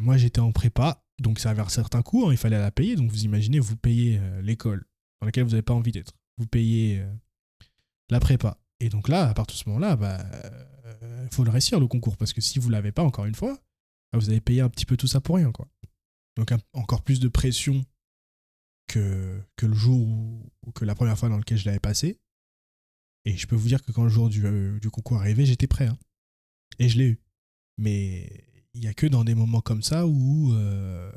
moi 0.00 0.16
j'étais 0.16 0.40
en 0.40 0.52
prépa, 0.52 1.02
donc 1.20 1.38
ça 1.38 1.50
avait 1.50 1.62
un 1.62 1.68
certain 1.68 2.02
coût, 2.02 2.26
hein, 2.26 2.32
il 2.32 2.36
fallait 2.36 2.58
la 2.58 2.70
payer. 2.70 2.96
Donc 2.96 3.10
vous 3.10 3.24
imaginez, 3.24 3.58
vous 3.58 3.76
payez 3.76 4.20
l'école 4.42 4.84
dans 5.20 5.26
laquelle 5.26 5.44
vous 5.44 5.50
n'avez 5.50 5.62
pas 5.62 5.72
envie 5.72 5.92
d'être, 5.92 6.14
vous 6.36 6.46
payez 6.46 7.02
la 8.10 8.20
prépa. 8.20 8.58
Et 8.80 8.88
donc 8.88 9.08
là, 9.08 9.28
à 9.28 9.34
partir 9.34 9.56
de 9.56 9.58
ce 9.60 9.68
moment-là, 9.68 9.96
bah, 9.96 10.18
il 11.02 11.06
euh, 11.06 11.28
faut 11.30 11.44
le 11.44 11.50
réussir 11.50 11.80
le 11.80 11.86
concours 11.86 12.16
parce 12.16 12.32
que 12.32 12.40
si 12.40 12.58
vous 12.58 12.70
l'avez 12.70 12.92
pas 12.92 13.02
encore 13.02 13.26
une 13.26 13.34
fois, 13.34 13.54
bah, 14.12 14.18
vous 14.18 14.30
avez 14.30 14.40
payé 14.40 14.60
un 14.60 14.68
petit 14.68 14.86
peu 14.86 14.96
tout 14.96 15.06
ça 15.06 15.20
pour 15.20 15.36
rien 15.36 15.52
quoi. 15.52 15.68
Donc 16.38 16.52
encore 16.72 17.02
plus 17.02 17.20
de 17.20 17.28
pression 17.28 17.84
que, 18.86 19.42
que 19.56 19.66
le 19.66 19.74
jour 19.74 20.00
ou 20.00 20.72
que 20.72 20.84
la 20.84 20.94
première 20.94 21.18
fois 21.18 21.28
dans 21.28 21.36
lequel 21.36 21.58
je 21.58 21.66
l'avais 21.66 21.80
passé. 21.80 22.18
Et 23.24 23.36
je 23.36 23.46
peux 23.46 23.56
vous 23.56 23.68
dire 23.68 23.82
que 23.82 23.92
quand 23.92 24.04
le 24.04 24.08
jour 24.08 24.30
du, 24.30 24.46
euh, 24.46 24.78
du 24.80 24.88
concours 24.88 25.18
arrivait, 25.18 25.44
j'étais 25.44 25.66
prêt. 25.66 25.86
Hein. 25.86 25.98
Et 26.78 26.88
je 26.88 26.96
l'ai 26.96 27.08
eu. 27.08 27.20
Mais 27.76 28.44
il 28.72 28.80
n'y 28.80 28.86
a 28.86 28.94
que 28.94 29.06
dans 29.06 29.24
des 29.24 29.34
moments 29.34 29.60
comme 29.60 29.82
ça 29.82 30.06
où 30.06 30.54
euh, 30.54 31.12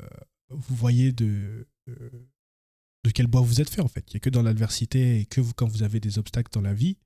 vous 0.50 0.74
voyez 0.74 1.12
de, 1.12 1.66
de 1.86 3.10
quel 3.10 3.28
bois 3.28 3.40
vous 3.40 3.60
êtes 3.60 3.70
fait 3.70 3.80
en 3.80 3.88
fait. 3.88 4.04
Il 4.08 4.14
n'y 4.14 4.16
a 4.18 4.20
que 4.20 4.30
dans 4.30 4.42
l'adversité 4.42 5.20
et 5.20 5.26
que 5.26 5.40
quand 5.52 5.66
vous 5.66 5.82
avez 5.82 6.00
des 6.00 6.18
obstacles 6.18 6.52
dans 6.52 6.60
la 6.60 6.74
vie 6.74 6.98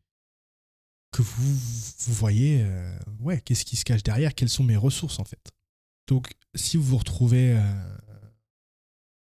que 1.13 1.23
vous, 1.23 1.55
vous 1.99 2.13
voyez, 2.13 2.63
euh, 2.63 2.99
ouais, 3.21 3.41
qu'est-ce 3.41 3.65
qui 3.65 3.77
se 3.77 3.85
cache 3.85 4.03
derrière, 4.03 4.35
quelles 4.35 4.51
sont 4.51 4.65
mes 4.65 4.77
ressources 4.77 5.19
en 5.19 5.25
fait. 5.25 5.51
Donc, 6.09 6.35
si 6.55 6.77
vous 6.77 6.83
vous 6.83 6.99
retrouvez 6.99 7.57
euh, 7.57 7.99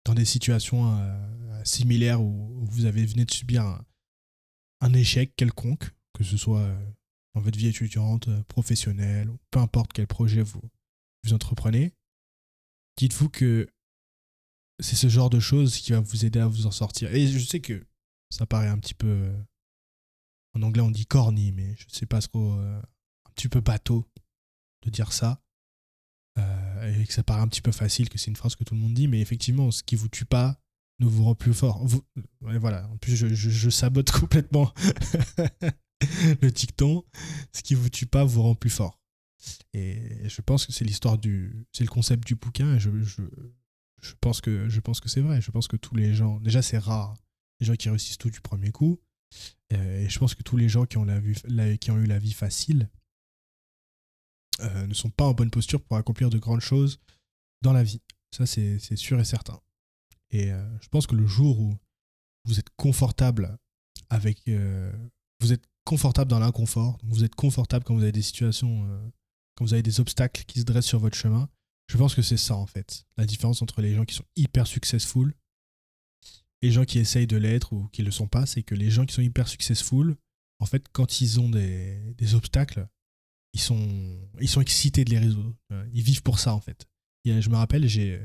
dans 0.05 0.15
des 0.15 0.25
situations 0.25 0.97
euh, 0.97 1.65
similaires 1.65 2.21
où, 2.23 2.49
vous 2.67 2.85
avez 2.85 3.05
venu 3.05 3.25
de 3.25 3.31
subir 3.33 3.65
un, 4.81 4.93
échec 4.95 5.35
quelconque, 5.35 5.91
que 6.15 6.23
ce 6.23 6.37
soit 6.37 6.69
dans 7.35 7.41
votre 7.41 7.59
vie 7.59 7.67
étudiante, 7.67 8.29
professionnelle, 8.45 9.29
ou 9.29 9.39
peu 9.51 9.59
importe 9.59 9.93
quel 9.93 10.07
projet 10.07 10.43
vous, 10.43 10.63
entreprenez, 11.33 11.93
dites-vous 12.97 13.29
que 13.29 13.69
c'est 14.79 14.97
ce 14.97 15.09
genre 15.09 15.31
de 15.31 15.41
choses 15.41 15.79
qui 15.79 15.93
va 15.93 16.01
vous 16.01 16.25
aider 16.25 16.39
à 16.39 16.47
vous 16.47 16.67
en 16.67 16.71
sortir. 16.71 17.13
Et 17.13 17.27
je 17.27 17.39
sais 17.39 17.61
que 17.61 17.85
ça 18.31 18.47
paraît 18.47 18.69
un 18.69 18.79
petit 18.79 18.95
peu 18.95 19.33
en 20.55 20.63
anglais 20.63 20.83
on 20.83 20.91
dit 20.91 21.07
corny, 21.07 21.53
mais 21.53 21.75
je 21.77 21.85
sais 21.89 22.07
pas 22.07 22.21
trop, 22.21 22.55
euh, 22.55 22.81
un 22.81 23.31
petit 23.35 23.49
peu 23.49 23.61
bateau 23.61 24.07
de 24.83 24.91
dire 24.91 25.13
ça. 25.13 25.41
Euh, 26.39 26.70
et 26.87 27.05
que 27.07 27.13
ça 27.13 27.23
paraît 27.23 27.41
un 27.41 27.49
petit 27.49 27.63
peu 27.63 27.73
facile, 27.73 28.09
que 28.09 28.19
c'est 28.19 28.31
une 28.31 28.37
phrase 28.37 28.57
que 28.57 28.65
tout 28.65 28.75
le 28.75 28.81
monde 28.81 28.95
dit, 28.95 29.09
mais 29.09 29.21
effectivement, 29.21 29.71
ce 29.71 29.83
qui 29.83 29.97
vous 29.97 30.09
tue 30.09 30.25
pas 30.25 30.61
ne 31.01 31.07
vous 31.07 31.25
rend 31.25 31.35
plus 31.35 31.55
fort. 31.55 31.85
Vous, 31.85 32.03
voilà, 32.41 32.89
en 32.89 32.97
plus 32.99 33.17
je, 33.17 33.71
sabote 33.71 34.11
complètement 34.13 34.73
le 36.43 36.51
dicton. 36.51 37.05
Ce 37.53 37.63
qui 37.63 37.75
vous 37.75 37.89
tue 37.89 38.07
pas 38.07 38.25
vous 38.25 38.43
rend 38.43 38.55
plus 38.55 38.71
fort. 38.71 39.01
Et 39.73 40.29
je 40.29 40.43
pense 40.43 40.67
que 40.67 40.73
c'est 40.73 40.85
l'histoire 40.85 41.19
du, 41.19 41.67
c'est 41.73 41.85
le 41.85 41.91
concept 41.91 42.27
du 42.27 42.35
bouquin. 42.35 42.75
Et 42.75 42.81
je, 42.81 42.91
je, 43.03 43.23
je 44.03 44.13
pense 44.21 44.41
que 44.41 44.69
je 44.69 44.81
que 44.81 45.09
c'est 45.09 45.23
vrai. 45.23 45.41
Je 45.41 45.51
pense 45.51 45.69
que 45.69 45.77
tous 45.77 45.95
les 45.95 46.15
gens, 46.15 46.39
déjà 46.41 46.63
c'est 46.63 46.79
rare, 46.79 47.17
les 47.61 47.67
gens 47.67 47.75
qui 47.75 47.89
réussissent 47.89 48.19
tout 48.19 48.31
du 48.31 48.41
premier 48.41 48.71
coup. 48.71 49.01
Euh, 49.73 50.01
et 50.01 50.09
je 50.09 50.19
pense 50.19 50.35
que 50.35 50.43
tous 50.43 50.57
les 50.57 50.69
gens 50.69 50.85
qui 50.85 50.99
ont, 50.99 51.05
la 51.05 51.77
qui 51.77 51.91
ont 51.91 51.99
eu 51.99 52.07
la 52.07 52.19
vie 52.19 52.33
facile 52.33 52.91
euh, 54.61 54.87
ne 54.87 54.95
sont 54.95 55.11
pas 55.11 55.25
en 55.25 55.33
bonne 55.33 55.51
posture 55.51 55.81
pour 55.81 55.97
accomplir 55.97 56.31
de 56.31 56.39
grandes 56.39 56.61
choses 56.61 57.01
dans 57.63 57.73
la 57.73 57.83
vie. 57.83 58.01
Ça, 58.35 58.47
c'est 58.47 58.97
sûr 58.97 59.19
et 59.21 59.25
certain. 59.25 59.61
Et 60.31 60.53
euh, 60.53 60.79
je 60.81 60.89
pense 60.89 61.07
que 61.07 61.17
le 61.17 61.27
jour 61.27 61.61
où 61.61 61.77
vous 62.45 62.59
êtes 62.59 62.71
confortable 62.77 63.59
avec. 64.09 64.43
vous 65.41 65.53
êtes 65.53 65.65
confortable 65.85 66.31
dans 66.31 66.39
l'inconfort, 66.39 66.99
vous 67.03 67.25
êtes 67.25 67.35
confortable 67.35 67.85
quand 67.85 67.95
vous 67.95 68.03
avez 68.03 68.13
des 68.13 68.23
situations, 68.23 68.87
quand 69.57 69.65
vous 69.65 69.73
avez 69.73 69.83
des 69.83 70.01
obstacles 70.01 70.45
qui 70.45 70.61
se 70.61 70.65
dressent 70.65 70.87
sur 70.87 71.01
votre 71.01 71.17
chemin, 71.17 71.49
je 71.89 71.97
pense 71.97 72.15
que 72.15 72.23
c'est 72.23 72.37
ça 72.37 72.57
en 72.57 72.67
fait. 72.67 73.05
La 73.17 73.27
différence 73.27 73.63
entre 73.63 73.83
les 73.83 73.95
gens 73.95 74.05
qui 74.05 74.15
sont 74.15 74.25
hyper 74.37 74.67
successful 74.67 75.35
les 76.63 76.71
gens 76.71 76.85
qui 76.85 76.99
essayent 76.99 77.27
de 77.27 77.37
l'être 77.37 77.73
ou 77.73 77.89
qui 77.89 78.03
ne 78.03 78.07
le 78.07 78.13
sont 78.13 78.29
pas, 78.29 78.47
c'est 78.47 78.63
que 78.63 78.75
les 78.75 78.91
gens 78.91 79.07
qui 79.07 79.15
sont 79.15 79.23
hyper 79.23 79.49
successful, 79.49 80.17
en 80.59 80.67
fait, 80.67 80.87
quand 80.93 81.21
ils 81.21 81.41
ont 81.41 81.49
des, 81.49 82.35
obstacles, 82.35 82.87
ils 83.53 83.61
sont, 83.61 83.89
ils 84.41 84.49
sont 84.49 84.61
excités 84.61 85.05
de 85.05 85.11
les 85.11 85.19
résoudre. 85.19 85.55
Ils 85.93 86.03
vivent 86.03 86.23
pour 86.23 86.39
ça, 86.39 86.55
en 86.55 86.61
fait. 86.61 86.87
je 87.25 87.49
me 87.49 87.57
rappelle, 87.57 87.87
j'ai, 87.89 88.21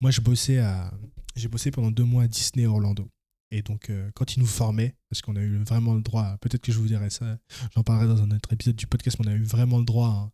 moi, 0.00 0.10
je 0.10 0.20
bossais 0.20 0.58
à, 0.58 0.92
j'ai 1.36 1.48
bossé 1.48 1.70
pendant 1.70 1.90
deux 1.90 2.04
mois 2.04 2.24
à 2.24 2.28
Disney 2.28 2.66
Orlando. 2.66 3.08
Et 3.50 3.60
donc, 3.60 3.90
euh, 3.90 4.10
quand 4.14 4.34
ils 4.34 4.40
nous 4.40 4.46
formaient, 4.46 4.96
parce 5.10 5.20
qu'on 5.20 5.36
a 5.36 5.40
eu 5.40 5.58
vraiment 5.58 5.94
le 5.94 6.00
droit, 6.00 6.38
peut-être 6.40 6.62
que 6.62 6.72
je 6.72 6.78
vous 6.78 6.86
dirai 6.86 7.10
ça, 7.10 7.38
j'en 7.74 7.82
parlerai 7.82 8.06
dans 8.06 8.22
un 8.22 8.30
autre 8.30 8.52
épisode 8.52 8.76
du 8.76 8.86
podcast, 8.86 9.18
mais 9.18 9.26
on 9.28 9.30
a 9.30 9.34
eu 9.34 9.42
vraiment 9.42 9.78
le 9.78 9.84
droit 9.84 10.32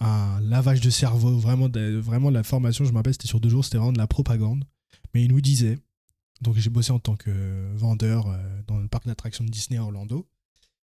à 0.00 0.36
un, 0.36 0.40
lavage 0.40 0.80
de 0.80 0.90
cerveau, 0.90 1.38
vraiment, 1.38 1.68
vraiment 2.00 2.30
la 2.30 2.42
formation, 2.42 2.84
je 2.84 2.90
me 2.90 2.96
rappelle, 2.96 3.14
c'était 3.14 3.28
sur 3.28 3.40
deux 3.40 3.48
jours, 3.48 3.64
c'était 3.64 3.78
vraiment 3.78 3.92
de 3.92 3.98
la 3.98 4.08
propagande. 4.08 4.64
Mais 5.14 5.22
ils 5.22 5.30
nous 5.30 5.40
disaient, 5.40 5.78
donc 6.42 6.56
j'ai 6.56 6.70
bossé 6.70 6.90
en 6.90 6.98
tant 6.98 7.14
que 7.14 7.72
vendeur 7.76 8.26
euh, 8.26 8.62
dans 8.66 8.78
le 8.78 8.88
parc 8.88 9.06
d'attractions 9.06 9.44
de 9.44 9.50
Disney 9.50 9.78
Orlando, 9.78 10.28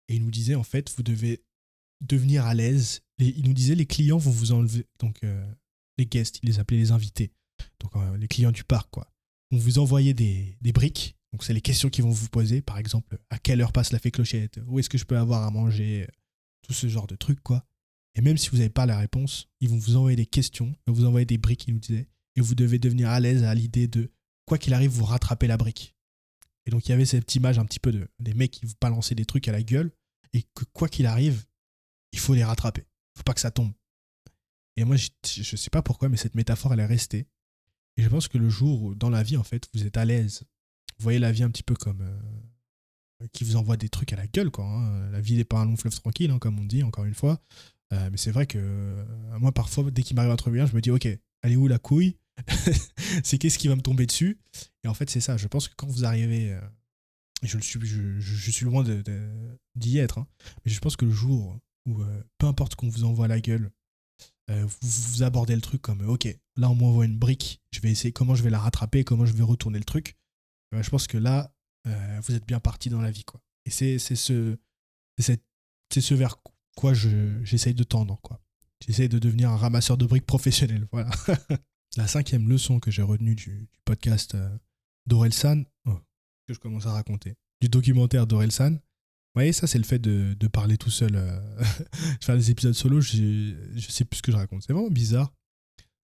et 0.08 0.16
ils 0.16 0.24
nous 0.24 0.32
disaient, 0.32 0.56
en 0.56 0.64
fait, 0.64 0.94
vous 0.96 1.04
devez 1.04 1.44
devenir 2.02 2.46
à 2.46 2.54
l'aise. 2.54 3.02
Ils 3.20 3.46
nous 3.46 3.54
disaient, 3.54 3.76
les 3.76 3.86
clients 3.86 4.18
vont 4.18 4.32
vous 4.32 4.52
enlever, 4.52 4.86
donc 5.00 5.24
euh, 5.24 5.46
les 5.98 6.06
guests, 6.06 6.40
ils 6.44 6.48
les 6.48 6.60
appelaient 6.60 6.78
les 6.78 6.92
invités, 6.92 7.32
donc 7.80 7.94
les 8.18 8.28
clients 8.28 8.52
du 8.52 8.64
parc, 8.64 8.90
quoi. 8.92 9.12
Vont 9.52 9.60
vous 9.60 9.80
envoyer 9.80 10.14
des, 10.14 10.58
briques 10.74 11.16
donc 11.32 11.44
c'est 11.44 11.54
les 11.54 11.62
questions 11.62 11.90
qu'ils 11.90 12.06
vont 12.06 12.12
vous 12.12 12.30
poser, 12.30 12.62
par 12.62 12.78
exemple, 12.78 13.20
à 13.30 13.38
quelle 13.38 13.60
heure 13.60 13.74
passe 13.74 13.92
la 13.92 14.00
fée 14.00 14.10
clochette? 14.10 14.62
Où 14.68 14.80
est-ce 14.80 14.90
que 14.90 14.98
je 14.98 15.04
peux 15.04 15.18
avoir 15.18 15.44
à 15.44 15.52
manger? 15.52 16.08
Tout 16.62 16.72
ce 16.72 16.88
genre 16.88 17.08
de 17.08 17.18
trucs, 17.18 17.42
quoi. 17.42 17.66
Et 18.16 18.22
même 18.22 18.38
si 18.38 18.50
vous 18.50 18.58
n'avez 18.58 18.70
pas 18.70 18.86
la 18.86 18.98
réponse, 18.98 19.50
ils 19.60 19.68
vont 19.68 19.78
vous 19.78 19.98
envoyer 19.98 20.16
des 20.16 20.26
questions, 20.26 20.74
ils 20.88 20.92
vont 20.92 20.94
vous 20.94 21.06
envoyer 21.06 21.26
des 21.26 21.38
briques, 21.38 21.68
ils 21.68 21.74
nous 21.74 21.82
disaient, 21.82 22.08
et 22.38 22.42
vous 22.42 22.56
devez 22.56 22.80
devenir 22.80 23.10
à 23.10 23.20
l'aise 23.20 23.44
à 23.44 23.54
l'idée 23.54 23.90
de, 23.90 24.14
quoi 24.46 24.58
qu'il 24.58 24.74
arrive, 24.74 24.92
vous 24.92 25.04
rattrapez 25.04 25.48
la 25.48 25.58
brique. 25.58 25.94
Et 26.66 26.72
donc 26.72 26.86
il 26.88 26.92
y 26.92 26.94
avait 26.94 27.06
cette 27.06 27.36
image 27.36 27.60
un 27.60 27.66
petit 27.66 27.80
peu 27.80 27.92
de 27.92 28.08
des 28.20 28.34
mecs 28.34 28.52
qui 28.52 28.66
vous 28.66 28.74
balançaient 28.80 29.16
des 29.16 29.26
trucs 29.26 29.48
à 29.50 29.52
la 29.52 29.62
gueule, 29.62 29.92
et 30.34 30.44
que 30.54 30.64
quoi 30.72 30.88
qu'il 30.88 31.06
arrive, 31.06 31.44
il 32.16 32.20
faut 32.20 32.34
les 32.34 32.44
rattraper. 32.44 32.86
Faut 33.18 33.24
pas 33.24 33.34
que 33.34 33.42
ça 33.42 33.52
tombe. 33.52 33.72
Et 34.78 34.84
moi, 34.84 34.96
je, 34.96 35.10
ne 35.40 35.58
sais 35.58 35.70
pas 35.70 35.82
pourquoi, 35.82 36.10
mais 36.10 36.18
cette 36.18 36.36
métaphore, 36.36 36.74
elle 36.74 36.80
est 36.80 36.86
restée. 36.86 37.28
Et 37.98 38.04
je 38.04 38.10
pense 38.10 38.28
que 38.28 38.38
le 38.38 38.50
jour 38.50 38.82
où, 38.82 38.96
dans 38.96 39.10
la 39.10 39.24
vie, 39.24 39.38
en 39.38 39.44
fait, 39.44 39.70
vous 39.74 39.86
êtes 39.86 39.98
à 39.98 40.06
l'aise 40.06 40.46
vous 40.98 41.04
voyez 41.04 41.20
la 41.20 41.32
vie 41.32 41.44
un 41.44 41.50
petit 41.50 41.64
peu 41.64 41.76
comme. 41.76 42.02
Euh, 42.02 43.28
qui 43.32 43.44
vous 43.44 43.56
envoie 43.56 43.78
des 43.78 43.90
trucs 43.90 44.14
à 44.14 44.16
la 44.18 44.28
gueule, 44.28 44.52
quoi. 44.52 44.66
Hein. 44.66 45.10
La 45.10 45.22
vie 45.22 45.36
n'est 45.36 45.46
pas 45.46 45.60
un 45.60 45.66
long 45.66 45.78
fleuve 45.78 45.96
tranquille, 45.96 46.32
hein, 46.32 46.40
comme 46.40 46.60
on 46.60 46.66
dit, 46.66 46.84
encore 46.84 47.06
une 47.06 47.14
fois. 47.14 47.42
Euh, 47.94 48.10
mais 48.12 48.18
c'est 48.18 48.32
vrai 48.32 48.46
que 48.46 48.58
euh, 48.58 49.06
moi, 49.40 49.52
parfois, 49.52 49.90
dès 49.92 50.04
qu'il 50.04 50.16
m'arrive 50.16 50.32
un 50.32 50.36
truc 50.36 50.54
bien, 50.54 50.66
je 50.66 50.76
me 50.76 50.82
dis, 50.82 50.92
ok, 50.92 51.06
elle 51.06 51.52
est 51.52 51.56
où 51.56 51.68
la 51.68 51.80
couille? 51.80 52.18
C'est 53.24 53.38
qu'est-ce 53.38 53.58
qui 53.58 53.70
va 53.70 53.76
me 53.76 53.82
tomber 53.82 54.06
dessus? 54.06 54.38
Et 54.84 54.90
en 54.90 54.94
fait, 54.94 55.10
c'est 55.10 55.22
ça. 55.22 55.38
Je 55.38 55.48
pense 55.48 55.70
que 55.70 55.74
quand 55.78 55.88
vous 55.88 56.04
arrivez. 56.04 56.54
je, 57.44 57.56
le 57.56 57.62
suis 57.62 58.66
loin 58.66 58.84
d'y 59.76 59.98
être, 60.00 60.18
hein, 60.18 60.28
mais 60.66 60.72
je 60.72 60.80
pense 60.82 60.98
que 60.98 61.06
le 61.06 61.12
jour 61.12 61.58
où, 61.86 62.02
peu 62.38 62.48
importe 62.48 62.76
qu'on 62.76 62.90
vous 62.90 63.04
envoie 63.04 63.28
la 63.28 63.40
gueule, 63.40 63.72
vous, 64.48 64.68
vous, 64.82 65.24
abordez 65.24 65.56
le 65.56 65.62
truc 65.62 65.82
comme 65.82 66.08
ok, 66.08 66.28
là 66.56 66.70
on 66.70 66.76
m'envoie 66.76 67.06
une 67.06 67.18
brique, 67.18 67.62
je 67.72 67.80
vais 67.80 67.92
essayer 67.92 68.12
comment 68.12 68.36
je 68.36 68.44
vais 68.44 68.50
la 68.50 68.60
rattraper, 68.60 69.04
comment 69.04 69.26
je 69.26 69.34
vais 69.34 69.44
retourner 69.44 69.80
le 69.80 69.86
truc. 69.86 70.18
Euh, 70.74 70.84
je 70.84 70.90
pense 70.90 71.08
que 71.08 71.18
là, 71.18 71.54
euh, 71.88 72.20
vous 72.24 72.36
êtes 72.36 72.46
bien 72.46 72.60
parti 72.60 72.90
dans 72.90 73.02
la 73.02 73.12
vie. 73.12 73.24
Quoi. 73.24 73.42
Et 73.66 73.70
c'est 73.70 73.98
ce, 74.00 74.58
ce 75.20 76.14
vers 76.14 76.38
quoi 76.76 76.94
j'essaye 76.94 77.74
de 77.74 77.84
tendre. 77.84 78.20
quoi. 78.22 78.42
J'essaye 78.86 79.10
de 79.10 79.20
devenir 79.20 79.50
un 79.50 79.58
ramasseur 79.58 79.98
de 79.98 80.06
briques 80.06 80.26
professionnel. 80.26 80.88
Voilà. 80.92 81.12
la 81.98 82.08
cinquième 82.08 82.50
leçon 82.50 82.80
que 82.80 82.92
j'ai 82.92 83.02
retenue 83.02 83.36
du, 83.36 83.70
podcast 83.86 84.36
euh, 84.36 84.58
d'Orelsan, 85.06 85.64
oh, 85.86 85.98
que 86.48 86.54
je 86.54 86.60
commence 86.60 86.86
à 86.86 86.92
raconter, 86.92 87.36
du 87.62 87.70
documentaire 87.70 88.28
d'Orelsan, 88.28 88.78
voyez, 89.36 89.54
ça, 89.54 89.68
c'est 89.68 89.78
le 89.78 89.84
fait 89.84 90.00
de, 90.00 90.48
parler 90.48 90.78
tout 90.78 90.90
seul. 90.90 91.14
faire 92.22 92.36
des 92.36 92.52
épisodes 92.52 92.74
solo, 92.74 93.02
je, 93.02 93.54
je 93.76 93.90
sais 93.90 94.06
plus 94.06 94.18
ce 94.18 94.22
que 94.22 94.32
je 94.32 94.38
raconte. 94.38 94.64
C'est 94.64 94.74
vraiment 94.74 94.90
bizarre 94.90 95.32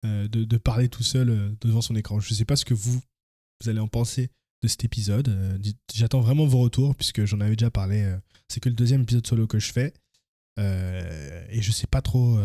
de, 0.03 0.27
de, 0.27 0.57
parler 0.57 0.87
tout 0.87 1.03
seul 1.03 1.55
devant 1.61 1.81
son 1.81 1.95
écran. 1.95 2.19
Je 2.19 2.31
ne 2.31 2.35
sais 2.35 2.45
pas 2.45 2.55
ce 2.55 2.65
que 2.65 2.75
vous, 2.75 3.01
allez 3.65 3.79
en 3.79 3.87
penser 3.87 4.29
de 4.61 4.67
cet 4.67 4.83
épisode. 4.83 5.29
Euh, 5.29 5.57
j'attends 5.93 6.21
vraiment 6.21 6.45
vos 6.45 6.59
retours 6.59 6.95
puisque 6.95 7.25
j'en 7.25 7.39
avais 7.41 7.55
déjà 7.55 7.71
parlé. 7.71 8.01
Euh, 8.03 8.17
c'est 8.49 8.59
que 8.59 8.69
le 8.69 8.75
deuxième 8.75 9.01
épisode 9.01 9.25
solo 9.25 9.47
que 9.47 9.59
je 9.59 9.71
fais. 9.71 9.93
Euh, 10.59 11.45
et 11.49 11.61
je 11.61 11.71
sais 11.71 11.87
pas 11.87 12.01
trop 12.01 12.39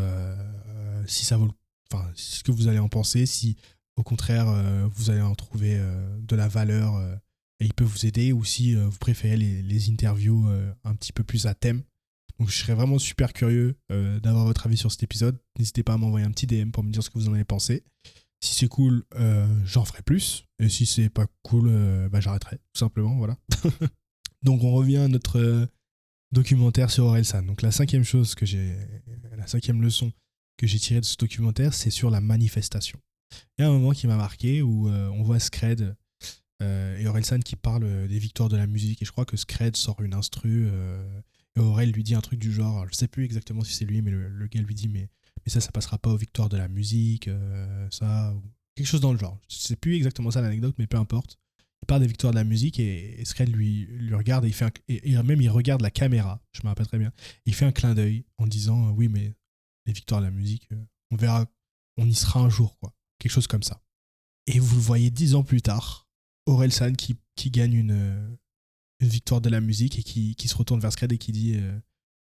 si 1.06 1.24
ça 1.24 1.36
vaut. 1.36 1.50
Enfin, 1.92 2.08
ce 2.14 2.42
que 2.42 2.52
vous 2.52 2.68
allez 2.68 2.78
en 2.78 2.88
penser, 2.88 3.26
si 3.26 3.56
au 3.96 4.02
contraire 4.02 4.46
vous 4.90 5.10
allez 5.10 5.20
en 5.20 5.34
trouver 5.34 5.78
de 6.18 6.36
la 6.36 6.48
valeur 6.48 7.00
et 7.60 7.66
il 7.66 7.74
peut 7.74 7.84
vous 7.84 8.06
aider, 8.06 8.32
ou 8.32 8.44
si 8.44 8.74
vous 8.74 8.98
préférez 8.98 9.36
les, 9.36 9.90
interviews 9.90 10.48
un 10.84 10.94
petit 10.94 11.12
peu 11.12 11.22
plus 11.22 11.46
à 11.46 11.54
thème. 11.54 11.82
Donc 12.38 12.48
je 12.48 12.56
serais 12.56 12.74
vraiment 12.74 12.98
super 12.98 13.32
curieux 13.34 13.76
d'avoir 13.90 14.46
votre 14.46 14.66
avis 14.66 14.78
sur 14.78 14.90
cet 14.90 15.02
épisode. 15.02 15.38
N'hésitez 15.58 15.82
pas 15.82 15.92
à 15.92 15.96
m'envoyer 15.98 16.24
un 16.24 16.30
petit 16.30 16.46
DM 16.46 16.70
pour 16.70 16.82
me 16.82 16.90
dire 16.90 17.02
ce 17.02 17.10
que 17.10 17.18
vous 17.18 17.28
en 17.28 17.34
avez 17.34 17.44
pensé. 17.44 17.84
Si 18.42 18.54
c'est 18.54 18.68
cool, 18.68 19.04
euh, 19.16 19.46
j'en 19.64 19.84
ferai 19.84 20.02
plus. 20.02 20.44
Et 20.58 20.68
si 20.68 20.86
c'est 20.86 21.10
pas 21.10 21.26
cool, 21.42 21.68
euh, 21.68 22.08
bah, 22.08 22.20
j'arrêterai, 22.20 22.56
tout 22.56 22.78
simplement. 22.78 23.16
Voilà. 23.16 23.36
Donc 24.42 24.64
on 24.64 24.72
revient 24.72 24.96
à 24.96 25.08
notre 25.08 25.38
euh, 25.38 25.66
documentaire 26.32 26.90
sur 26.90 27.04
Orelsan. 27.04 27.42
Donc 27.42 27.60
la 27.60 27.70
cinquième 27.70 28.04
chose 28.04 28.34
que 28.34 28.46
j'ai, 28.46 28.76
la 29.36 29.46
cinquième 29.46 29.82
leçon 29.82 30.12
que 30.56 30.66
j'ai 30.66 30.78
tirée 30.78 31.00
de 31.00 31.06
ce 31.06 31.16
documentaire, 31.16 31.74
c'est 31.74 31.90
sur 31.90 32.10
la 32.10 32.20
manifestation. 32.20 32.98
Il 33.58 33.62
y 33.62 33.64
a 33.64 33.68
un 33.68 33.72
moment 33.72 33.92
qui 33.92 34.06
m'a 34.06 34.16
marqué 34.16 34.62
où 34.62 34.88
on 34.88 35.22
voit 35.22 35.38
Scred 35.38 35.96
et 36.60 37.06
Orelsan 37.06 37.40
qui 37.40 37.56
parlent 37.56 38.08
des 38.08 38.18
victoires 38.18 38.48
de 38.48 38.56
la 38.56 38.66
musique. 38.66 39.02
Et 39.02 39.04
je 39.04 39.12
crois 39.12 39.24
que 39.24 39.36
Scred 39.36 39.76
sort 39.76 40.00
une 40.02 40.14
instru. 40.14 40.68
et 41.56 41.60
Aurel 41.60 41.90
lui 41.90 42.02
dit 42.02 42.14
un 42.14 42.20
truc 42.20 42.38
du 42.38 42.52
genre, 42.52 42.86
je 42.90 42.94
sais 42.94 43.08
plus 43.08 43.24
exactement 43.24 43.64
si 43.64 43.72
c'est 43.72 43.84
lui, 43.84 44.02
mais 44.02 44.10
le, 44.10 44.46
gars 44.46 44.60
lui 44.60 44.74
dit, 44.74 44.88
mais 44.88 45.08
mais 45.44 45.50
ça, 45.50 45.60
ça 45.60 45.72
passera 45.72 45.98
pas 45.98 46.10
aux 46.10 46.16
victoires 46.16 46.48
de 46.48 46.56
la 46.56 46.68
musique, 46.68 47.28
euh, 47.28 47.88
ça, 47.90 48.34
quelque 48.74 48.86
chose 48.86 49.00
dans 49.00 49.12
le 49.12 49.18
genre. 49.18 49.38
Je 49.48 49.56
sais 49.56 49.76
plus 49.76 49.94
exactement 49.96 50.30
ça 50.30 50.40
l'anecdote, 50.40 50.74
mais 50.78 50.86
peu 50.86 50.96
importe. 50.96 51.38
Il 51.82 51.86
parle 51.86 52.02
des 52.02 52.06
victoires 52.06 52.32
de 52.32 52.38
la 52.38 52.44
musique 52.44 52.78
et, 52.78 53.22
et 53.22 53.46
lui, 53.46 53.86
lui 53.86 54.14
regarde 54.14 54.44
et, 54.44 54.48
il 54.48 54.54
fait 54.54 54.82
et, 54.88 55.16
même 55.22 55.40
il 55.40 55.48
regarde 55.48 55.80
la 55.80 55.90
caméra, 55.90 56.42
je 56.52 56.60
me 56.62 56.68
rappelle 56.68 56.86
très 56.86 56.98
bien. 56.98 57.12
Il 57.46 57.54
fait 57.54 57.64
un 57.64 57.72
clin 57.72 57.94
d'œil 57.94 58.24
en 58.36 58.46
disant 58.46 58.88
euh, 58.88 58.90
Oui, 58.90 59.08
mais 59.08 59.34
les 59.86 59.92
victoires 59.92 60.20
de 60.20 60.26
la 60.26 60.30
musique, 60.30 60.68
euh, 60.72 60.84
on 61.10 61.16
verra, 61.16 61.46
on 61.96 62.06
y 62.06 62.14
sera 62.14 62.40
un 62.40 62.50
jour, 62.50 62.78
quoi. 62.78 62.94
Quelque 63.18 63.32
chose 63.32 63.46
comme 63.46 63.62
ça. 63.62 63.82
Et 64.46 64.58
vous 64.58 64.76
le 64.76 64.82
voyez 64.82 65.10
dix 65.10 65.34
ans 65.34 65.42
plus 65.42 65.62
tard, 65.62 66.06
Aurel 66.50 66.72
San 66.72 66.96
qui, 66.96 67.16
qui 67.36 67.50
gagne 67.50 67.74
une, 67.74 68.38
une, 69.00 69.08
victoire 69.08 69.40
de 69.40 69.48
la 69.48 69.60
musique 69.60 69.98
et 69.98 70.02
qui, 70.02 70.34
qui, 70.34 70.48
se 70.48 70.56
retourne 70.56 70.80
vers 70.80 70.92
Scred 70.92 71.12
et 71.12 71.18
qui 71.18 71.32
dit 71.32 71.58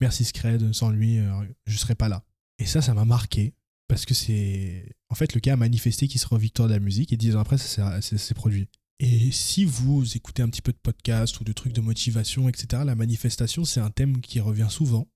Merci 0.01 0.25
Scred, 0.25 0.73
sans 0.73 0.91
lui, 0.91 1.19
je 1.67 1.77
serais 1.77 1.95
pas 1.95 2.09
là. 2.09 2.25
Et 2.59 2.67
ça, 2.67 2.83
ça 2.83 2.95
m'a 2.95 3.05
marqué. 3.05 3.55
Parce 3.89 4.05
que 4.05 4.15
c'est. 4.15 4.97
En 5.09 5.15
fait, 5.15 5.35
le 5.35 5.41
gars 5.41 5.53
a 5.53 5.57
manifesté 5.57 6.09
qu'il 6.09 6.21
sera 6.21 6.39
victoire 6.39 6.69
de 6.69 6.75
la 6.75 6.81
musique 6.81 7.13
et 7.13 7.17
dix 7.17 7.37
ans 7.37 7.41
après, 7.41 7.59
ça 7.59 8.01
s'est 8.01 8.35
produit. 8.35 8.69
Et 8.99 9.31
si 9.31 9.65
vous 9.65 10.17
écoutez 10.17 10.43
un 10.43 10.49
petit 10.49 10.63
peu 10.63 10.73
de 10.73 10.79
podcast 10.79 11.39
ou 11.41 11.45
de 11.45 11.53
trucs 11.53 11.75
de 11.75 11.81
motivation, 11.81 12.49
etc., 12.49 12.83
la 12.85 12.95
manifestation, 12.95 13.65
c'est 13.65 13.81
un 13.81 13.91
thème 13.91 14.21
qui 14.21 14.41
revient 14.41 14.69
souvent. 14.71 15.07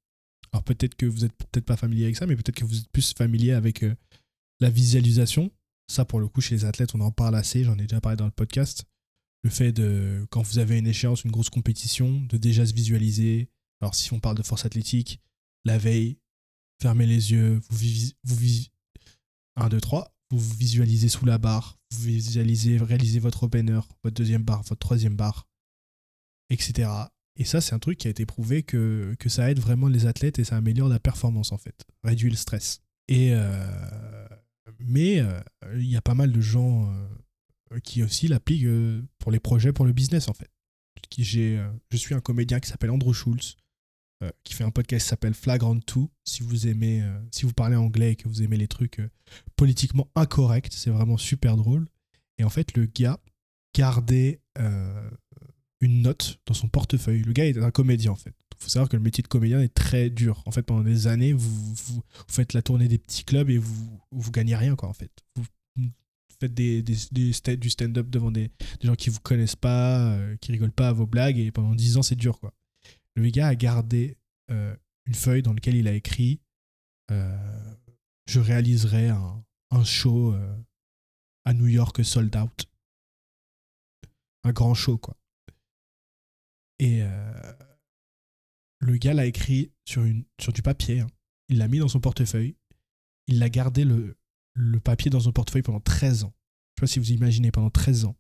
Alors 0.53 0.65
peut-être 0.65 0.97
que 0.97 1.07
vous 1.07 1.21
n'êtes 1.21 1.33
peut-être 1.33 1.65
pas 1.65 1.77
familier 1.77 2.05
avec 2.05 2.17
ça, 2.17 2.27
mais 2.27 2.37
peut-être 2.37 2.57
que 2.57 2.65
vous 2.65 2.79
êtes 2.79 2.89
plus 2.91 3.15
familier 3.15 3.53
avec 3.53 3.83
euh, 3.83 3.95
la 4.61 4.69
visualisation. 4.69 5.51
Ça, 5.91 6.05
pour 6.05 6.21
le 6.21 6.29
coup, 6.29 6.41
chez 6.41 6.55
les 6.55 6.65
athlètes, 6.65 6.95
on 6.95 7.01
en 7.01 7.11
parle 7.11 7.35
assez, 7.35 7.65
j'en 7.65 7.79
ai 7.79 7.83
déjà 7.83 8.01
parlé 8.01 8.17
dans 8.17 8.27
le 8.27 8.31
podcast. 8.31 8.85
Le 9.43 9.51
fait 9.51 9.73
de, 9.73 10.27
quand 10.31 10.43
vous 10.43 10.59
avez 10.59 10.79
une 10.79 10.87
échéance, 10.87 11.25
une 11.25 11.31
grosse 11.31 11.51
compétition, 11.51 12.21
de 12.29 12.37
déjà 12.37 12.67
se 12.67 12.75
visualiser. 12.75 13.49
Alors 13.81 13.95
si 13.95 14.13
on 14.13 14.21
parle 14.21 14.37
de 14.37 14.43
force 14.43 14.67
athlétique, 14.67 15.21
la 15.65 15.79
veille, 15.79 16.19
fermez 16.81 17.07
les 17.07 17.33
yeux, 17.33 17.61
vous, 17.71 18.13
vous 18.25 18.37
1, 19.57 19.69
2, 19.69 19.81
3, 19.81 20.15
vous, 20.31 20.39
visualisez 20.57 21.09
sous 21.09 21.25
la 21.25 21.39
barre, 21.39 21.79
vous 21.91 22.03
visualisez, 22.03 22.79
réalisez 22.79 23.19
votre 23.19 23.45
opener, 23.45 23.81
votre 24.05 24.15
deuxième 24.15 24.43
barre, 24.43 24.63
votre 24.63 24.79
troisième 24.79 25.17
barre, 25.17 25.49
etc. 26.51 26.91
Et 27.37 27.45
ça, 27.45 27.61
c'est 27.61 27.75
un 27.75 27.79
truc 27.79 27.99
qui 27.99 28.07
a 28.07 28.11
été 28.11 28.27
prouvé 28.27 28.63
que, 28.63 29.15
que 29.19 29.29
ça 29.29 29.51
aide 29.51 29.61
vraiment 29.61 29.89
les 29.89 30.07
athlètes 30.07 30.39
et 30.39 30.45
ça 30.45 30.57
améliore 30.57 30.89
la 30.89 31.01
performance 31.01 31.53
en 31.53 31.59
fait, 31.59 31.87
réduit 32.05 32.31
le 32.31 32.37
stress. 32.37 32.83
Euh, 33.11 34.29
mais 34.79 35.21
euh, 35.21 35.41
il 35.75 35.87
y 35.87 35.97
a 35.97 36.03
pas 36.03 36.15
mal 36.15 36.33
de 36.33 36.41
gens 36.41 36.91
euh, 36.91 37.09
qui 37.83 38.03
aussi 38.03 38.29
l'appliquent 38.29 38.67
pour 39.19 39.31
les 39.31 39.41
projets, 39.41 39.73
pour 39.73 39.85
le 39.85 39.93
business 39.93 40.29
en 40.29 40.35
fait. 40.35 40.51
J'ai, 41.17 41.61
je 41.91 41.97
suis 41.97 42.15
un 42.15 42.21
comédien 42.21 42.61
qui 42.61 42.69
s'appelle 42.69 42.91
Andrew 42.91 43.13
Schulz, 43.13 43.57
euh, 44.23 44.31
qui 44.45 44.53
fait 44.53 44.65
un 44.65 44.71
podcast 44.71 45.05
qui 45.05 45.09
s'appelle 45.09 45.33
Flagrant 45.33 45.75
2. 45.75 45.83
Si 46.25 46.43
vous 46.43 46.67
aimez, 46.67 47.03
euh, 47.03 47.19
si 47.31 47.47
vous 47.47 47.55
parlez 47.55 47.77
anglais 47.77 48.13
et 48.13 48.17
que 48.17 48.29
vous 48.29 48.43
aimez 48.43 48.59
les 48.59 48.69
trucs 48.69 49.01
euh, 49.01 49.09
politiquement 49.57 50.11
incorrects, 50.15 50.75
c'est 50.75 50.91
vraiment 50.91 51.17
super 51.17 51.57
drôle. 51.57 51.89
Et 52.37 52.45
en 52.45 52.51
fait, 52.51 52.77
le 52.77 52.85
gars 52.85 53.19
gardait 53.75 54.43
une 55.81 56.03
note 56.03 56.39
dans 56.45 56.53
son 56.53 56.69
portefeuille. 56.69 57.23
Le 57.23 57.33
gars 57.33 57.47
est 57.47 57.57
un 57.57 57.71
comédien 57.71 58.13
en 58.13 58.17
fait. 58.17 58.35
Il 58.59 58.65
faut 58.65 58.69
savoir 58.69 58.91
que 58.91 58.97
le 58.97 59.03
métier 59.03 59.23
de 59.23 59.29
comédien 59.29 59.63
est 59.63 59.73
très 59.73 60.11
dur. 60.11 60.43
En 60.45 60.51
fait, 60.51 60.63
pendant 60.63 60.83
des 60.83 61.07
années, 61.07 61.33
vous, 61.33 61.75
vous, 61.75 62.03
faites 62.29 62.53
la 62.53 62.61
tournée 62.61 62.89
des 62.89 62.99
petits 62.99 63.25
clubs 63.25 63.49
et 63.49 63.57
vous, 63.57 64.01
vous 64.11 64.31
gagnez 64.31 64.55
rien 64.55 64.77
quoi 64.77 64.91
en 64.91 64.93
fait. 64.93 65.13
Vous 65.37 65.47
faites 66.41 66.55
du 66.55 67.71
stand-up 67.71 68.09
devant 68.09 68.31
des, 68.31 68.51
gens 68.83 68.95
qui 68.95 69.11
vous 69.11 69.21
connaissent 69.21 69.57
pas, 69.57 70.19
qui 70.41 70.53
rigolent 70.53 70.73
pas 70.73 70.89
à 70.89 70.93
vos 70.93 71.07
blagues 71.07 71.39
et 71.39 71.51
pendant 71.51 71.75
10 71.75 71.99
ans 71.99 72.03
c'est 72.03 72.17
dur 72.17 72.41
quoi 72.41 72.53
le 73.15 73.31
gars 73.31 73.49
a 73.49 73.55
gardé 73.55 74.17
euh, 74.51 74.77
une 75.07 75.15
feuille 75.15 75.43
dans 75.43 75.53
laquelle 75.53 75.77
il 75.77 75.89
a 75.89 75.93
écrit 75.93 76.41
euh, 77.11 77.75
Je 78.27 78.41
réaliserai 78.41 79.09
un, 79.09 79.45
un 79.71 79.85
show 79.85 80.33
euh, 80.33 80.57
à 81.45 81.55
New 81.55 81.67
York 81.67 82.05
sold 82.05 82.35
out. 82.37 82.67
Un 84.45 84.53
grand 84.53 84.75
show, 84.75 84.97
quoi. 84.99 85.17
Et 86.79 87.03
le 88.79 88.97
gars 88.97 89.13
l'a 89.13 89.27
écrit 89.27 89.71
sur, 89.85 90.03
une, 90.03 90.25
sur 90.41 90.51
du 90.55 90.63
papier. 90.63 91.01
Hein. 91.01 91.09
Il 91.51 91.59
l'a 91.59 91.69
mis 91.69 91.79
dans 91.79 91.89
son 91.89 92.01
portefeuille. 92.01 92.57
Il 93.27 93.39
l'a 93.39 93.51
gardé 93.51 93.85
le, 93.85 94.17
le 94.61 94.81
papier 94.81 95.11
dans 95.11 95.21
son 95.21 95.33
portefeuille 95.33 95.63
pendant 95.63 95.81
13 95.81 96.25
ans. 96.25 96.35
Je 96.77 96.81
sais 96.81 96.81
pas 96.81 96.87
si 96.87 96.99
vous 96.99 97.11
imaginez, 97.13 97.51
pendant 97.51 97.71
13 97.71 98.05
ans. 98.05 98.17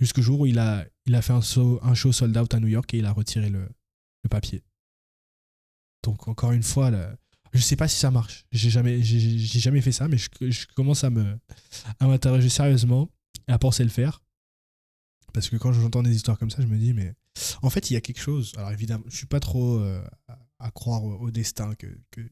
Jusqu'au 0.00 0.22
jour 0.22 0.40
où 0.40 0.46
il 0.46 0.58
a, 0.58 0.86
il 1.06 1.14
a 1.14 1.22
fait 1.22 1.32
un, 1.32 1.40
show, 1.40 1.80
un 1.82 1.94
show 1.94 2.12
sold 2.12 2.36
out 2.36 2.54
à 2.54 2.60
New 2.60 2.68
York 2.68 2.92
et 2.94 2.98
il 2.98 3.06
a 3.06 3.12
retiré 3.12 3.48
le, 3.48 3.68
le 4.22 4.28
papier. 4.28 4.62
Donc 6.02 6.28
encore 6.28 6.52
une 6.52 6.62
fois, 6.62 6.90
là, 6.90 7.16
je 7.52 7.60
sais 7.60 7.76
pas 7.76 7.88
si 7.88 7.98
ça 7.98 8.10
marche. 8.10 8.46
J'ai 8.52 8.70
jamais, 8.70 9.02
jamais 9.02 9.80
fait 9.80 9.92
ça, 9.92 10.08
mais 10.08 10.18
je, 10.18 10.28
je 10.40 10.66
commence 10.74 11.04
à 11.04 11.10
m'interroger 12.00 12.48
sérieusement 12.48 13.10
et 13.48 13.52
à 13.52 13.58
penser 13.58 13.82
le 13.82 13.90
faire. 13.90 14.22
Parce 15.32 15.48
que 15.48 15.56
quand 15.56 15.72
j'entends 15.72 16.02
des 16.02 16.14
histoires 16.14 16.38
comme 16.38 16.50
ça, 16.50 16.62
je 16.62 16.66
me 16.66 16.78
dis, 16.78 16.92
mais 16.92 17.14
en 17.62 17.70
fait, 17.70 17.90
il 17.90 17.94
y 17.94 17.96
a 17.96 18.00
quelque 18.00 18.20
chose. 18.20 18.52
Alors 18.56 18.70
évidemment, 18.72 19.04
je 19.08 19.16
suis 19.16 19.26
pas 19.26 19.40
trop 19.40 19.78
euh, 19.78 20.02
à 20.58 20.70
croire 20.70 21.04
au, 21.04 21.30
destin, 21.30 21.74
que, 21.74 21.86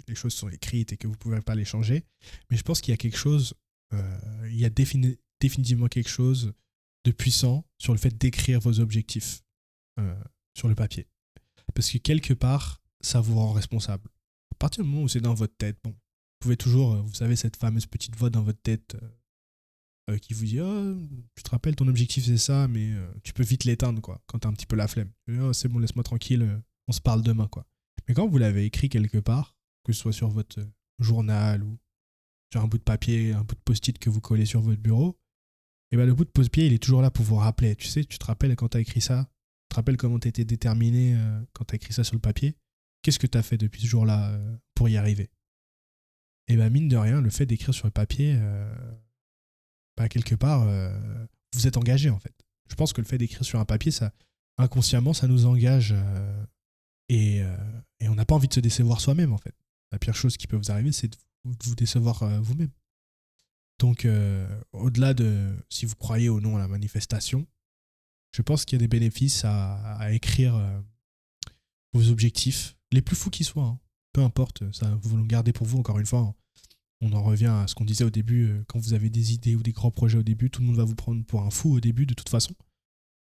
les 0.08 0.14
choses 0.14 0.34
sont 0.34 0.48
écrites 0.48 0.92
et 0.92 0.96
que 0.96 1.06
vous 1.06 1.16
pouvez 1.16 1.40
pas 1.40 1.54
les 1.54 1.64
changer. 1.64 2.04
Mais 2.50 2.56
je 2.56 2.62
pense 2.62 2.80
qu'il 2.80 2.92
y 2.92 2.94
a 2.94 2.96
quelque 2.96 3.18
chose, 3.18 3.54
euh, 3.92 4.48
il 4.50 4.56
y 4.56 4.64
a 4.64 4.70
définitivement 4.70 5.88
quelque 5.88 6.08
chose 6.08 6.52
de 7.04 7.10
puissant 7.10 7.66
sur 7.78 7.92
le 7.92 7.98
fait 7.98 8.16
d'écrire 8.16 8.60
vos 8.60 8.80
objectifs 8.80 9.42
euh, 10.00 10.14
sur 10.56 10.68
le 10.68 10.74
papier. 10.74 11.06
Parce 11.74 11.90
que 11.90 11.98
quelque 11.98 12.34
part, 12.34 12.82
ça 13.00 13.20
vous 13.20 13.34
rend 13.34 13.52
responsable. 13.52 14.08
À 14.52 14.56
partir 14.56 14.84
du 14.84 14.90
moment 14.90 15.02
où 15.02 15.08
c'est 15.08 15.20
dans 15.20 15.34
votre 15.34 15.56
tête, 15.56 15.76
bon, 15.84 15.90
vous 15.90 16.38
pouvez 16.40 16.56
toujours, 16.56 16.96
vous 17.02 17.14
savez, 17.14 17.36
cette 17.36 17.56
fameuse 17.56 17.86
petite 17.86 18.16
voix 18.16 18.30
dans 18.30 18.42
votre 18.42 18.60
tête 18.62 18.96
euh, 20.10 20.18
qui 20.18 20.34
vous 20.34 20.44
dit 20.44 20.60
oh, 20.60 20.96
Tu 21.34 21.42
te 21.42 21.50
rappelles, 21.50 21.76
ton 21.76 21.88
objectif 21.88 22.26
c'est 22.26 22.36
ça, 22.36 22.68
mais 22.68 22.92
euh, 22.92 23.10
tu 23.22 23.32
peux 23.32 23.42
vite 23.42 23.64
l'éteindre 23.64 24.02
quoi, 24.02 24.20
quand 24.26 24.38
t'as 24.38 24.48
un 24.48 24.52
petit 24.52 24.66
peu 24.66 24.76
la 24.76 24.86
flemme. 24.86 25.10
Oh, 25.40 25.52
c'est 25.54 25.68
bon, 25.68 25.78
laisse-moi 25.78 26.04
tranquille, 26.04 26.42
euh, 26.42 26.58
on 26.88 26.92
se 26.92 27.00
parle 27.00 27.22
demain. 27.22 27.48
quoi. 27.48 27.66
Mais 28.07 28.14
quand 28.14 28.28
vous 28.28 28.38
l'avez 28.38 28.64
écrit 28.64 28.88
quelque 28.88 29.18
part, 29.18 29.57
que 29.84 29.92
ce 29.92 30.00
soit 30.00 30.12
sur 30.12 30.28
votre 30.28 30.61
journal 30.98 31.62
ou 31.62 31.78
sur 32.52 32.62
un 32.62 32.68
bout 32.68 32.78
de 32.78 32.82
papier, 32.82 33.32
un 33.32 33.42
bout 33.42 33.55
de 33.55 33.61
post-it 33.61 33.98
que 33.98 34.11
vous 34.11 34.20
collez 34.20 34.46
sur 34.46 34.61
votre 34.61 34.80
bureau, 34.80 35.18
eh 35.90 35.96
ben 35.96 36.07
le 36.07 36.14
bout 36.14 36.24
de 36.24 36.30
post-pied, 36.30 36.66
il 36.66 36.72
est 36.72 36.82
toujours 36.82 37.02
là 37.02 37.11
pour 37.11 37.24
vous 37.24 37.36
rappeler. 37.36 37.76
Tu 37.76 37.88
sais, 37.88 38.05
tu 38.05 38.18
te 38.18 38.24
rappelles 38.24 38.57
quand 38.57 38.68
t'as 38.68 38.80
écrit 38.80 39.00
ça 39.00 39.28
Tu 39.68 39.74
te 39.74 39.76
rappelles 39.76 39.96
comment 39.96 40.18
t'étais 40.18 40.44
déterminé 40.44 41.16
quand 41.52 41.64
t'as 41.64 41.76
écrit 41.76 41.92
ça 41.92 42.05
sur 42.05 42.14
le 42.14 42.20
papier 42.20 42.57
Qu'est-ce 43.02 43.18
que 43.18 43.26
t'as 43.26 43.42
fait 43.42 43.59
depuis 43.59 43.82
ce 43.82 43.86
jour-là 43.86 44.38
pour 44.74 44.88
y 44.88 44.96
arriver? 44.96 45.30
Et 46.48 46.57
bien, 46.57 46.68
mine 46.70 46.88
de 46.88 46.96
rien, 46.96 47.20
le 47.20 47.30
fait 47.30 47.46
d'écrire 47.46 47.74
sur 47.74 47.86
le 47.86 47.92
papier, 47.92 48.38
bah, 49.96 50.09
quelque 50.09 50.34
part, 50.34 50.62
euh, 50.62 51.26
vous 51.55 51.66
êtes 51.66 51.76
engagé 51.76 52.11
en 52.11 52.18
fait. 52.18 52.34
Je 52.68 52.74
pense 52.74 52.92
que 52.92 53.00
le 53.00 53.07
fait 53.07 53.18
d'écrire 53.18 53.44
sur 53.44 53.61
un 53.61 53.64
papier, 53.64 53.92
inconsciemment, 54.59 55.12
ça 55.12 55.28
nous 55.28 55.46
engage 55.46 55.92
euh, 55.92 56.46
et, 57.09 57.42
euh, 57.42 57.57
et, 58.05 58.09
on 58.09 58.14
n'a 58.14 58.24
pas 58.24 58.34
envie 58.34 58.48
de 58.48 58.55
se 58.55 58.61
décevoir 58.61 59.00
soi-même 59.00 59.32
en 59.32 59.38
fait. 59.38 59.55
La 59.92 59.98
pire 59.98 60.14
chose 60.14 60.36
qui 60.36 60.46
peut 60.46 60.57
vous 60.57 60.70
arriver, 60.70 60.92
c'est 60.92 61.09
de 61.09 61.16
vous 61.44 61.74
décevoir 61.74 62.24
vous-même. 62.42 62.70
Donc, 63.78 64.09
au-delà 64.72 65.14
de 65.14 65.55
si 65.68 65.84
vous 65.86 65.94
croyez 65.94 66.28
ou 66.28 66.40
non 66.40 66.57
à 66.57 66.59
la 66.59 66.68
manifestation, 66.68 67.46
je 68.32 68.42
pense 68.42 68.64
qu'il 68.64 68.76
y 68.76 68.80
a 68.80 68.84
des 68.84 68.88
bénéfices 68.88 69.44
à, 69.44 70.09
écrire 70.12 70.61
vos 71.92 72.09
objectifs, 72.09 72.76
les 72.92 73.02
plus 73.02 73.14
fous 73.14 73.30
qu'ils 73.30 73.46
soient. 73.46 73.64
Hein. 73.64 73.78
Peu 74.12 74.22
importe, 74.22 74.72
ça, 74.72 74.98
vous 75.02 75.16
le 75.16 75.24
gardez 75.24 75.52
pour 75.52 75.66
vous 75.66 75.78
encore 75.78 75.98
une 75.98 76.07
fois. 76.07 76.34
On 77.00 77.12
en 77.12 77.22
revient 77.22 77.46
à 77.46 77.66
ce 77.66 77.74
qu'on 77.74 77.84
disait 77.84 78.05
au 78.05 78.11
début, 78.11 78.48
euh, 78.48 78.64
quand 78.66 78.78
vous 78.78 78.94
avez 78.94 79.11
des 79.11 79.34
idées 79.34 79.57
ou 79.57 79.62
des 79.62 79.72
grands 79.72 79.90
projets 79.90 80.18
au 80.18 80.22
début, 80.22 80.50
tout 80.50 80.62
le 80.62 80.68
monde 80.68 80.76
va 80.76 80.84
vous 80.84 80.94
prendre 80.94 81.22
pour 81.24 81.42
un 81.42 81.50
fou 81.50 81.74
au 81.74 81.80
début 81.80 82.07
de 82.07 82.14
toute 82.14 82.28
façon. 82.30 82.55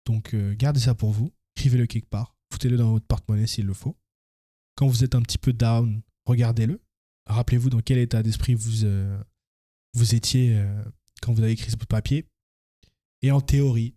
Donc 0.05 0.35
euh, 0.35 0.55
gardez 0.55 0.81
ça 0.81 0.95
pour 0.95 1.13
vous, 1.13 1.33
écrivez-le 1.57 1.87
quelque 1.87 2.09
part, 2.09 2.37
foutez-le 2.53 2.77
dans 2.77 2.91
votre 2.91 3.07
porte-monnaie 3.07 3.47
s'il 3.47 3.65
le 3.65 3.73
faut. 3.73 3.97
Quand 4.77 4.87
vous 4.87 5.05
êtes 5.05 5.15
un 5.15 5.23
petit 5.23 5.39
peu 5.39 5.53
down, 5.53 6.03
regardez-le. 6.27 6.81
Rappelez-vous 7.27 7.71
dans 7.71 7.81
quel 7.81 7.99
état 7.99 8.23
d'esprit 8.23 8.55
vous, 8.55 8.85
euh, 8.85 9.23
vous 9.95 10.15
étiez 10.15 10.65
quand 11.23 11.33
vous 11.33 11.43
avez 11.43 11.53
écrit 11.53 11.71
ce 11.71 11.77
bout 11.77 11.85
de 11.85 11.89
papier. 11.89 12.27
Et 13.23 13.31
en 13.31 13.41
théorie, 13.41 13.95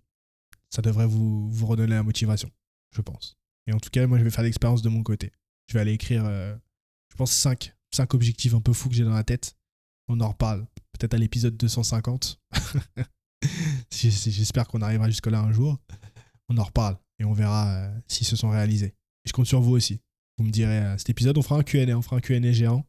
ça 0.70 0.82
devrait 0.82 1.08
vous, 1.08 1.50
vous 1.50 1.66
redonner 1.66 1.96
la 1.96 2.04
motivation, 2.04 2.52
je 2.92 3.02
pense. 3.02 3.38
Et 3.68 3.74
en 3.74 3.80
tout 3.80 3.90
cas, 3.90 4.06
moi, 4.08 4.18
je 4.18 4.24
vais 4.24 4.30
faire 4.30 4.44
l'expérience 4.44 4.82
de 4.82 4.90
mon 4.90 5.04
côté. 5.04 5.32
Je 5.68 5.74
vais 5.74 5.80
aller 5.80 5.94
écrire, 5.94 6.26
je 6.26 7.16
pense, 7.16 7.32
5, 7.32 7.74
5 7.94 8.14
objectifs 8.14 8.54
un 8.54 8.62
peu 8.62 8.74
fous 8.74 8.90
que 8.90 8.96
j'ai 8.96 9.06
dans 9.06 9.14
la 9.14 9.24
tête 9.24 9.56
on 10.08 10.20
en 10.22 10.30
reparle. 10.30 10.66
Peut-être 10.94 11.14
à 11.14 11.18
l'épisode 11.18 11.58
250. 11.58 12.40
J'espère 13.92 14.68
qu'on 14.68 14.82
arrivera 14.82 15.10
jusque-là 15.10 15.40
un 15.40 15.52
jour. 15.52 15.78
On 16.50 16.58
en 16.58 16.64
reparle 16.64 16.98
et 17.20 17.26
on 17.26 17.34
verra 17.34 17.74
euh, 17.74 18.00
s'ils 18.08 18.28
se 18.28 18.36
sont 18.36 18.50
réalisés. 18.50 18.96
je 19.26 19.34
compte 19.34 19.48
sur 19.48 19.62
vous 19.62 19.72
aussi. 19.72 20.02
Vous 20.38 20.46
me 20.46 20.52
direz, 20.52 20.78
à 20.78 20.94
euh, 20.94 20.98
cet 20.98 21.10
épisode, 21.10 21.38
on 21.38 21.42
fera 21.42 21.58
un 21.58 21.64
QA, 21.64 21.86
on 21.96 22.02
fera 22.02 22.18
un 22.18 22.22
QA 22.22 22.52
géant. 22.52 22.86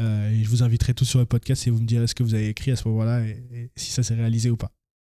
Euh, 0.00 0.30
et 0.30 0.42
je 0.42 0.48
vous 0.48 0.62
inviterai 0.62 0.92
tous 0.92 1.04
sur 1.04 1.18
le 1.18 1.26
podcast 1.26 1.66
et 1.66 1.70
vous 1.70 1.80
me 1.80 1.86
direz 1.86 2.06
ce 2.06 2.14
que 2.14 2.22
vous 2.22 2.34
avez 2.34 2.48
écrit 2.48 2.72
à 2.72 2.76
ce 2.76 2.88
moment-là 2.88 3.24
et, 3.24 3.70
si 3.76 3.92
ça 3.92 4.02
s'est 4.02 4.14
réalisé 4.14 4.50
ou 4.50 4.56
pas. 4.56 4.72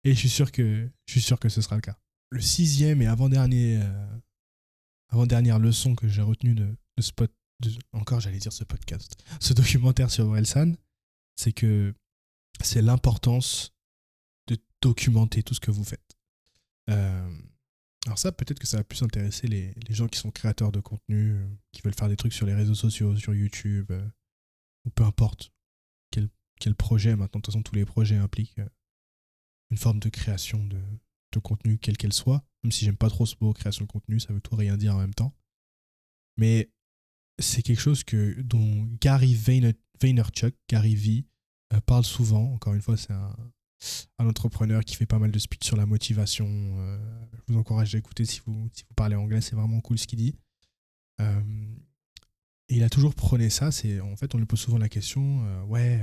Et 0.03 0.15
je 0.15 0.19
suis 0.19 0.29
sûr 0.29 0.51
que, 0.51 0.91
je 1.07 1.13
suis 1.13 1.23
sûr 1.23 1.39
que 1.39 1.49
ce 1.49 1.63
sera 1.63 1.77
le 1.77 1.81
cas. 1.81 1.97
Le 2.31 2.41
sixième 2.41 3.01
et 3.01 3.07
avant-dernier, 3.07 3.81
avant-dernière 5.11 5.61
leçon 5.61 5.95
que 5.95 6.09
j'ai 6.09 6.23
retenue 6.23 6.55
de, 6.55 6.77
ce 6.99 7.05
spot, 7.05 7.33
encore 7.93 8.21
j'allais 8.21 8.39
dire 8.39 8.53
ce 8.53 8.65
podcast, 8.65 9.17
ce 9.41 9.55
documentaire 9.55 10.11
sur 10.11 10.27
Orelsan, 10.27 10.73
c'est 11.37 11.53
que 11.53 11.95
c'est 12.61 12.83
l'importance 12.83 13.73
de 14.49 14.57
documenter 14.81 15.43
tout 15.43 15.55
ce 15.55 15.61
que 15.61 15.71
vous 15.71 15.85
faites. 15.85 16.17
Euh, 16.91 17.31
alors 18.07 18.19
ça, 18.19 18.33
peut-être 18.33 18.59
que 18.59 18.67
ça 18.67 18.79
va 18.79 18.85
plus 18.85 19.03
intéresser 19.03 19.47
les, 19.47 19.75
gens 19.89 20.09
qui 20.09 20.19
sont 20.19 20.31
créateurs 20.31 20.73
de 20.73 20.81
contenu, 20.81 21.33
euh, 21.33 21.47
qui 21.73 21.81
veulent 21.83 21.95
faire 21.95 22.09
des 22.09 22.17
trucs 22.17 22.35
sur 22.35 22.47
les 22.47 22.55
réseaux 22.55 22.75
sociaux, 22.75 23.17
sur 23.17 23.35
YouTube, 23.35 23.91
euh, 23.91 24.07
ou 24.85 24.91
peu 24.91 25.05
importe 25.05 25.53
quel, 26.11 26.75
projet. 26.75 27.17
Maintenant, 27.17 27.41
de 27.41 27.43
toute 27.43 27.47
façon, 27.53 27.63
tous 27.63 27.75
les 27.75 27.85
projets 27.85 28.17
impliquent 28.17 28.61
une 29.71 29.77
forme 29.77 29.99
de 29.99 30.09
création 30.09 30.65
de, 30.67 30.81
contenu, 31.41 31.79
quelle 31.79 31.97
qu'elle 31.97 32.13
soit. 32.13 32.45
Même 32.63 32.73
si 32.73 32.85
j'aime 32.85 32.97
pas 32.97 33.11
trop 33.11 33.27
ce 33.27 33.35
mot 33.41 33.53
création 33.53 33.85
de 33.85 33.91
contenu, 33.91 34.21
ça 34.21 34.33
veut 34.33 34.41
tout 34.41 34.55
rien 34.55 34.77
dire 34.77 34.95
en 34.95 34.99
même 34.99 35.15
temps. 35.15 35.35
Mais 36.37 36.71
c'est 37.39 37.63
quelque 37.63 37.81
chose 37.81 38.05
que, 38.05 38.41
dont 38.41 38.89
Gary 39.01 39.35
Vaynerchuk, 40.01 40.55
Gary 40.69 40.95
V, 40.95 41.27
euh, 41.73 41.81
parle 41.81 42.05
souvent. 42.05 42.53
Encore 42.55 42.75
une 42.75 42.83
fois, 42.83 42.97
c'est 42.97 43.13
un, 43.13 43.37
entrepreneur 44.19 44.85
qui 44.85 44.97
fait 44.97 45.07
pas 45.07 45.19
mal 45.19 45.31
de 45.31 45.39
speech 45.39 45.65
sur 45.65 45.77
la 45.77 45.87
motivation. 45.87 46.47
Euh, 46.49 46.99
je 47.33 47.53
vous 47.53 47.59
encourage 47.59 47.95
à 47.95 47.99
écouter 47.99 48.25
si 48.25 48.41
vous, 48.47 48.69
parlez 48.97 49.17
anglais, 49.17 49.41
c'est 49.41 49.57
vraiment 49.57 49.81
cool 49.81 49.99
ce 49.99 50.07
qu'il 50.07 50.19
dit. 50.19 50.35
Euh, 51.21 51.41
et 52.69 52.77
il 52.77 52.83
a 52.83 52.89
toujours 52.89 53.15
prôné 53.15 53.51
ça. 53.51 53.71
C'est 53.71 54.01
en 54.01 54.17
fait, 54.17 54.35
on 54.35 54.39
lui 54.39 54.47
pose 54.47 54.61
souvent 54.61 54.79
la 54.79 54.89
question, 54.89 55.65
ouais, 55.67 56.01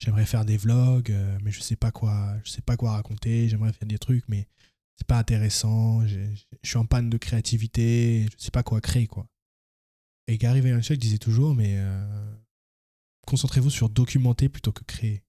j'aimerais 0.00 0.26
faire 0.26 0.44
des 0.44 0.56
vlogs, 0.56 1.14
mais 1.42 1.50
je 1.50 1.60
sais 1.60 1.76
pas 1.76 1.90
quoi, 1.90 2.36
je 2.44 2.50
sais 2.50 2.62
pas 2.62 2.76
quoi 2.76 2.92
raconter. 2.92 3.48
J'aimerais 3.48 3.72
faire 3.72 3.88
des 3.88 3.98
trucs, 3.98 4.24
mais 4.28 4.48
c'est 4.96 5.06
pas 5.06 5.18
intéressant. 5.18 6.06
Je 6.06 6.18
suis 6.62 6.78
en 6.78 6.86
panne 6.86 7.10
de 7.10 7.18
créativité, 7.18 8.26
je 8.38 8.44
sais 8.44 8.50
pas 8.50 8.62
quoi 8.62 8.80
créer, 8.80 9.06
quoi. 9.06 9.26
Et 10.28 10.38
Gary 10.38 10.60
Vaynerchuk 10.60 10.98
disait 10.98 11.18
toujours, 11.18 11.54
mais 11.54 11.74
euh, 11.76 12.34
concentrez-vous 13.26 13.70
sur 13.70 13.88
documenter 13.88 14.48
plutôt 14.48 14.72
que 14.72 14.84
créer. 14.84 15.22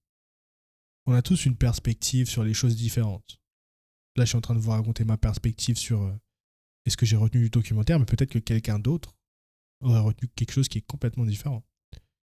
On 1.06 1.12
a 1.12 1.22
tous 1.22 1.44
une 1.44 1.56
perspective 1.56 2.28
sur 2.28 2.44
les 2.44 2.54
choses 2.54 2.76
différentes. 2.76 3.38
Là, 4.16 4.24
je 4.24 4.30
suis 4.30 4.38
en 4.38 4.40
train 4.40 4.54
de 4.54 4.60
vous 4.60 4.70
raconter 4.70 5.04
ma 5.04 5.18
perspective 5.18 5.76
sur 5.76 6.02
euh, 6.02 6.14
est-ce 6.86 6.96
que 6.96 7.04
j'ai 7.04 7.16
retenu 7.16 7.42
du 7.42 7.50
documentaire, 7.50 7.98
mais 7.98 8.06
peut-être 8.06 8.30
que 8.30 8.38
quelqu'un 8.38 8.78
d'autre 8.78 9.16
aurait 9.80 10.00
retenu 10.00 10.28
quelque 10.28 10.52
chose 10.52 10.68
qui 10.68 10.78
est 10.78 10.86
complètement 10.86 11.26
différent. 11.26 11.62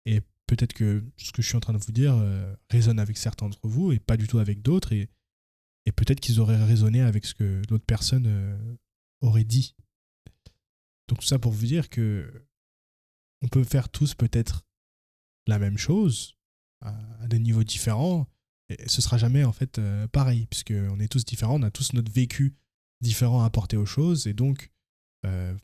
Et 0.04 0.20
peut-être 0.46 0.74
que 0.74 1.04
ce 1.16 1.32
que 1.32 1.40
je 1.40 1.48
suis 1.48 1.56
en 1.56 1.60
train 1.60 1.72
de 1.72 1.78
vous 1.78 1.92
dire 1.92 2.14
euh, 2.14 2.54
résonne 2.68 2.98
avec 2.98 3.16
certains 3.16 3.46
d'entre 3.46 3.68
vous 3.68 3.92
et 3.92 3.98
pas 3.98 4.16
du 4.16 4.26
tout 4.26 4.38
avec 4.38 4.60
d'autres. 4.62 4.92
Et, 4.92 5.08
peut-être 5.96 6.20
qu'ils 6.20 6.38
auraient 6.38 6.62
raisonné 6.62 7.00
avec 7.00 7.24
ce 7.24 7.32
que 7.32 7.62
l'autre 7.70 7.86
personne 7.86 8.78
aurait 9.22 9.44
dit. 9.44 9.74
Donc 11.08 11.24
ça 11.24 11.38
pour 11.38 11.50
vous 11.50 11.64
dire 11.64 11.88
que 11.88 12.46
on 13.40 13.48
peut 13.48 13.64
faire 13.64 13.88
tous 13.88 14.14
peut-être 14.14 14.66
la 15.46 15.58
même 15.58 15.78
chose 15.78 16.36
à 16.82 17.26
des 17.26 17.38
niveaux 17.38 17.64
différents 17.64 18.28
ce 18.86 19.00
sera 19.00 19.16
jamais 19.16 19.44
en 19.44 19.52
fait 19.52 19.78
euh, 19.78 20.06
pareil 20.08 20.46
puisque 20.46 20.74
on 20.90 21.00
est 21.00 21.08
tous 21.08 21.24
différents, 21.24 21.60
on 21.60 21.62
a 21.62 21.70
tous 21.70 21.92
notre 21.92 22.12
vécu 22.12 22.54
différent 23.00 23.42
à 23.42 23.46
apporter 23.46 23.76
aux 23.76 23.86
choses 23.86 24.26
et 24.26 24.34
donc 24.34 24.70
euh, 25.26 25.56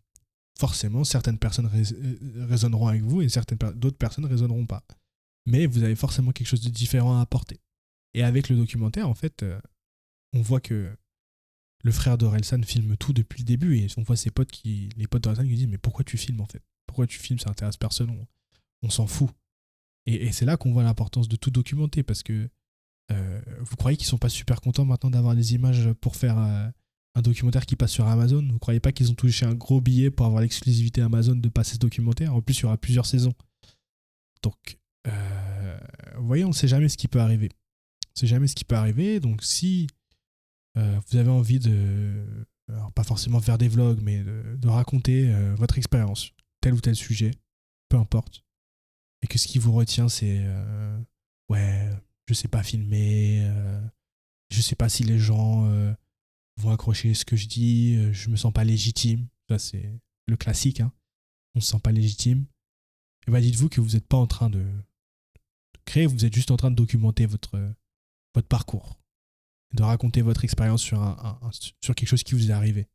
forcément 0.59 1.05
certaines 1.05 1.39
personnes 1.39 1.71
euh, 1.75 2.47
résonneront 2.47 2.89
avec 2.89 3.03
vous 3.03 3.23
et 3.23 3.29
certaines 3.29 3.59
d'autres 3.75 3.99
personnes 3.99 4.25
résonneront 4.25 4.67
pas. 4.67 4.85
Mais 5.47 5.67
vous 5.67 5.83
avez 5.83 5.97
forcément 5.97 6.33
quelque 6.33 6.47
chose 6.47 6.63
de 6.63 6.71
différent 6.71 7.19
à 7.19 7.21
apporter. 7.21 7.61
Et 8.15 8.23
avec 8.23 8.49
le 8.49 8.57
documentaire 8.57 9.09
en 9.09 9.15
fait 9.15 9.45
on 10.33 10.41
voit 10.41 10.61
que 10.61 10.97
le 11.83 11.93
frère 11.93 12.17
d'Orelsan 12.17 12.63
filme 12.63 12.97
tout 12.97 13.13
depuis 13.13 13.41
le 13.41 13.45
début 13.45 13.77
et 13.77 13.89
on 13.99 14.03
voit 14.03 14.17
ses 14.17 14.31
potes 14.31 14.51
qui 14.51 14.89
les 14.97 15.07
potes 15.07 15.25
d'Orelsan 15.25 15.45
qui 15.45 15.55
disent 15.55 15.69
mais 15.69 15.79
pourquoi 15.79 16.05
tu 16.05 16.17
filmes 16.17 16.41
en 16.41 16.47
fait? 16.47 16.63
Pourquoi 16.87 17.07
tu 17.07 17.19
filmes, 17.19 17.39
ça 17.39 17.51
intéresse 17.51 17.77
personne, 17.77 18.27
on, 18.83 18.91
s'en 18.91 19.07
fout. 19.07 19.31
Et, 20.07 20.31
c'est 20.33 20.45
là 20.45 20.57
qu'on 20.57 20.73
voit 20.73 20.83
l'importance 20.83 21.29
de 21.29 21.37
tout 21.37 21.51
documenter 21.51 22.03
parce 22.03 22.23
que 22.23 22.49
euh, 23.13 23.41
vous 23.61 23.77
croyez 23.77 23.97
qu'ils 23.97 24.07
sont 24.07 24.19
pas 24.19 24.29
super 24.29 24.61
contents 24.61 24.85
maintenant 24.85 25.11
d'avoir 25.11 25.35
des 25.35 25.55
images 25.55 25.93
pour 26.01 26.17
faire, 26.17 26.39
euh, 26.39 26.69
un 27.15 27.23
documentaire 27.23 27.67
qui 27.67 27.77
passe 27.77 27.93
sur 27.93 28.07
Amazon? 28.07 28.47
Vous 28.51 28.59
croyez 28.59 28.81
pas 28.81 28.93
qu'ils 28.93 29.11
ont 29.11 29.15
touché 29.15 29.47
un 29.47 29.55
gros 29.55 29.81
billet 29.81 30.11
pour 30.11 30.27
avoir 30.27 30.43
l'exclusivité 30.43 31.01
Amazon 31.01 31.37
de 31.37 31.49
passer 31.49 31.75
ce 31.75 31.79
documentaire? 31.79 32.35
En 32.35 32.41
plus, 32.41 32.59
il 32.59 32.63
y 32.63 32.65
aura 32.65 32.79
plusieurs 32.79 33.07
saisons. 33.07 33.35
Donc, 34.43 34.79
euh, 35.07 35.79
vous 36.17 36.27
voyez, 36.27 36.45
on 36.45 36.49
ne 36.49 36.55
sait 36.55 36.69
jamais 36.69 36.89
ce 36.89 36.97
qui 36.97 37.09
peut 37.09 37.21
arriver. 37.21 37.51
On 37.53 38.11
ne 38.17 38.21
sait 38.21 38.27
jamais 38.27 38.47
ce 38.47 38.55
qui 38.55 38.65
peut 38.65 38.77
arriver. 38.77 39.21
Donc, 39.21 39.45
si 39.45 39.87
euh, 40.77 40.99
vous 41.09 41.17
avez 41.19 41.31
envie 41.31 41.59
de, 41.59 42.47
alors 42.69 42.93
pas 42.93 43.05
forcément 43.05 43.41
faire 43.41 43.59
des 43.59 43.69
vlogs, 43.69 44.01
mais 44.03 44.25
de, 44.25 44.69
raconter 44.69 45.31
votre 45.57 45.79
expérience, 45.79 46.33
tel 46.61 46.75
ou 46.75 46.81
tel 46.81 46.97
sujet, 46.97 47.31
peu 47.89 47.97
importe, 47.97 48.43
et 49.23 49.27
que 49.27 49.39
ce 49.39 49.47
qui 49.47 49.59
vous 49.59 49.73
retient, 49.73 50.09
c'est 50.09 50.45
ouais, 51.49 51.91
je 52.27 52.35
sais 52.35 52.49
pas 52.49 52.63
filmer, 52.63 53.51
je 54.51 54.61
sais 54.61 54.77
pas 54.77 54.89
si 54.89 55.05
les 55.05 55.19
gens 55.19 55.69
vont 56.57 56.71
accrocher 56.71 57.15
ce 57.15 57.25
que 57.25 57.37
je 57.37 57.47
dis, 57.47 58.13
je 58.13 58.31
me 58.31 58.37
sens 58.37 58.53
pas 58.53 58.65
légitime. 58.65 59.27
Ça, 59.49 59.59
c'est 59.59 59.93
le 60.27 60.37
classique, 60.37 60.81
hein. 60.81 60.93
On 61.55 61.61
se 61.61 61.71
sent 61.71 61.81
pas 61.81 61.93
légitime. 61.93 62.47
Et 63.27 63.31
bah, 63.31 63.41
dites-vous 63.41 63.69
que 63.69 63.81
vous 63.81 63.91
n'êtes 63.91 64.07
pas 64.07 64.17
en 64.17 64.27
train 64.27 64.51
de, 64.51 64.65
créer, 65.85 66.07
vous 66.07 66.25
êtes 66.25 66.35
juste 66.35 66.51
en 66.51 66.57
train 66.57 66.71
de 66.71 66.77
documenter 66.77 67.27
votre, 67.27 67.59
votre 68.35 68.49
parcours, 68.49 68.99
de 69.75 69.83
raconter 69.83 70.23
votre 70.23 70.45
expérience 70.45 70.83
sur, 70.83 71.01
un, 71.01 71.39
sur 71.83 71.95
quelque 71.95 72.09
chose 72.09 72.23
qui 72.23 72.35
vous 72.35 72.51
est 72.51 72.55
arrivé. 72.55 72.89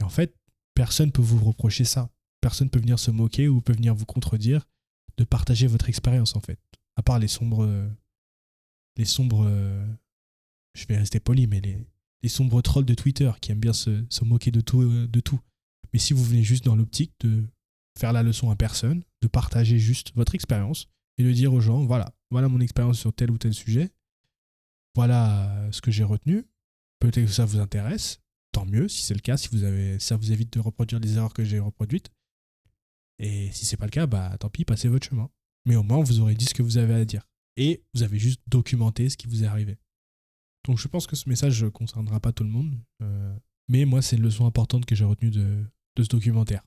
Et 0.00 0.04
en 0.04 0.08
fait, 0.08 0.34
personne 0.74 1.12
peut 1.12 1.22
vous 1.22 1.42
reprocher 1.44 1.84
ça. 1.84 2.10
Personne 2.40 2.70
peut 2.70 2.80
venir 2.80 2.98
se 2.98 3.10
moquer 3.10 3.48
ou 3.48 3.60
peut 3.60 3.74
venir 3.74 3.94
vous 3.94 4.06
contredire 4.06 4.66
de 5.16 5.24
partager 5.24 5.66
votre 5.66 5.88
expérience, 5.88 6.36
en 6.36 6.40
fait. 6.40 6.58
À 6.96 7.02
part 7.02 7.18
les 7.18 7.28
sombres. 7.28 7.66
Sombres. 9.04 9.50
Je 10.74 10.86
vais 10.86 10.96
rester 10.96 11.20
poli, 11.20 11.46
mais 11.46 11.60
les, 11.60 12.28
sombres 12.28 12.62
trolls 12.62 12.84
de 12.84 12.94
Twitter 12.94 13.30
qui 13.40 13.50
aiment 13.50 13.60
bien 13.60 13.72
se, 13.72 14.24
moquer 14.24 14.50
de 14.50 14.60
tout, 14.60 15.06
de 15.06 15.20
tout. 15.20 15.40
Mais 15.92 15.98
si 15.98 16.12
vous 16.12 16.24
venez 16.24 16.42
juste 16.42 16.64
dans 16.64 16.76
l'optique 16.76 17.12
de 17.20 17.44
faire 17.98 18.12
la 18.12 18.22
leçon 18.22 18.50
à 18.50 18.56
personne, 18.56 19.02
de 19.22 19.28
partager 19.28 19.78
juste 19.78 20.12
votre 20.14 20.34
expérience 20.34 20.88
et 21.18 21.24
de 21.24 21.32
dire 21.32 21.52
aux 21.52 21.60
gens, 21.60 21.84
voilà, 21.84 22.14
voilà 22.30 22.48
mon 22.48 22.60
expérience 22.60 22.98
sur 22.98 23.12
tel 23.12 23.30
ou 23.30 23.38
tel 23.38 23.52
sujet, 23.52 23.90
voilà 24.94 25.68
ce 25.72 25.80
que 25.80 25.90
j'ai 25.90 26.04
retenu, 26.04 26.44
peut-être 27.00 27.26
que 27.26 27.32
ça 27.32 27.44
vous 27.44 27.58
intéresse, 27.58 28.20
tant 28.52 28.66
mieux 28.66 28.88
si 28.88 29.02
c'est 29.02 29.14
le 29.14 29.20
cas, 29.20 29.36
si 29.36 29.48
vous 29.48 29.64
avez, 29.64 29.98
ça 29.98 30.16
vous 30.16 30.32
évite 30.32 30.52
de 30.52 30.60
reproduire 30.60 31.00
les 31.00 31.16
erreurs 31.16 31.34
que 31.34 31.44
j'ai 31.44 31.58
reproduites. 31.58 32.10
Et 33.18 33.50
si 33.52 33.66
c'est 33.66 33.76
pas 33.76 33.84
le 33.84 33.90
cas, 33.90 34.06
bah 34.06 34.36
tant 34.38 34.48
pis, 34.48 34.64
passez 34.64 34.88
votre 34.88 35.06
chemin. 35.06 35.28
Mais 35.66 35.76
au 35.76 35.82
moins 35.82 36.02
vous 36.02 36.20
aurez 36.20 36.34
dit 36.34 36.46
ce 36.46 36.54
que 36.54 36.62
vous 36.62 36.78
avez 36.78 36.94
à 36.94 37.04
dire. 37.04 37.26
Et 37.56 37.82
vous 37.94 38.02
avez 38.02 38.18
juste 38.18 38.40
documenté 38.46 39.08
ce 39.08 39.16
qui 39.16 39.26
vous 39.26 39.44
est 39.44 39.46
arrivé. 39.46 39.78
Donc 40.66 40.78
je 40.78 40.88
pense 40.88 41.06
que 41.06 41.16
ce 41.16 41.28
message 41.28 41.62
ne 41.64 41.68
concernera 41.68 42.20
pas 42.20 42.32
tout 42.32 42.44
le 42.44 42.50
monde. 42.50 42.78
Euh, 43.02 43.36
mais 43.68 43.84
moi, 43.84 44.02
c'est 44.02 44.16
une 44.16 44.22
leçon 44.22 44.46
importante 44.46 44.84
que 44.84 44.94
j'ai 44.94 45.04
retenue 45.04 45.30
de, 45.30 45.64
ce 45.98 46.08
documentaire 46.08 46.64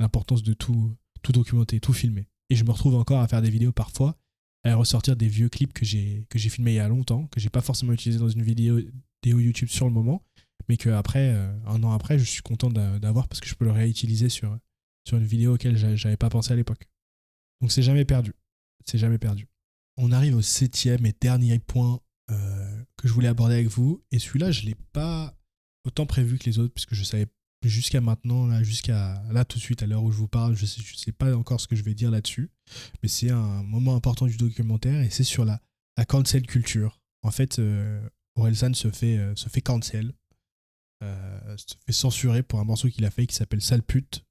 l'importance 0.00 0.44
de 0.44 0.52
tout, 0.52 0.94
documenter, 1.28 1.80
tout 1.80 1.92
filmer. 1.92 2.28
Et 2.50 2.56
je 2.56 2.64
me 2.64 2.70
retrouve 2.70 2.94
encore 2.94 3.20
à 3.20 3.26
faire 3.26 3.42
des 3.42 3.50
vidéos 3.50 3.72
parfois, 3.72 4.16
à 4.64 4.76
ressortir 4.76 5.16
des 5.16 5.26
vieux 5.26 5.48
clips 5.48 5.72
que 5.72 5.84
j'ai 5.84 6.24
que 6.30 6.38
j'ai 6.38 6.48
filmés 6.48 6.72
il 6.72 6.76
y 6.76 6.78
a 6.78 6.88
longtemps, 6.88 7.26
que 7.26 7.40
j'ai 7.40 7.50
pas 7.50 7.60
forcément 7.60 7.92
utilisé 7.92 8.20
dans 8.20 8.28
une 8.28 8.42
vidéo, 8.42 8.80
YouTube 9.24 9.68
sur 9.68 9.86
le 9.86 9.92
moment, 9.92 10.24
mais 10.68 10.76
que 10.76 10.88
après, 10.88 11.34
euh, 11.34 11.52
un 11.66 11.82
an 11.82 11.90
après, 11.90 12.18
je 12.18 12.24
suis 12.24 12.42
content 12.42 12.70
d'avoir 12.70 13.26
parce 13.26 13.40
que 13.40 13.48
je 13.48 13.56
peux 13.56 13.64
le 13.64 13.72
réutiliser 13.72 14.28
sur, 14.28 14.56
sur 15.04 15.18
une 15.18 15.26
vidéo 15.26 15.54
auquel 15.54 15.76
j'avais 15.96 16.16
pas 16.16 16.30
pensé 16.30 16.52
à 16.52 16.56
l'époque. 16.56 16.88
Donc 17.60 17.72
c'est 17.72 17.82
jamais 17.82 18.04
perdu. 18.04 18.34
C'est 18.86 18.98
jamais 18.98 19.18
perdu. 19.18 19.47
On 20.00 20.12
arrive 20.12 20.36
au 20.36 20.42
septième 20.42 21.04
et 21.06 21.14
dernier 21.20 21.58
point 21.58 22.00
euh, 22.30 22.84
que 22.96 23.08
je 23.08 23.12
voulais 23.12 23.26
aborder 23.26 23.54
avec 23.54 23.66
vous. 23.66 24.00
Et 24.12 24.20
celui-là, 24.20 24.52
je 24.52 24.62
l'ai 24.62 24.76
pas 24.92 25.36
autant 25.84 26.06
prévu 26.06 26.38
que 26.38 26.44
les 26.44 26.60
autres, 26.60 26.72
puisque 26.72 26.94
je 26.94 27.02
savais 27.02 27.26
jusqu'à 27.64 28.00
maintenant, 28.00 28.46
là, 28.46 28.62
jusqu'à 28.62 29.20
là 29.32 29.44
tout 29.44 29.58
de 29.58 29.62
suite, 29.62 29.82
à 29.82 29.86
l'heure 29.86 30.04
où 30.04 30.12
je 30.12 30.16
vous 30.16 30.28
parle, 30.28 30.54
je 30.54 30.66
je 30.66 30.96
sais 30.96 31.10
pas 31.10 31.36
encore 31.36 31.60
ce 31.60 31.66
que 31.66 31.74
je 31.74 31.82
vais 31.82 31.94
dire 31.94 32.12
là-dessus, 32.12 32.48
mais 33.02 33.08
c'est 33.08 33.30
un 33.30 33.64
moment 33.64 33.96
important 33.96 34.26
du 34.26 34.36
documentaire 34.36 35.02
et 35.02 35.10
c'est 35.10 35.24
sur 35.24 35.44
la, 35.44 35.60
cancel 36.06 36.46
culture. 36.46 37.00
En 37.22 37.32
fait, 37.32 37.58
euh, 37.58 38.00
Orelsan 38.36 38.74
se 38.74 38.92
fait, 38.92 39.18
euh, 39.18 39.34
se 39.34 39.48
fait 39.48 39.62
cancel, 39.62 40.12
se 41.00 41.74
fait 41.84 41.92
censurer 41.92 42.44
pour 42.44 42.60
un 42.60 42.64
morceau 42.64 42.88
qu'il 42.88 43.04
a 43.04 43.10
fait 43.10 43.26
qui 43.26 43.34
s'appelle 43.34 43.62
Sale 43.62 43.82
pute. 43.82 44.24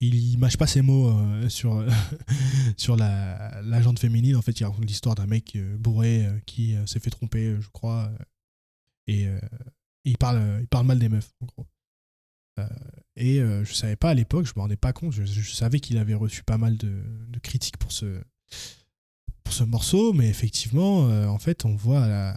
Il 0.00 0.38
mâche 0.38 0.56
pas 0.56 0.66
ses 0.66 0.82
mots 0.82 1.12
sur, 1.48 1.84
sur 2.76 2.96
la, 2.96 3.60
la 3.62 3.82
jante 3.82 3.98
féminine. 3.98 4.36
En 4.36 4.42
fait, 4.42 4.60
il 4.60 4.64
raconte 4.64 4.86
l'histoire 4.86 5.14
d'un 5.14 5.26
mec 5.26 5.58
bourré 5.78 6.26
qui 6.46 6.76
s'est 6.86 7.00
fait 7.00 7.10
tromper, 7.10 7.56
je 7.60 7.68
crois, 7.70 8.10
et, 9.08 9.26
euh, 9.26 9.40
il, 10.04 10.16
parle, 10.16 10.58
il 10.60 10.68
parle 10.68 10.86
mal 10.86 10.98
des 11.00 11.08
meufs, 11.08 11.32
en 11.40 11.46
gros. 11.46 11.66
Euh, 12.60 12.68
et 13.16 13.40
euh, 13.40 13.64
je 13.64 13.72
savais 13.72 13.96
pas 13.96 14.10
à 14.10 14.14
l'époque, 14.14 14.46
je 14.46 14.52
me 14.54 14.60
rendais 14.60 14.76
pas 14.76 14.92
compte, 14.92 15.12
je, 15.12 15.24
savais 15.42 15.80
qu'il 15.80 15.98
avait 15.98 16.14
reçu 16.14 16.44
pas 16.44 16.58
mal 16.58 16.76
de, 16.76 17.02
critiques 17.42 17.78
pour 17.78 17.90
ce, 17.90 18.20
pour 19.42 19.54
ce 19.54 19.64
morceau, 19.64 20.12
mais 20.12 20.28
effectivement, 20.28 21.04
en 21.28 21.38
fait, 21.38 21.64
on 21.64 21.74
voit 21.74 22.36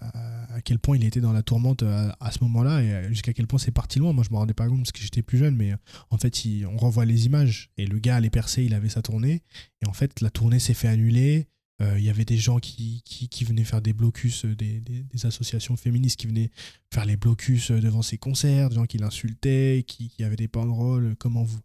quel 0.61 0.79
point 0.79 0.97
il 0.97 1.03
était 1.03 1.21
dans 1.21 1.33
la 1.33 1.43
tourmente 1.43 1.83
à, 1.83 2.31
ce 2.31 2.43
moment-là 2.43 2.81
et 2.81 3.09
jusqu'à 3.09 3.33
quel 3.33 3.47
point 3.47 3.59
c'est 3.59 3.71
parti 3.71 3.99
loin. 3.99 4.13
Moi, 4.13 4.23
je 4.23 4.33
me 4.33 4.37
rendais 4.37 4.53
pas 4.53 4.67
compte 4.67 4.79
parce 4.79 4.91
que 4.91 5.01
j'étais 5.01 5.21
plus 5.21 5.37
jeune, 5.37 5.55
mais 5.55 5.73
en 6.09 6.17
fait, 6.17 6.41
on 6.71 6.77
revoit 6.77 7.05
les 7.05 7.25
images 7.25 7.69
et 7.77 7.85
le 7.85 7.99
gars 7.99 8.15
allait 8.17 8.29
percer, 8.29 8.63
il 8.63 8.73
avait 8.73 8.89
sa 8.89 9.01
tournée, 9.01 9.41
et 9.81 9.87
en 9.87 9.93
fait, 9.93 10.21
la 10.21 10.29
tournée 10.29 10.59
s'est 10.59 10.73
fait 10.73 10.87
annuler. 10.87 11.47
Euh, 11.81 11.97
il 11.97 12.05
y 12.05 12.09
avait 12.09 12.25
des 12.25 12.37
gens 12.37 12.59
qui, 12.59 13.01
qui, 13.03 13.43
venaient 13.43 13.63
faire 13.63 13.81
des 13.81 13.93
blocus, 13.93 14.45
euh, 14.45 14.55
des, 14.55 15.03
associations 15.23 15.75
féministes 15.75 16.19
qui 16.19 16.27
venaient 16.27 16.51
faire 16.93 17.05
les 17.05 17.17
blocus 17.17 17.71
euh, 17.71 17.79
devant 17.79 18.03
ses 18.03 18.17
concerts, 18.17 18.69
des 18.69 18.75
gens 18.75 18.85
qui 18.85 18.97
l'insultaient, 18.97 19.83
qui, 19.87 20.11
avaient 20.23 20.35
des 20.35 20.47
banderoles, 20.47 21.15
comment 21.17 21.43
vous, 21.43 21.59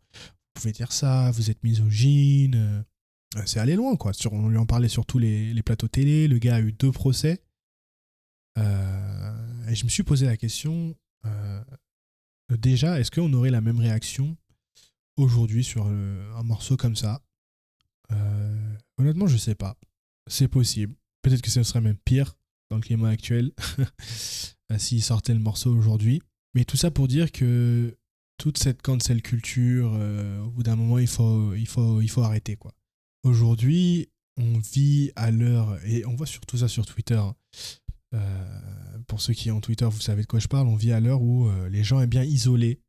pouvez 0.55 0.73
dire 0.73 0.93
ça, 0.93 1.31
vous 1.33 1.51
êtes 1.51 1.63
misogyne. 1.65 2.85
c'est 3.45 3.61
allé 3.61 3.75
loin, 3.75 3.97
quoi. 3.97 4.15
Sur, 4.15 4.33
on 4.33 4.49
lui 4.49 4.57
en 4.57 4.65
parlait 4.65 4.89
sur 4.89 5.05
tous 5.05 5.19
les, 5.19 5.63
plateaux 5.63 5.89
télé, 5.89 6.29
le 6.29 6.39
gars 6.39 6.57
a 6.57 6.61
eu 6.61 6.73
deux 6.73 6.93
procès. 6.93 7.43
Et 8.57 9.75
je 9.75 9.85
me 9.85 9.89
suis 9.89 10.03
posé 10.03 10.27
la 10.27 10.37
question, 10.37 10.95
déjà, 12.51 13.01
est-ce 13.01 13.11
qu'on 13.11 13.33
aurait 13.33 13.51
la 13.51 13.61
même 13.61 13.81
réaction 13.81 14.37
aujourd'hui 15.17 15.65
sur 15.65 15.87
un 15.87 16.43
morceau 16.43 16.77
comme 16.77 16.97
ça? 16.97 17.23
Honnêtement, 18.99 19.27
je 19.27 19.37
sais 19.37 19.55
pas. 19.55 19.77
C'est 20.29 20.49
possible. 20.49 20.95
Peut-être 21.23 21.43
que 21.43 21.51
ce 21.51 21.63
serait 21.63 21.81
même 21.81 21.99
pire 22.05 22.37
dans 22.71 22.77
le 22.77 22.83
climat 22.83 23.11
actuel 23.11 23.53
s'il 24.79 25.03
sortait 25.03 25.35
le 25.35 25.41
morceau 25.41 25.75
aujourd'hui. 25.75 26.23
Mais 26.55 26.65
tout 26.65 26.77
ça 26.77 26.91
pour 26.91 27.09
dire 27.09 27.31
que 27.33 27.97
toute 28.39 28.59
cette 28.59 28.83
cancel 28.83 29.23
culture, 29.23 29.93
euh, 29.95 30.41
au 30.41 30.51
bout 30.51 30.63
d'un 30.63 30.77
moment, 30.77 30.99
il 30.99 31.07
faut, 31.07 31.55
il 31.55 31.67
faut, 31.67 32.01
il 32.01 32.09
faut 32.09 32.23
arrêter. 32.23 32.59
Aujourd'hui, 33.23 34.09
on 34.37 34.59
vit 34.59 35.11
à 35.17 35.31
l'heure, 35.31 35.79
et 35.85 36.05
on 36.07 36.15
voit 36.15 36.27
surtout 36.27 36.59
ça 36.59 36.69
sur 36.69 36.87
Twitter. 36.87 37.21
Euh, 38.17 38.99
pour 39.07 39.21
ceux 39.21 39.35
qui 39.35 39.51
ont 39.51 39.61
Twitter, 39.61 39.87
vous 39.87 40.01
savez 40.01 40.23
de 40.23 40.27
quoi 40.27 40.41
je 40.41 40.49
parle. 40.49 40.67
On 40.67 40.77
vit 40.77 40.93
à 40.93 41.01
l'heure 41.01 41.23
où 41.23 41.49
euh, 41.49 41.69
les 41.69 41.85
gens 41.85 42.01
aiment 42.01 42.11
bien 42.11 42.25
isoler 42.25 42.81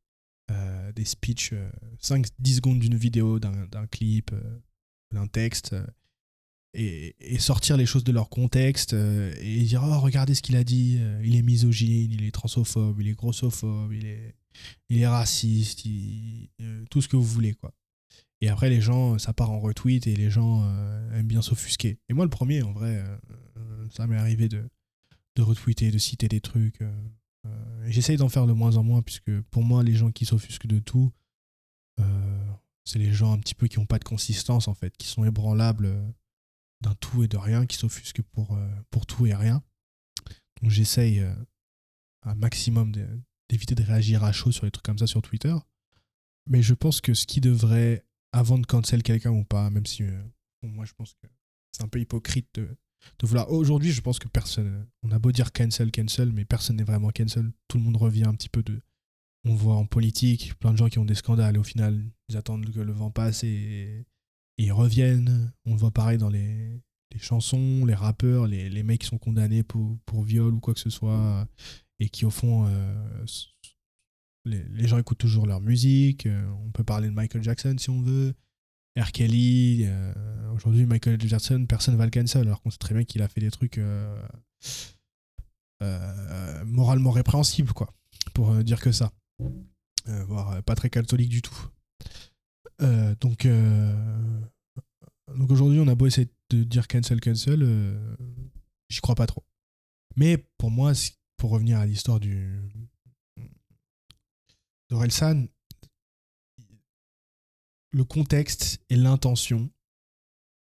des 0.95 1.03
speeches, 1.03 1.53
5-10 2.01 2.55
secondes 2.55 2.79
d'une 2.79 2.95
vidéo, 2.95 3.37
d'un 3.37 3.85
clip, 3.91 4.31
d'un 5.13 5.27
texte, 5.27 5.75
et, 6.77 7.39
sortir 7.39 7.77
les 7.77 7.85
choses 7.85 8.03
de 8.03 8.11
leur 8.11 8.29
contexte 8.29 8.93
euh, 8.93 9.33
et 9.41 9.63
dire 9.63 9.83
oh 9.83 9.99
regardez 9.99 10.35
ce 10.35 10.41
qu'il 10.41 10.55
a 10.55 10.63
dit 10.63 10.97
euh, 10.99 11.21
il 11.23 11.35
est 11.35 11.41
misogyne 11.41 12.11
il 12.11 12.23
est 12.23 12.31
transophobe 12.31 12.99
il 12.99 13.07
est 13.07 13.13
grossophobe 13.13 13.93
il 13.93 14.05
est 14.05 14.35
il 14.89 15.01
est 15.01 15.07
raciste 15.07 15.85
euh, 16.61 16.83
tout 16.89 17.01
ce 17.01 17.07
que 17.07 17.15
vous 17.15 17.23
voulez 17.23 17.53
quoi 17.53 17.73
et 18.41 18.49
après 18.49 18.69
les 18.69 18.81
gens 18.81 19.17
ça 19.17 19.33
part 19.33 19.51
en 19.51 19.59
retweet 19.59 20.07
et 20.07 20.15
les 20.15 20.29
gens 20.29 20.63
aiment 21.13 21.27
bien 21.27 21.41
s'offusquer 21.41 21.99
et 22.09 22.13
moi 22.13 22.25
le 22.25 22.29
premier 22.29 22.61
en 22.61 22.71
vrai 22.71 23.03
ça 23.89 24.05
m'est 24.05 24.17
arrivé 24.17 24.47
de 24.47 24.63
de 25.37 25.41
retweeter 25.43 25.91
de 25.91 25.97
citer 25.97 26.27
des 26.27 26.41
trucs 26.41 26.81
j'essaye 27.85 28.17
d'en 28.17 28.27
faire 28.27 28.45
de 28.45 28.53
moins 28.53 28.75
en 28.75 28.83
moins 28.83 29.01
puisque 29.01 29.39
pour 29.51 29.63
moi 29.63 29.83
les 29.83 29.93
gens 29.93 30.11
qui 30.11 30.25
s'offusquent 30.25 30.67
de 30.67 30.79
tout 30.79 31.11
c'est 32.85 32.99
les 32.99 33.13
gens 33.13 33.31
un 33.31 33.37
petit 33.37 33.55
peu 33.55 33.67
qui 33.67 33.79
n'ont 33.79 33.85
pas 33.85 33.99
de 33.99 34.03
consistance 34.03 34.67
en 34.67 34.73
fait 34.73 34.95
qui 34.97 35.07
sont 35.07 35.23
ébranlables 35.23 35.93
d'un 36.81 36.95
tout 36.95 37.23
et 37.23 37.27
de 37.27 37.37
rien, 37.37 37.65
qui 37.65 37.77
s'offusque 37.77 38.21
pour, 38.21 38.55
euh, 38.55 39.01
tout 39.07 39.25
et 39.25 39.33
rien. 39.33 39.63
Donc 40.61 40.71
j'essaye 40.71 41.19
euh, 41.19 41.33
un 42.23 42.35
maximum 42.35 42.91
d'éviter 43.49 43.75
de 43.75 43.83
réagir 43.83 44.23
à 44.23 44.31
chaud 44.31 44.51
sur 44.51 44.65
les 44.65 44.71
trucs 44.71 44.85
comme 44.85 44.97
ça 44.97 45.07
sur 45.07 45.21
Twitter. 45.21 45.55
Mais 46.49 46.61
je 46.61 46.73
pense 46.73 47.01
que 47.01 47.13
ce 47.13 47.25
qui 47.25 47.41
devrait, 47.41 48.05
avant 48.31 48.57
de 48.57 48.65
cancel 48.65 49.03
quelqu'un 49.03 49.31
ou 49.31 49.43
pas, 49.43 49.69
même 49.69 49.85
si 49.85 50.03
euh, 50.03 50.23
moi 50.63 50.85
je 50.85 50.93
pense 50.93 51.13
que 51.13 51.27
c'est 51.71 51.83
un 51.83 51.87
peu 51.87 51.99
hypocrite 51.99 52.49
de, 52.55 52.77
de 53.19 53.27
vouloir. 53.27 53.51
Aujourd'hui, 53.51 53.91
je 53.91 54.01
pense 54.01 54.19
que 54.19 54.27
personne. 54.27 54.87
On 55.03 55.11
a 55.11 55.19
beau 55.19 55.31
dire 55.31 55.51
cancel, 55.51 55.91
cancel, 55.91 56.31
mais 56.31 56.45
personne 56.45 56.77
n'est 56.77 56.83
vraiment 56.83 57.09
cancel. 57.09 57.51
Tout 57.67 57.77
le 57.77 57.83
monde 57.83 57.97
revient 57.97 58.25
un 58.25 58.33
petit 58.33 58.49
peu 58.49 58.63
de. 58.63 58.81
On 59.45 59.55
voit 59.55 59.75
en 59.75 59.85
politique 59.85 60.55
plein 60.59 60.71
de 60.71 60.77
gens 60.77 60.89
qui 60.89 60.99
ont 60.99 61.05
des 61.05 61.15
scandales 61.15 61.55
et 61.55 61.59
au 61.59 61.63
final, 61.63 62.03
ils 62.29 62.37
attendent 62.37 62.69
que 62.69 62.79
le 62.79 62.91
vent 62.91 63.11
passe 63.11 63.43
et, 63.43 64.05
ils 64.57 64.71
reviennent. 64.71 65.53
On 65.65 65.73
le 65.73 65.79
voit 65.79 65.91
pareil 65.91 66.17
dans 66.17 66.29
les, 66.29 66.81
chansons, 67.17 67.85
les 67.85 67.93
rappeurs, 67.93 68.47
les, 68.47 68.69
les, 68.69 68.83
mecs 68.83 69.01
qui 69.01 69.07
sont 69.07 69.17
condamnés 69.17 69.63
pour, 69.63 69.97
viol 70.23 70.53
ou 70.53 70.59
quoi 70.59 70.73
que 70.73 70.79
ce 70.79 70.89
soit, 70.89 71.47
et 71.99 72.09
qui 72.09 72.25
au 72.25 72.29
fond, 72.29 72.65
euh, 72.67 73.25
les, 74.45 74.63
les, 74.63 74.87
gens 74.87 74.97
écoutent 74.97 75.17
toujours 75.19 75.45
leur 75.45 75.61
musique. 75.61 76.25
Euh, 76.25 76.49
on 76.65 76.71
peut 76.71 76.83
parler 76.83 77.07
de 77.07 77.13
Michael 77.13 77.43
Jackson 77.43 77.75
si 77.77 77.89
on 77.89 78.01
veut. 78.01 78.33
R. 78.97 79.11
Kelly. 79.11 79.85
Euh, 79.85 80.13
aujourd'hui, 80.53 80.85
Michael 80.85 81.19
Jackson, 81.21 81.65
personne 81.67 81.93
ne 81.93 81.99
va 81.99 82.05
le 82.05 82.11
cancel, 82.11 82.47
alors 82.47 82.61
qu'on 82.61 82.69
sait 82.69 82.77
très 82.77 82.95
bien 82.95 83.03
qu'il 83.03 83.21
a 83.21 83.27
fait 83.27 83.41
des 83.41 83.51
trucs 83.51 83.79
moralement 86.65 87.11
répréhensibles, 87.11 87.73
quoi, 87.73 87.93
pour 88.33 88.55
dire 88.63 88.81
que 88.81 88.91
ça. 88.91 89.11
voire 90.05 90.61
pas 90.63 90.75
très 90.75 90.89
catholique 90.89 91.29
du 91.29 91.41
tout. 91.41 91.69
donc, 93.19 93.47
donc 95.35 95.51
aujourd'hui, 95.51 95.79
on 95.79 95.87
a 95.87 95.95
beau 95.95 96.07
essayer 96.07 96.29
de 96.49 96.63
dire 96.63 96.87
cancel, 96.87 97.19
cancel, 97.19 97.61
euh, 97.61 98.15
j'y 98.89 99.01
crois 99.01 99.15
pas 99.15 99.27
trop. 99.27 99.43
Mais 100.15 100.37
pour 100.57 100.71
moi, 100.71 100.93
pour 101.37 101.51
revenir 101.51 101.79
à 101.79 101.85
l'histoire 101.85 102.19
du 102.19 102.61
d'Orelsan, 104.89 105.47
le 107.97 108.03
contexte 108.03 108.79
et 108.89 108.95
l'intention 108.95 109.69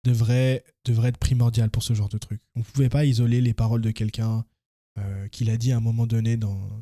devraient, 0.04 0.64
être 0.86 1.18
primordial 1.18 1.70
pour 1.70 1.82
ce 1.82 1.92
genre 1.92 2.08
de 2.08 2.18
truc. 2.18 2.40
On 2.54 2.60
ne 2.60 2.64
pouvait 2.64 2.88
pas 2.88 3.04
isoler 3.04 3.40
les 3.40 3.54
paroles 3.54 3.82
de 3.82 3.90
quelqu'un 3.90 4.44
euh, 4.98 5.28
qu'il 5.28 5.50
a 5.50 5.56
dit 5.56 5.72
à 5.72 5.76
un 5.76 5.80
moment 5.80 6.06
donné 6.06 6.36
dans, 6.36 6.80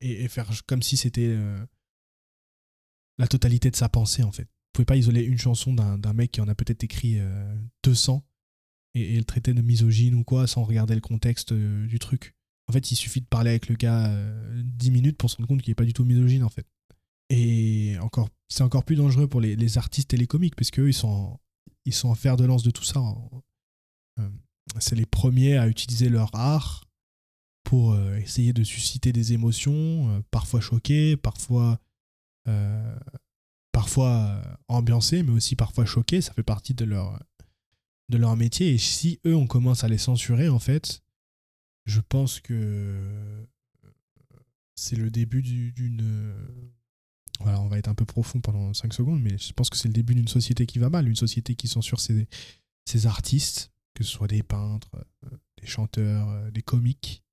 et, 0.00 0.26
faire 0.28 0.50
comme 0.66 0.82
si 0.82 0.96
c'était 0.96 1.28
euh, 1.28 1.64
la 3.18 3.28
totalité 3.28 3.70
de 3.70 3.76
sa 3.76 3.88
pensée 3.88 4.22
en 4.22 4.32
fait 4.32 4.48
pouvez 4.74 4.84
pas 4.84 4.96
isoler 4.96 5.22
une 5.22 5.38
chanson 5.38 5.72
d'un 5.72 6.12
mec 6.12 6.32
qui 6.32 6.40
en 6.42 6.48
a 6.48 6.54
peut-être 6.54 6.84
écrit 6.84 7.18
200 7.84 8.16
euh, 8.16 9.00
et, 9.00 9.16
le 9.16 9.24
traiter 9.24 9.54
de 9.54 9.62
misogyne 9.62 10.14
ou 10.14 10.24
quoi 10.24 10.46
sans 10.46 10.64
regarder 10.64 10.94
le 10.94 11.00
contexte 11.00 11.52
euh, 11.52 11.86
du 11.86 11.98
truc. 11.98 12.34
En 12.68 12.72
fait, 12.72 12.90
il 12.90 12.96
suffit 12.96 13.20
de 13.20 13.26
parler 13.26 13.50
avec 13.50 13.68
le 13.68 13.76
gars 13.76 14.08
10 14.62 14.88
euh, 14.88 14.92
minutes 14.92 15.16
pour 15.16 15.30
se 15.30 15.36
rendre 15.36 15.48
compte 15.48 15.62
qu'il 15.62 15.70
n'est 15.70 15.76
pas 15.76 15.84
du 15.84 15.92
tout 15.92 16.04
misogyne 16.04 16.42
en 16.42 16.48
fait. 16.48 16.66
Et 17.30 17.96
encore, 18.00 18.28
c'est 18.48 18.62
encore 18.62 18.84
plus 18.84 18.96
dangereux 18.96 19.28
pour 19.28 19.40
les, 19.40 19.78
artistes 19.78 20.14
et 20.14 20.16
les 20.16 20.26
comiques 20.26 20.56
parce 20.56 20.70
qu'eux, 20.70 20.88
ils 20.88 20.94
sont, 20.94 21.38
ils 21.84 21.94
sont 21.94 22.08
en 22.08 22.14
fer 22.14 22.36
de 22.36 22.44
lance 22.44 22.62
de 22.62 22.70
tout 22.70 22.84
ça. 22.84 23.02
c'est 24.78 24.96
les 24.96 25.06
premiers 25.06 25.56
à 25.56 25.68
utiliser 25.68 26.08
leur 26.08 26.34
art 26.34 26.84
pour 27.64 27.96
essayer 28.16 28.52
de 28.52 28.62
susciter 28.62 29.12
des 29.12 29.32
émotions, 29.32 30.22
parfois 30.30 30.60
choquées, 30.60 31.16
parfois 31.16 31.80
parfois 33.74 34.28
euh, 34.28 34.54
ambiancés, 34.68 35.22
mais 35.22 35.32
aussi 35.32 35.56
parfois 35.56 35.84
choqués. 35.84 36.22
Ça 36.22 36.32
fait 36.32 36.44
partie 36.44 36.72
de 36.72 36.86
leur, 36.86 37.20
de 38.08 38.16
leur 38.16 38.36
métier. 38.36 38.72
Et 38.72 38.78
si 38.78 39.20
eux, 39.26 39.34
on 39.34 39.46
commence 39.46 39.84
à 39.84 39.88
les 39.88 39.98
censurer, 39.98 40.48
en 40.48 40.60
fait, 40.60 41.02
je 41.84 42.00
pense 42.00 42.40
que 42.40 43.46
c'est 44.76 44.96
le 44.96 45.10
début 45.10 45.42
d'une. 45.42 46.34
Voilà, 47.40 47.60
on 47.60 47.68
va 47.68 47.78
être 47.78 47.88
un 47.88 47.94
peu 47.94 48.04
profond 48.04 48.40
pendant 48.40 48.72
5 48.72 48.92
secondes, 48.94 49.20
mais 49.20 49.36
je 49.38 49.52
pense 49.52 49.68
que 49.68 49.76
c'est 49.76 49.88
le 49.88 49.94
début 49.94 50.14
d'une 50.14 50.28
société 50.28 50.66
qui 50.66 50.78
va 50.78 50.88
mal, 50.88 51.08
une 51.08 51.16
société 51.16 51.56
qui 51.56 51.68
censure 51.68 52.00
ses, 52.00 52.26
artistes, 53.06 53.72
que 53.94 54.04
ce 54.04 54.10
soit 54.10 54.28
des 54.28 54.42
peintres, 54.42 54.90
euh, 55.24 55.36
des 55.60 55.66
chanteurs, 55.66 56.28
euh, 56.28 56.50
des 56.50 56.62
comiques. 56.62 57.24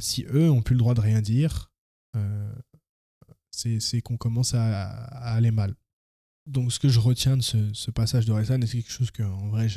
si 0.00 0.24
eux 0.30 0.50
ont 0.50 0.62
plus 0.62 0.74
le 0.74 0.78
droit 0.78 0.94
de 0.94 1.00
rien 1.00 1.20
dire, 1.20 1.70
c'est 3.50 4.02
qu'on 4.02 4.16
commence 4.16 4.54
à, 4.54 4.84
aller 5.34 5.50
mal. 5.50 5.74
Donc 6.46 6.72
ce 6.72 6.78
que 6.78 6.88
je 6.88 7.00
retiens 7.00 7.36
de 7.36 7.42
ce, 7.42 7.90
passage 7.90 8.26
de 8.26 8.32
Rezan, 8.32 8.60
et 8.60 8.66
c'est 8.66 8.78
quelque 8.78 8.90
chose 8.90 9.10
que 9.10 9.22
en 9.22 9.48
vrai 9.48 9.68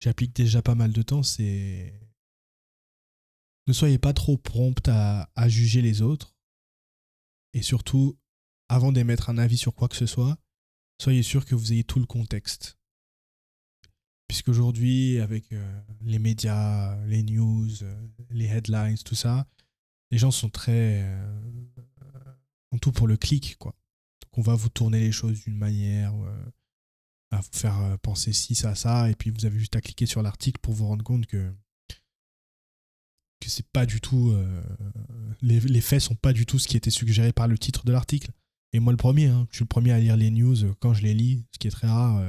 j'applique 0.00 0.34
déjà 0.34 0.62
pas 0.62 0.74
mal 0.74 0.92
de 0.92 1.02
temps, 1.02 1.22
c'est 1.22 2.00
ne 3.66 3.72
soyez 3.72 3.98
pas 3.98 4.12
trop 4.12 4.36
prompt 4.36 4.88
à, 4.88 5.48
juger 5.48 5.82
les 5.82 6.02
autres, 6.02 6.34
et 7.52 7.62
surtout, 7.62 8.18
avant 8.70 8.92
d'émettre 8.92 9.30
un 9.30 9.38
avis 9.38 9.56
sur 9.56 9.74
quoi 9.74 9.88
que 9.88 9.96
ce 9.96 10.06
soit, 10.06 10.38
soyez 11.02 11.24
sûr 11.24 11.44
que 11.44 11.56
vous 11.56 11.72
ayez 11.72 11.82
tout 11.82 11.98
le 11.98 12.06
contexte. 12.06 12.78
Puisqu'aujourd'hui, 14.28 15.18
avec 15.18 15.52
euh, 15.52 15.80
les 16.02 16.20
médias, 16.20 16.96
les 17.06 17.24
news, 17.24 17.82
euh, 17.82 18.08
les 18.30 18.46
headlines, 18.46 18.96
tout 18.98 19.16
ça, 19.16 19.48
les 20.12 20.18
gens 20.18 20.30
sont 20.30 20.50
très 20.50 21.02
euh, 21.02 22.78
tout 22.80 22.92
pour 22.92 23.08
le 23.08 23.16
clic, 23.16 23.56
quoi. 23.58 23.74
Donc 24.22 24.38
on 24.38 24.42
va 24.42 24.54
vous 24.54 24.68
tourner 24.68 25.00
les 25.00 25.10
choses 25.10 25.42
d'une 25.42 25.58
manière, 25.58 26.14
euh, 26.14 26.44
à 27.32 27.40
vous 27.40 27.50
faire 27.52 27.98
penser 28.02 28.32
ci, 28.32 28.54
ça, 28.54 28.76
ça, 28.76 29.10
et 29.10 29.16
puis 29.16 29.30
vous 29.30 29.46
avez 29.46 29.58
juste 29.58 29.74
à 29.74 29.80
cliquer 29.80 30.06
sur 30.06 30.22
l'article 30.22 30.60
pour 30.60 30.74
vous 30.74 30.86
rendre 30.86 31.04
compte 31.04 31.26
que 31.26 31.52
que 33.40 33.48
c'est 33.48 33.66
pas 33.68 33.86
du 33.86 34.02
tout 34.02 34.36
les, 35.40 35.60
les, 35.60 35.80
faits 35.80 36.02
sont 36.02 36.14
pas 36.14 36.34
du 36.34 36.44
tout 36.44 36.58
ce 36.58 36.68
qui 36.68 36.76
était 36.76 36.90
suggéré 36.90 37.32
par 37.32 37.48
le 37.48 37.56
titre 37.56 37.86
de 37.86 37.92
l'article. 37.92 38.30
Et 38.72 38.80
moi 38.80 38.92
le 38.92 38.96
premier, 38.96 39.26
hein, 39.26 39.46
je 39.50 39.56
suis 39.56 39.64
le 39.64 39.68
premier 39.68 39.92
à 39.92 39.98
lire 39.98 40.16
les 40.16 40.30
news 40.30 40.74
quand 40.80 40.94
je 40.94 41.02
les 41.02 41.14
lis, 41.14 41.44
ce 41.52 41.58
qui 41.58 41.66
est 41.66 41.72
très 41.72 41.88
rare, 41.88 42.22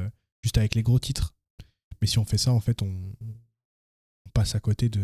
juste 0.43 0.57
avec 0.57 0.75
les 0.75 0.83
gros 0.83 0.99
titres. 0.99 1.35
Mais 2.01 2.07
si 2.07 2.17
on 2.17 2.25
fait 2.25 2.39
ça, 2.39 2.51
en 2.51 2.59
fait, 2.59 2.81
on, 2.81 3.15
passe 4.33 4.55
à 4.55 4.59
côté 4.61 4.89
de 4.89 4.99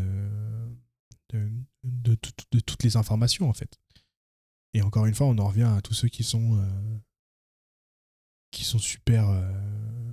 toutes 2.66 2.84
les 2.84 2.98
informations, 2.98 3.50
en 3.50 3.54
fait. 3.54 3.78
Et 4.78 4.82
encore 4.84 5.08
une 5.08 5.16
fois, 5.16 5.26
on 5.28 5.38
en 5.40 5.48
revient 5.48 5.64
à 5.64 5.82
tous 5.82 5.96
ceux 5.96 6.08
qui 6.08 6.24
sont 6.24 6.56
euh, 6.56 7.00
qui 8.52 8.64
sont 8.64 8.78
super 8.78 9.28
euh, 9.28 10.12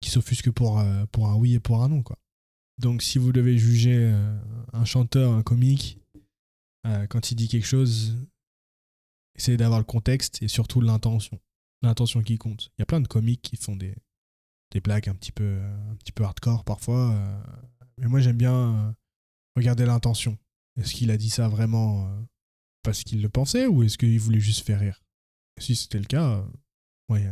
qui 0.00 0.10
s'offusquent 0.10 0.50
pour 0.50 0.80
euh, 0.80 1.06
pour 1.12 1.28
un 1.28 1.36
oui 1.36 1.54
et 1.54 1.60
pour 1.60 1.82
un 1.82 1.88
non 1.88 2.02
quoi. 2.02 2.18
Donc 2.78 3.00
si 3.00 3.18
vous 3.18 3.30
devez 3.30 3.58
juger 3.58 4.12
un 4.72 4.84
chanteur, 4.84 5.34
un 5.34 5.42
comique 5.42 5.98
quand 7.10 7.30
il 7.30 7.34
dit 7.34 7.46
quelque 7.46 7.66
chose, 7.66 8.16
essayez 9.40 9.56
d'avoir 9.56 9.80
le 9.80 9.84
contexte 9.84 10.42
et 10.42 10.48
surtout 10.48 10.80
l'intention, 10.80 11.38
l'intention 11.82 12.22
qui 12.22 12.38
compte. 12.38 12.70
Il 12.78 12.80
y 12.80 12.82
a 12.82 12.86
plein 12.86 13.00
de 13.00 13.08
comiques 13.08 13.42
qui 13.42 13.56
font 13.56 13.76
des 13.76 13.94
des 14.72 14.80
blagues 14.80 15.08
un 15.08 15.14
petit 15.14 15.32
peu 15.32 15.58
un 15.90 15.96
petit 15.96 16.12
peu 16.12 16.22
hardcore 16.22 16.64
parfois, 16.64 17.18
mais 17.98 18.06
moi 18.06 18.20
j'aime 18.20 18.36
bien 18.36 18.94
regarder 19.56 19.84
l'intention. 19.84 20.38
Est-ce 20.78 20.94
qu'il 20.94 21.10
a 21.10 21.16
dit 21.16 21.30
ça 21.30 21.48
vraiment 21.48 22.08
parce 22.82 23.02
qu'il 23.02 23.22
le 23.22 23.28
pensait 23.28 23.66
ou 23.66 23.82
est-ce 23.82 23.98
qu'il 23.98 24.20
voulait 24.20 24.40
juste 24.40 24.64
faire 24.64 24.80
rire? 24.80 25.02
Si 25.58 25.76
c'était 25.76 25.98
le 25.98 26.04
cas, 26.04 26.44
ouais, 27.08 27.26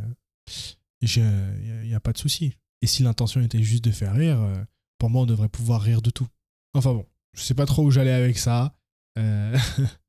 il 1.00 1.08
euh, 1.18 1.84
n'y 1.84 1.94
a, 1.94 2.00
pas 2.00 2.12
de 2.12 2.18
souci. 2.18 2.54
Et 2.82 2.86
si 2.86 3.02
l'intention 3.02 3.40
était 3.40 3.62
juste 3.62 3.84
de 3.84 3.90
faire 3.90 4.14
rire, 4.14 4.40
euh, 4.40 4.62
pour 4.98 5.10
moi, 5.10 5.22
on 5.22 5.26
devrait 5.26 5.48
pouvoir 5.48 5.80
rire 5.80 6.02
de 6.02 6.10
tout. 6.10 6.28
Enfin 6.74 6.92
bon, 6.92 7.06
je 7.34 7.42
sais 7.42 7.54
pas 7.54 7.66
trop 7.66 7.84
où 7.84 7.90
j'allais 7.90 8.12
avec 8.12 8.38
ça. 8.38 8.74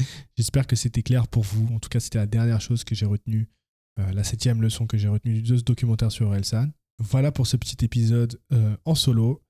Euh, 0.00 0.02
j'espère 0.36 0.66
que 0.66 0.76
c'était 0.76 1.02
clair 1.02 1.28
pour 1.28 1.42
vous. 1.42 1.72
En 1.74 1.78
tout 1.78 1.88
cas, 1.88 2.00
c'était 2.00 2.18
la 2.18 2.26
dernière 2.26 2.60
chose 2.60 2.84
que 2.84 2.94
j'ai 2.94 3.06
retenue, 3.06 3.48
la 3.96 4.24
septième 4.24 4.60
leçon 4.60 4.86
que 4.86 4.96
j'ai 4.98 5.08
retenue 5.08 5.40
de 5.40 5.56
ce 5.56 5.62
documentaire 5.62 6.10
sur 6.10 6.34
Elsan. 6.34 6.70
Voilà 6.98 7.30
pour 7.30 7.46
ce 7.46 7.56
petit 7.56 7.84
épisode 7.84 8.40
en 8.84 8.94
solo. 8.96 9.40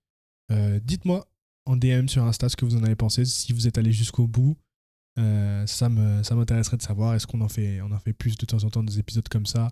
Dites-moi 0.83 1.27
en 1.67 1.77
DM 1.77 2.09
sur 2.09 2.25
Insta 2.25 2.49
ce 2.49 2.57
que 2.57 2.65
vous 2.65 2.77
en 2.77 2.85
avez 2.85 2.97
pensé, 2.97 3.25
si 3.25 3.53
vous 3.53 3.67
êtes 3.67 3.79
allé 3.79 3.93
jusqu'au 3.93 4.27
bout, 4.27 4.57
euh, 5.19 5.67
ça 5.67 5.89
m'intéresserait 5.89 6.77
de 6.77 6.83
savoir 6.83 7.15
est-ce 7.15 7.27
qu'on 7.27 7.41
en 7.41 7.49
fait 7.49 7.81
on 7.83 7.93
en 7.93 7.99
fait 7.99 8.13
plus 8.13 8.37
de 8.37 8.47
temps 8.47 8.65
en 8.65 8.71
temps 8.71 8.83
des 8.83 8.99
épisodes 8.99 9.29
comme 9.29 9.47
ça 9.47 9.71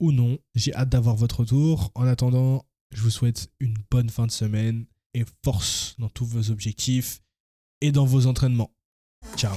ou 0.00 0.12
non. 0.12 0.38
J'ai 0.54 0.74
hâte 0.74 0.88
d'avoir 0.88 1.16
votre 1.16 1.40
retour. 1.40 1.90
En 1.94 2.06
attendant, 2.06 2.66
je 2.92 3.02
vous 3.02 3.10
souhaite 3.10 3.50
une 3.60 3.76
bonne 3.90 4.10
fin 4.10 4.26
de 4.26 4.32
semaine 4.32 4.86
et 5.14 5.24
force 5.44 5.94
dans 5.98 6.08
tous 6.08 6.26
vos 6.26 6.50
objectifs 6.50 7.20
et 7.80 7.92
dans 7.92 8.04
vos 8.04 8.26
entraînements. 8.26 8.74
Ciao 9.36 9.56